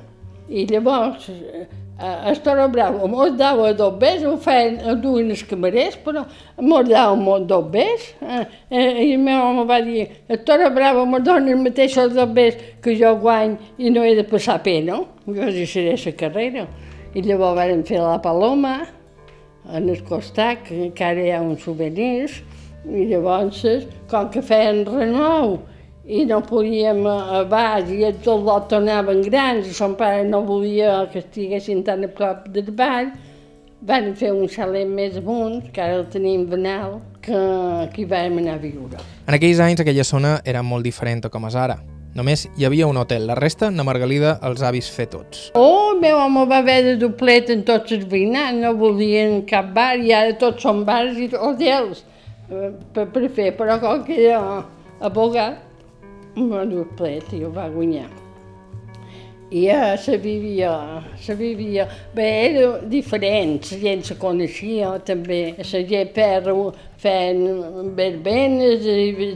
I 0.49 0.65
llavors, 0.69 1.29
Toro 2.43 2.67
Bravo 2.69 3.07
mos 3.07 3.35
dava 3.37 3.73
dos 3.73 3.93
bes, 3.99 4.23
ho 4.23 4.37
feien, 4.37 4.79
ho 4.81 4.95
duien 4.95 5.29
els 5.29 5.43
camarers, 5.43 5.95
però 6.03 6.25
mos 6.59 6.89
dava 6.89 7.39
dos 7.39 7.69
bes. 7.71 8.07
Eh, 8.21 8.45
eh, 8.69 9.03
I 9.05 9.13
el 9.13 9.19
meu 9.19 9.41
home 9.41 9.65
va 9.69 9.79
dir, 9.81 10.07
el 10.27 10.39
Toro 10.43 10.69
Bravo 10.73 11.05
me 11.05 11.19
dona 11.19 11.51
els 11.51 11.61
mateixos 11.61 12.17
bes 12.33 12.57
que 12.81 12.95
jo 12.97 13.13
guany 13.21 13.57
i 13.77 13.89
no 13.89 14.03
he 14.03 14.15
de 14.15 14.23
passar 14.23 14.61
pena. 14.63 15.03
Jo 15.27 15.51
deixaré 15.51 15.95
la 15.95 16.11
carrera. 16.17 16.67
I 17.13 17.21
llavors 17.21 17.59
vam 17.59 17.83
fer 17.85 18.01
la 18.01 18.19
Paloma, 18.21 18.87
en 19.69 19.89
el 19.89 20.01
costat, 20.03 20.65
que 20.65 20.75
encara 20.89 21.21
hi 21.21 21.31
ha 21.31 21.41
uns 21.41 21.61
souvenirs, 21.63 22.41
i 22.89 23.05
llavors, 23.07 23.63
com 24.09 24.29
que 24.33 24.41
feien 24.41 24.83
renou, 24.85 25.59
i 26.05 26.25
no 26.27 26.41
podíem 26.43 27.05
a 27.07 27.43
baix 27.47 27.91
i 27.91 28.01
del 28.25 28.43
lot 28.43 28.67
tornaven 28.71 29.21
grans 29.23 29.69
i 29.69 29.75
son 29.75 29.95
pare 29.95 30.25
no 30.27 30.41
volia 30.43 31.05
que 31.11 31.21
estiguessin 31.23 31.83
tan 31.83 32.03
a 32.03 32.09
prop 32.11 32.49
del 32.51 32.71
bar, 32.75 33.13
van 33.83 34.11
fer 34.15 34.33
un 34.35 34.47
xalet 34.51 34.87
més 34.87 35.15
amunt, 35.19 35.61
que 35.71 35.81
ara 35.83 36.01
el 36.01 36.05
tenim 36.11 36.45
venal, 36.51 36.99
que 37.23 37.39
aquí 37.87 38.05
vam 38.07 38.37
anar 38.39 38.57
a 38.57 38.61
viure. 38.61 38.99
En 39.27 39.35
aquells 39.35 39.59
anys 39.63 39.83
aquella 39.83 40.03
zona 40.07 40.37
era 40.43 40.63
molt 40.63 40.83
diferent 40.83 41.23
a 41.25 41.31
com 41.31 41.47
és 41.47 41.55
ara. 41.55 41.79
Només 42.13 42.45
hi 42.59 42.67
havia 42.67 42.85
un 42.85 42.99
hotel, 43.01 43.25
la 43.25 43.35
resta, 43.39 43.71
na 43.73 43.83
Margalida 43.87 44.35
els 44.45 44.61
ha 44.61 44.69
vist 44.75 44.93
fer 44.93 45.07
tots. 45.09 45.47
Oh, 45.57 45.93
el 45.95 46.01
meu 46.03 46.19
home 46.19 46.45
va 46.51 46.59
haver 46.61 46.81
de 46.85 46.93
doblet 47.01 47.49
en 47.49 47.63
tots 47.65 47.95
els 47.95 48.05
veïnats, 48.11 48.59
no 48.59 48.75
volien 48.77 49.41
cap 49.49 49.71
bar 49.73 49.95
i 49.97 50.13
ara 50.13 50.35
tots 50.37 50.61
són 50.67 50.83
bars 50.85 51.17
i 51.17 51.31
hotels 51.33 52.03
eh, 52.51 52.69
per, 52.93 53.07
per 53.15 53.29
fer, 53.33 53.53
però 53.57 53.79
com 53.81 54.03
que 54.05 54.19
era 54.27 54.43
abogat, 55.01 55.72
va 56.35 56.65
doblet 56.65 57.33
i 57.33 57.43
ho 57.43 57.51
va 57.53 57.69
guanyar. 57.69 58.09
I 59.53 59.67
ja 59.67 59.97
se 59.97 60.17
vivia, 60.17 61.03
se 61.21 61.35
vivia, 61.35 61.87
bé, 62.15 62.25
era 62.49 62.79
diferent, 62.89 63.61
la 63.69 63.77
gent 63.77 64.01
se 64.07 64.15
coneixia 64.17 64.95
també, 65.05 65.53
la 65.59 65.81
gent 65.91 66.09
perra 66.15 66.55
feien 66.97 67.93
verbenes, 67.93 68.87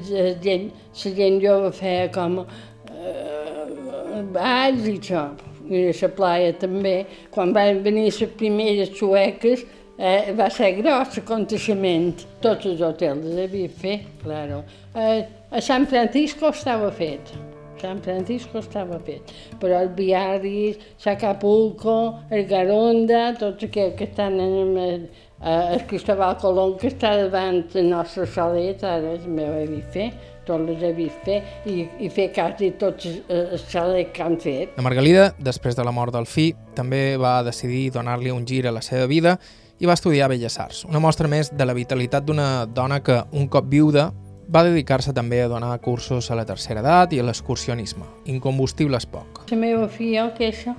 la 0.10 0.32
gent, 0.42 0.72
la 1.04 1.14
gent 1.20 1.38
jove 1.44 1.70
feia 1.78 2.10
com 2.10 2.40
eh, 2.42 4.24
balls 4.34 4.90
i 4.90 4.98
això. 4.98 5.28
I 5.70 5.86
a 5.92 5.96
la 6.02 6.10
playa 6.16 6.54
també, 6.66 6.98
quan 7.30 7.54
van 7.54 7.84
venir 7.86 8.08
les 8.08 8.22
primeres 8.40 8.98
sueques, 8.98 9.68
eh, 10.00 10.34
va 10.34 10.50
ser 10.50 10.74
gros 10.82 11.14
l'aconteixement. 11.18 12.26
Tots 12.42 12.66
els 12.72 12.82
hotels 12.82 13.26
els 13.26 13.42
havia 13.46 13.70
fet, 13.70 14.08
claro. 14.24 14.64
Eh, 14.96 15.26
a 15.52 15.62
San 15.62 15.88
Francisco 15.88 16.50
estava 16.50 16.92
fet. 16.92 17.32
San 17.80 18.02
Francisco 18.02 18.58
estava 18.58 18.98
fet, 19.06 19.32
però 19.62 19.82
el 19.84 19.92
Biarritz, 19.94 21.06
Acapulco, 21.06 22.24
el 22.32 22.48
Garonda, 22.50 23.36
tots 23.38 23.68
aquells 23.68 23.94
que 24.00 24.08
estan 24.10 24.40
en 24.42 24.78
el, 24.78 25.04
eh, 25.44 25.76
el 25.76 25.86
Cristóbal 25.86 26.40
Colón, 26.42 26.74
que 26.82 26.90
està 26.90 27.14
davant 27.22 27.62
del 27.74 27.92
nostre 27.92 28.26
solet, 28.26 28.82
ara 28.82 29.14
meu 29.28 29.54
he 29.60 29.68
vist 29.70 29.94
fer, 29.94 30.08
tots 30.48 30.66
les 30.66 30.82
he 30.82 30.92
vist 30.98 31.22
fer, 31.28 31.38
i, 31.70 31.86
i 32.02 32.10
fer 32.10 32.32
quasi 32.34 32.72
tots 32.82 33.06
els 33.30 33.70
xalets 33.70 34.10
que 34.16 34.26
han 34.26 34.42
fet. 34.42 34.74
La 34.80 34.86
Margalida, 34.90 35.30
després 35.38 35.78
de 35.78 35.86
la 35.86 35.94
mort 35.94 36.18
del 36.18 36.26
fill, 36.26 36.58
també 36.76 37.14
va 37.22 37.44
decidir 37.46 37.92
donar-li 37.94 38.34
un 38.34 38.46
gir 38.48 38.66
a 38.66 38.74
la 38.74 38.82
seva 38.82 39.06
vida 39.06 39.38
i 39.78 39.86
va 39.86 39.94
estudiar 39.94 40.32
Belles 40.32 40.58
Arts, 40.58 40.86
una 40.90 40.98
mostra 40.98 41.30
més 41.30 41.54
de 41.54 41.66
la 41.68 41.78
vitalitat 41.78 42.26
d'una 42.26 42.66
dona 42.66 43.04
que, 43.06 43.22
un 43.38 43.46
cop 43.54 43.70
viuda, 43.70 44.10
va 44.48 44.64
dedicar-se 44.64 45.14
també 45.14 45.42
a 45.44 45.50
donar 45.52 45.74
cursos 45.84 46.32
a 46.32 46.38
la 46.40 46.46
tercera 46.48 46.84
edat 46.84 47.14
i 47.14 47.20
a 47.20 47.26
l'excursionisme. 47.28 48.06
Incombustible 48.32 48.98
és 48.98 49.08
poc. 49.10 49.44
La 49.52 49.60
meva 49.60 49.88
filla, 49.92 50.30
que 50.38 50.52
això, 50.52 50.76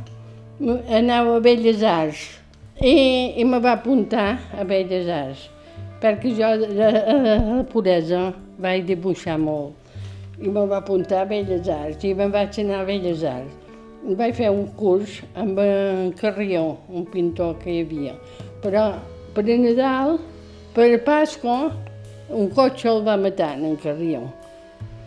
anava 0.91 1.37
a 1.37 1.41
Belles 1.41 1.83
Arts 1.83 2.25
i, 2.81 3.35
i 3.39 3.45
me 3.45 3.61
va 3.63 3.77
apuntar 3.79 4.39
a 4.59 4.65
Belles 4.67 5.07
Arts 5.07 5.45
perquè 6.03 6.33
jo 6.35 6.47
a, 6.47 6.55
a 6.55 7.15
la 7.19 7.63
puresa 7.71 8.33
vaig 8.59 8.87
dibuixar 8.89 9.39
molt 9.39 9.89
i 10.39 10.51
me 10.51 10.65
va 10.71 10.79
apuntar 10.79 11.23
a 11.23 11.29
Belles 11.31 11.69
Arts 11.71 12.05
i 12.07 12.13
me'n 12.15 12.33
vaig 12.35 12.59
anar 12.63 12.83
a 12.83 12.87
Belles 12.89 13.25
Arts. 13.27 13.55
Vaig 14.19 14.37
fer 14.39 14.51
un 14.55 14.69
curs 14.79 15.17
amb 15.35 15.59
en 15.59 16.13
Carrió, 16.19 16.77
un 16.95 17.07
pintor 17.11 17.57
que 17.63 17.73
hi 17.73 17.81
havia, 17.83 18.15
però 18.63 18.93
per 19.35 19.43
Nadal, 19.49 20.21
per 20.75 20.93
Pasqua, 21.03 21.73
un 22.31 22.51
cotxe 22.53 22.89
el 22.89 23.03
va 23.07 23.17
matar 23.17 23.55
en 23.57 23.77
Carrió. 23.77 24.21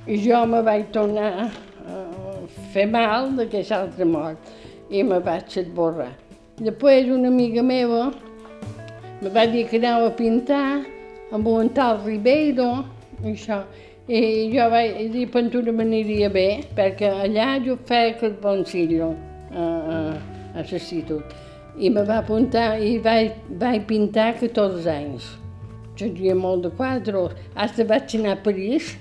I 0.07 0.17
jo 0.17 0.45
me 0.49 0.61
vaig 0.65 0.87
tornar 0.93 1.29
a 1.43 1.49
fer 2.73 2.87
mal 2.89 3.29
d'aquesta 3.37 3.83
altra 3.83 4.05
mort 4.05 4.49
i 4.89 5.03
me 5.03 5.19
vaig 5.21 5.57
esborrar. 5.61 6.11
Després 6.57 7.11
una 7.13 7.29
amiga 7.29 7.61
meva 7.61 8.09
me 9.21 9.29
va 9.29 9.45
dir 9.45 9.67
que 9.69 9.77
anava 9.77 10.09
a 10.09 10.15
pintar 10.17 10.81
amb 11.31 11.47
un 11.47 11.69
tal 11.69 12.01
Ribeiro, 12.05 12.71
i 13.21 13.35
això. 13.35 13.61
I 14.09 14.49
jo 14.51 14.65
vaig 14.73 14.97
dir 15.13 15.27
que 15.27 15.33
pintura 15.35 15.71
m'aniria 15.71 16.29
bé, 16.33 16.63
perquè 16.75 17.11
allà 17.27 17.53
jo 17.63 17.77
feia 17.85 18.17
carboncillo 18.19 19.13
a, 19.53 19.61
a, 19.61 19.99
a 20.57 20.65
l'institut. 20.65 21.37
I 21.77 21.93
me 21.93 22.03
va 22.03 22.17
apuntar 22.25 22.81
i 22.81 22.97
vaig, 22.99 23.37
vaig 23.61 23.85
pintar 23.87 24.33
14 24.41 24.89
anys 24.91 25.29
tenia 25.99 26.35
molt 26.35 26.65
de 26.65 26.71
quadros. 26.77 27.35
Hasta 27.55 27.85
vaig 27.87 28.15
anar 28.19 28.37
a 28.37 28.41
París 28.43 28.95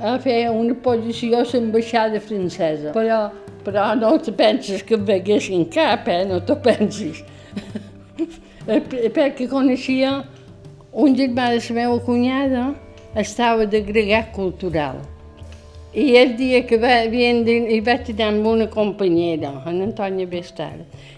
a 0.00 0.16
fer 0.22 0.42
una 0.50 0.74
posició 0.74 1.40
a 1.40 1.46
l'ambaixada 1.52 2.20
francesa. 2.20 2.92
Però, 2.96 3.20
però 3.64 3.92
no 3.98 4.16
te 4.18 4.32
penses 4.32 4.82
que 4.82 4.96
veguessin 4.96 5.66
cap, 5.72 6.08
eh? 6.08 6.24
No 6.28 6.40
te 6.44 6.56
pensis. 6.56 7.24
Perquè 9.16 9.48
coneixia 9.48 10.20
un 10.92 11.16
germà 11.16 11.50
de 11.54 11.62
la 11.62 11.74
meva 11.74 12.00
cunyada, 12.04 12.66
estava 13.16 13.66
d'agregat 13.66 14.32
cultural. 14.34 15.00
I 15.90 16.14
el 16.16 16.36
dia 16.38 16.60
que 16.66 16.76
va, 16.78 17.00
havien 17.02 17.42
de, 17.42 17.56
hi 17.74 17.80
vaig 17.82 18.12
anar 18.12 18.28
amb 18.30 18.46
una 18.46 18.66
companyera, 18.70 19.50
en 19.66 19.80
Antònia 19.88 20.28
Bestar, 20.30 20.76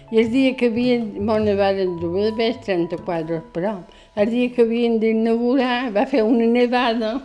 i 0.09 0.21
el 0.21 0.31
dia 0.33 0.55
que 0.57 0.71
havien, 0.71 1.11
bona 1.27 1.53
van 1.59 1.77
dur, 1.99 2.15
d'haver 2.23 2.55
34 2.65 3.41
però, 3.53 3.75
el 4.15 4.29
dia 4.29 4.49
que 4.53 4.61
havien 4.65 4.99
d'inaugurar 5.01 5.91
va 5.95 6.05
fer 6.09 6.23
una 6.25 6.45
nevada, 6.45 7.15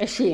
així, 0.00 0.30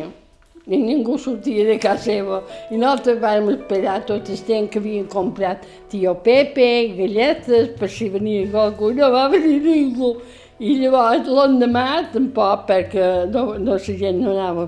i 0.66 0.78
ningú 0.78 1.16
sortia 1.18 1.64
de 1.66 1.78
casa 1.82 2.04
seva. 2.04 2.38
I 2.70 2.78
nosaltres 2.78 3.18
vam 3.22 3.48
esperar 3.50 3.96
tot 4.06 4.28
el 4.30 4.42
temps 4.46 4.70
que 4.70 4.78
havien 4.78 5.08
comprat 5.10 5.64
tio 5.90 6.14
Pepe, 6.22 6.68
galletes, 6.98 7.72
per 7.78 7.90
si 7.90 8.08
venia 8.12 8.46
qualcú, 8.52 8.92
no 8.94 9.10
va 9.10 9.26
venir 9.32 9.58
ningú. 9.64 10.14
I 10.60 10.74
llavors 10.78 11.26
l'endemà 11.26 11.84
tampoc, 12.12 12.66
perquè 12.68 13.06
no, 13.32 13.44
no 13.58 13.76
la 13.78 13.96
gent 14.02 14.20
no 14.20 14.34
anava. 14.34 14.66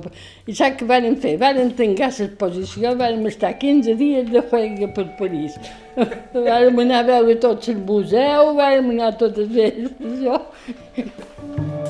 I 0.49 0.55
saps 0.57 0.81
què 0.81 0.89
van 0.89 1.17
fer? 1.21 1.35
Van 1.43 1.59
tancar 1.79 2.09
l'exposició, 2.17 2.95
van 2.99 3.27
estar 3.29 3.53
15 3.61 3.95
dies 4.01 4.31
de 4.33 4.43
feina 4.51 4.89
per 4.97 5.05
París. 5.19 5.59
Vam 6.35 6.81
anar 6.83 7.03
a 7.05 7.09
veure 7.11 7.37
tot 7.43 7.69
el 7.71 7.79
museu, 7.87 8.55
vam 8.59 8.89
anar 8.91 9.13
a 9.13 9.19
totes 9.21 9.53
les 9.55 9.93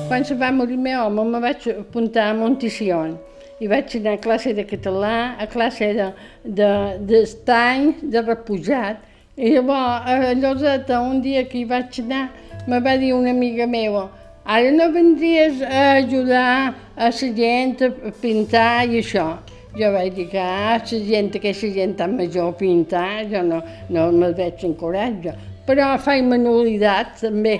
Quan 0.05 0.25
se 0.27 0.35
va 0.37 0.51
morir 0.53 0.77
meu 0.77 1.07
home, 1.07 1.23
me 1.31 1.39
vaig 1.41 1.65
apuntar 1.71 2.27
a 2.29 2.35
Montición 2.37 3.15
i 3.63 3.69
vaig 3.71 3.95
anar 3.97 4.13
a 4.17 4.21
classe 4.21 4.53
de 4.53 4.65
català, 4.67 5.35
a 5.39 5.47
classe 5.47 5.87
de, 5.97 6.07
de, 6.43 6.71
d'estany, 7.09 7.93
de 8.13 8.21
repujat. 8.21 9.01
I 9.35 9.55
llavors, 9.55 10.05
a 10.11 10.33
Lloseta, 10.37 10.99
un 11.01 11.21
dia 11.23 11.43
que 11.49 11.61
hi 11.61 11.65
vaig 11.67 11.97
anar, 12.03 12.27
me 12.67 12.79
va 12.79 12.97
dir 12.97 13.13
una 13.13 13.31
amiga 13.31 13.67
meva, 13.67 14.07
ara 14.45 14.71
no 14.71 14.91
vendries 14.93 15.61
a 15.61 15.83
ajudar 15.97 16.75
a 16.95 17.09
la 17.09 17.33
gent 17.39 17.81
a 17.81 17.91
pintar 18.21 18.85
i 18.89 19.01
això. 19.01 19.27
Jo 19.75 19.91
vaig 19.91 20.13
dir 20.15 20.29
que 20.31 20.39
ah, 20.39 20.77
la 20.79 20.99
gent, 21.09 21.33
aquesta 21.35 21.67
gent 21.67 21.97
tan 21.97 22.15
major 22.15 22.53
a 22.53 22.57
pintar, 22.57 23.25
jo 23.31 23.41
no, 23.43 23.61
no 23.89 24.11
me'l 24.11 24.33
veig 24.33 24.63
encoratge. 24.63 25.33
Però 25.67 25.95
faig 25.99 26.23
manualitat, 26.23 27.17
també 27.19 27.59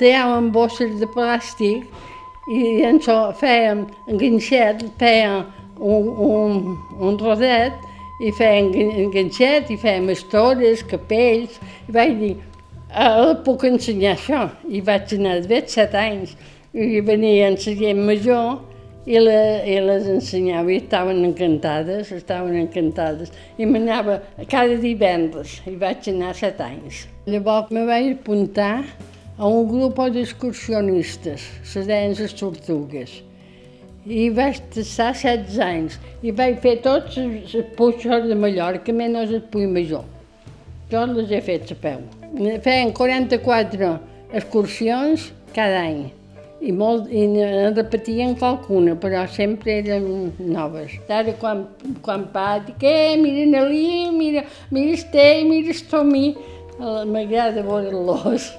treuen 0.00 0.50
bosses 0.52 0.96
de 0.98 1.06
plàstic 1.14 1.84
i 2.48 2.82
en 2.88 2.98
això 2.98 3.30
fèiem 3.38 3.84
enganxet, 4.08 4.82
fèiem 4.98 5.44
un, 5.78 6.08
un, 6.26 6.58
un 6.98 7.18
rodet 7.20 7.76
i 8.24 8.32
fèiem 8.34 8.72
enganxet 9.04 9.70
i 9.70 9.78
fèiem 9.78 10.08
estores, 10.10 10.82
capells, 10.90 11.60
i 11.86 11.94
vaig 11.94 12.16
dir, 12.18 12.34
ah, 12.92 13.34
puc 13.44 13.64
ensenyar 13.68 14.16
això. 14.16 14.46
I 14.68 14.80
vaig 14.84 15.12
anar 15.18 15.40
de 15.46 15.62
set 15.66 15.94
anys 15.98 16.36
i 16.72 17.00
venia 17.00 17.50
la 17.50 17.56
gent 17.56 18.02
major 18.06 18.58
i, 19.08 19.16
la, 19.16 19.36
i 19.64 19.78
les 19.80 20.08
ensenyava 20.12 20.72
i 20.72 20.80
estaven 20.82 21.22
encantades, 21.24 22.12
estaven 22.12 22.58
encantades. 22.60 23.32
I 23.58 23.68
m'anava 23.68 24.18
cada 24.50 24.76
divendres 24.82 25.58
i 25.66 25.76
vaig 25.80 26.10
anar 26.12 26.34
set 26.36 26.60
anys. 26.60 27.06
Llavors 27.26 27.72
me 27.72 27.86
vaig 27.88 28.12
apuntar 28.18 28.84
a 29.38 29.48
un 29.48 29.68
grup 29.70 30.02
d'excursionistes, 30.12 31.48
se 31.64 31.86
deien 31.86 32.16
les 32.18 32.36
tortugues. 32.36 33.22
I 34.08 34.28
vaig 34.34 34.60
estar 34.80 35.12
16 35.14 35.58
anys 35.62 35.98
i 36.24 36.32
vaig 36.32 36.60
fer 36.64 36.78
tots 36.84 37.18
els 37.20 37.56
puixos 37.76 38.28
de 38.28 38.36
Mallorca, 38.36 38.92
menys 38.92 39.34
el 39.36 39.44
Puig 39.52 39.68
Major. 39.72 40.06
Jo 40.90 41.04
les 41.12 41.30
he 41.30 41.44
fet 41.44 41.70
a 41.72 41.76
peu. 41.76 42.17
Feien 42.36 42.92
44 42.92 43.92
excursions 44.36 45.30
cada 45.56 45.82
any 45.86 46.08
i, 46.60 46.72
molt, 46.74 47.06
i 47.14 47.22
en 47.24 47.76
repetien 47.76 48.34
qualcuna, 48.38 48.96
però 48.98 49.24
sempre 49.30 49.78
eren 49.78 50.32
noves. 50.42 50.96
Ara 51.08 51.34
quan, 51.38 51.64
quan 52.04 52.26
pa, 52.34 52.58
dic, 52.64 52.82
eh, 52.82 53.14
mira 53.20 53.46
Nelly, 53.46 54.10
mira, 54.14 54.44
mira 54.74 54.96
Esther, 54.98 55.44
mira 55.46 55.70
Estomi, 55.74 56.32
m'agrada 56.78 57.62
veure-los. 57.62 58.52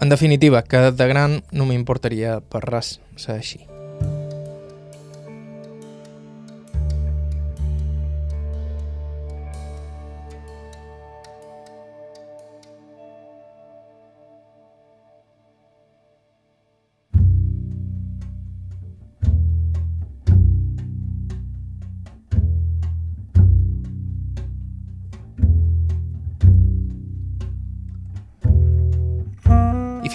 En 0.00 0.08
definitiva, 0.08 0.62
que 0.62 0.90
de 0.96 1.08
gran 1.08 1.40
no 1.52 1.66
m'importaria 1.68 2.38
per 2.40 2.64
res 2.68 2.98
ser 3.20 3.36
així. 3.36 3.69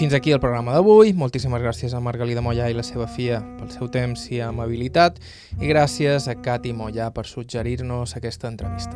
Fins 0.06 0.14
aquí 0.14 0.30
el 0.30 0.38
programa 0.38 0.70
d'avui. 0.70 1.10
Moltíssimes 1.18 1.58
gràcies 1.58 1.90
a 1.90 1.98
Margalida 1.98 2.38
Mollà 2.44 2.68
i 2.70 2.76
la 2.78 2.84
seva 2.86 3.08
filla 3.10 3.40
pel 3.58 3.66
seu 3.74 3.90
temps 3.90 4.30
i 4.30 4.38
amabilitat 4.44 5.18
i 5.58 5.66
gràcies 5.66 6.30
a 6.30 6.38
Cati 6.38 6.70
Mollà 6.70 7.10
per 7.10 7.26
suggerir-nos 7.26 8.14
aquesta 8.14 8.46
entrevista. 8.46 8.94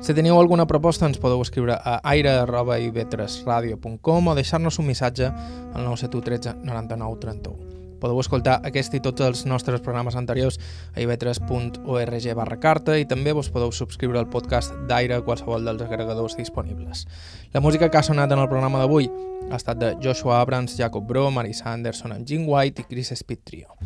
Si 0.00 0.16
teniu 0.16 0.40
alguna 0.40 0.64
proposta 0.64 1.04
ens 1.04 1.20
podeu 1.20 1.44
escriure 1.44 1.76
a 1.76 2.00
aire.ivetresradio.com 2.14 4.32
o 4.32 4.34
deixar-nos 4.38 4.78
un 4.80 4.88
missatge 4.88 5.28
al 5.28 5.84
971 5.84 6.24
13 6.30 6.64
99 6.64 7.20
31. 7.26 7.87
Podeu 7.98 8.20
escoltar 8.22 8.58
aquest 8.66 8.94
i 8.94 9.02
tots 9.04 9.24
els 9.24 9.44
nostres 9.46 9.82
programes 9.84 10.16
anteriors 10.18 10.58
a 10.94 11.02
ivetres.org 11.02 12.28
barra 12.38 12.60
carta 12.62 12.98
i 12.98 13.06
també 13.08 13.34
vos 13.36 13.50
podeu 13.54 13.72
subscriure 13.72 14.18
al 14.18 14.30
podcast 14.30 14.74
d'Aire 14.88 15.18
a 15.18 15.24
qualsevol 15.26 15.64
dels 15.66 15.82
agregadors 15.82 16.36
disponibles. 16.38 17.06
La 17.52 17.60
música 17.60 17.90
que 17.90 17.98
ha 17.98 18.06
sonat 18.06 18.32
en 18.32 18.42
el 18.42 18.50
programa 18.50 18.82
d'avui 18.82 19.10
ha 19.50 19.56
estat 19.56 19.78
de 19.80 19.94
Joshua 20.02 20.40
Abrams, 20.40 20.76
Jacob 20.76 21.06
Bro, 21.06 21.30
Marisa 21.30 21.72
Anderson, 21.72 22.12
en 22.12 22.26
Jim 22.26 22.44
White 22.48 22.82
i 22.82 22.88
Chris 22.90 23.12
Speed 23.14 23.44
Trio. 23.44 23.78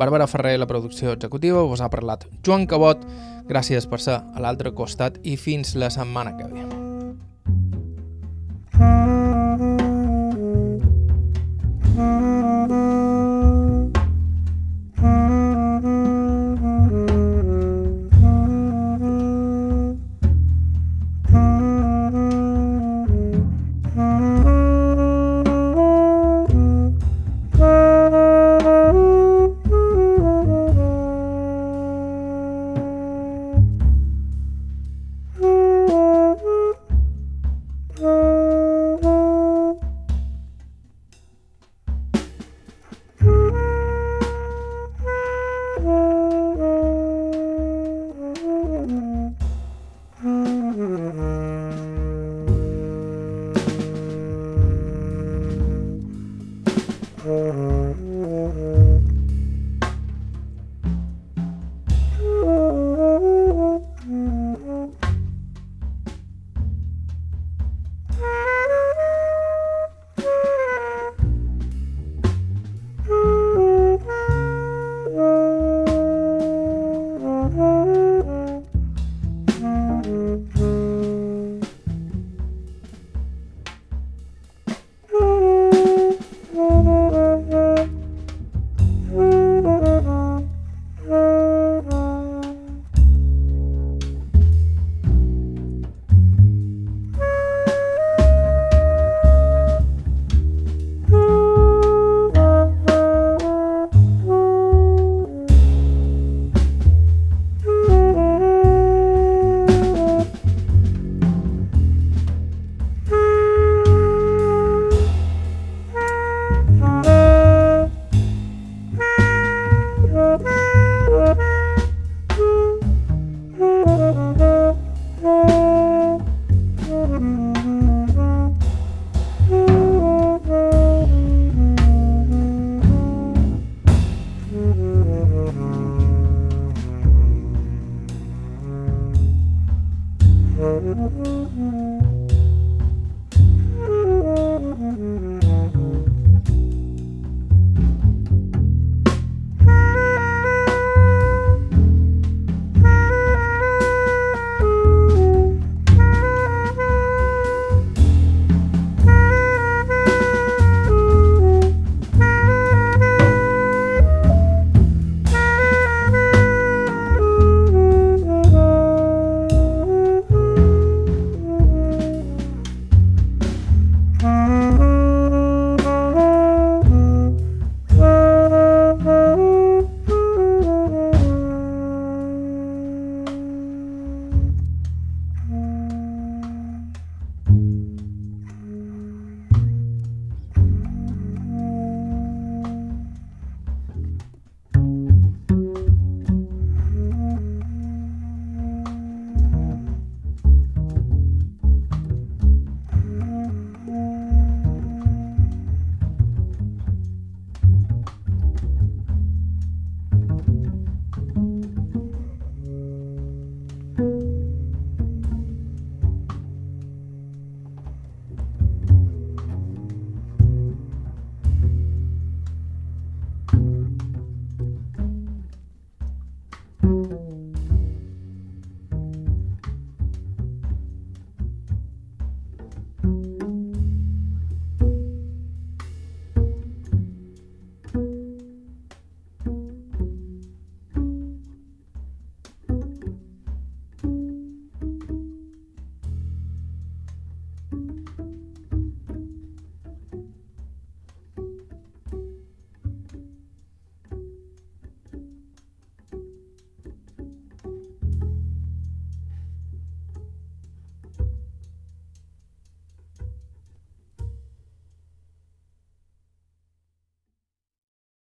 Bàrbara 0.00 0.26
Ferrer, 0.26 0.58
la 0.58 0.68
producció 0.70 1.12
executiva, 1.12 1.62
vos 1.62 1.80
ha 1.80 1.90
parlat 1.92 2.24
Joan 2.46 2.66
Cabot. 2.66 3.02
Gràcies 3.50 3.88
per 3.90 4.00
ser 4.00 4.20
a 4.20 4.44
l'altre 4.44 4.72
costat 4.72 5.18
i 5.26 5.36
fins 5.36 5.74
la 5.74 5.90
setmana 5.90 6.36
que 6.38 6.48
ve. 6.54 6.89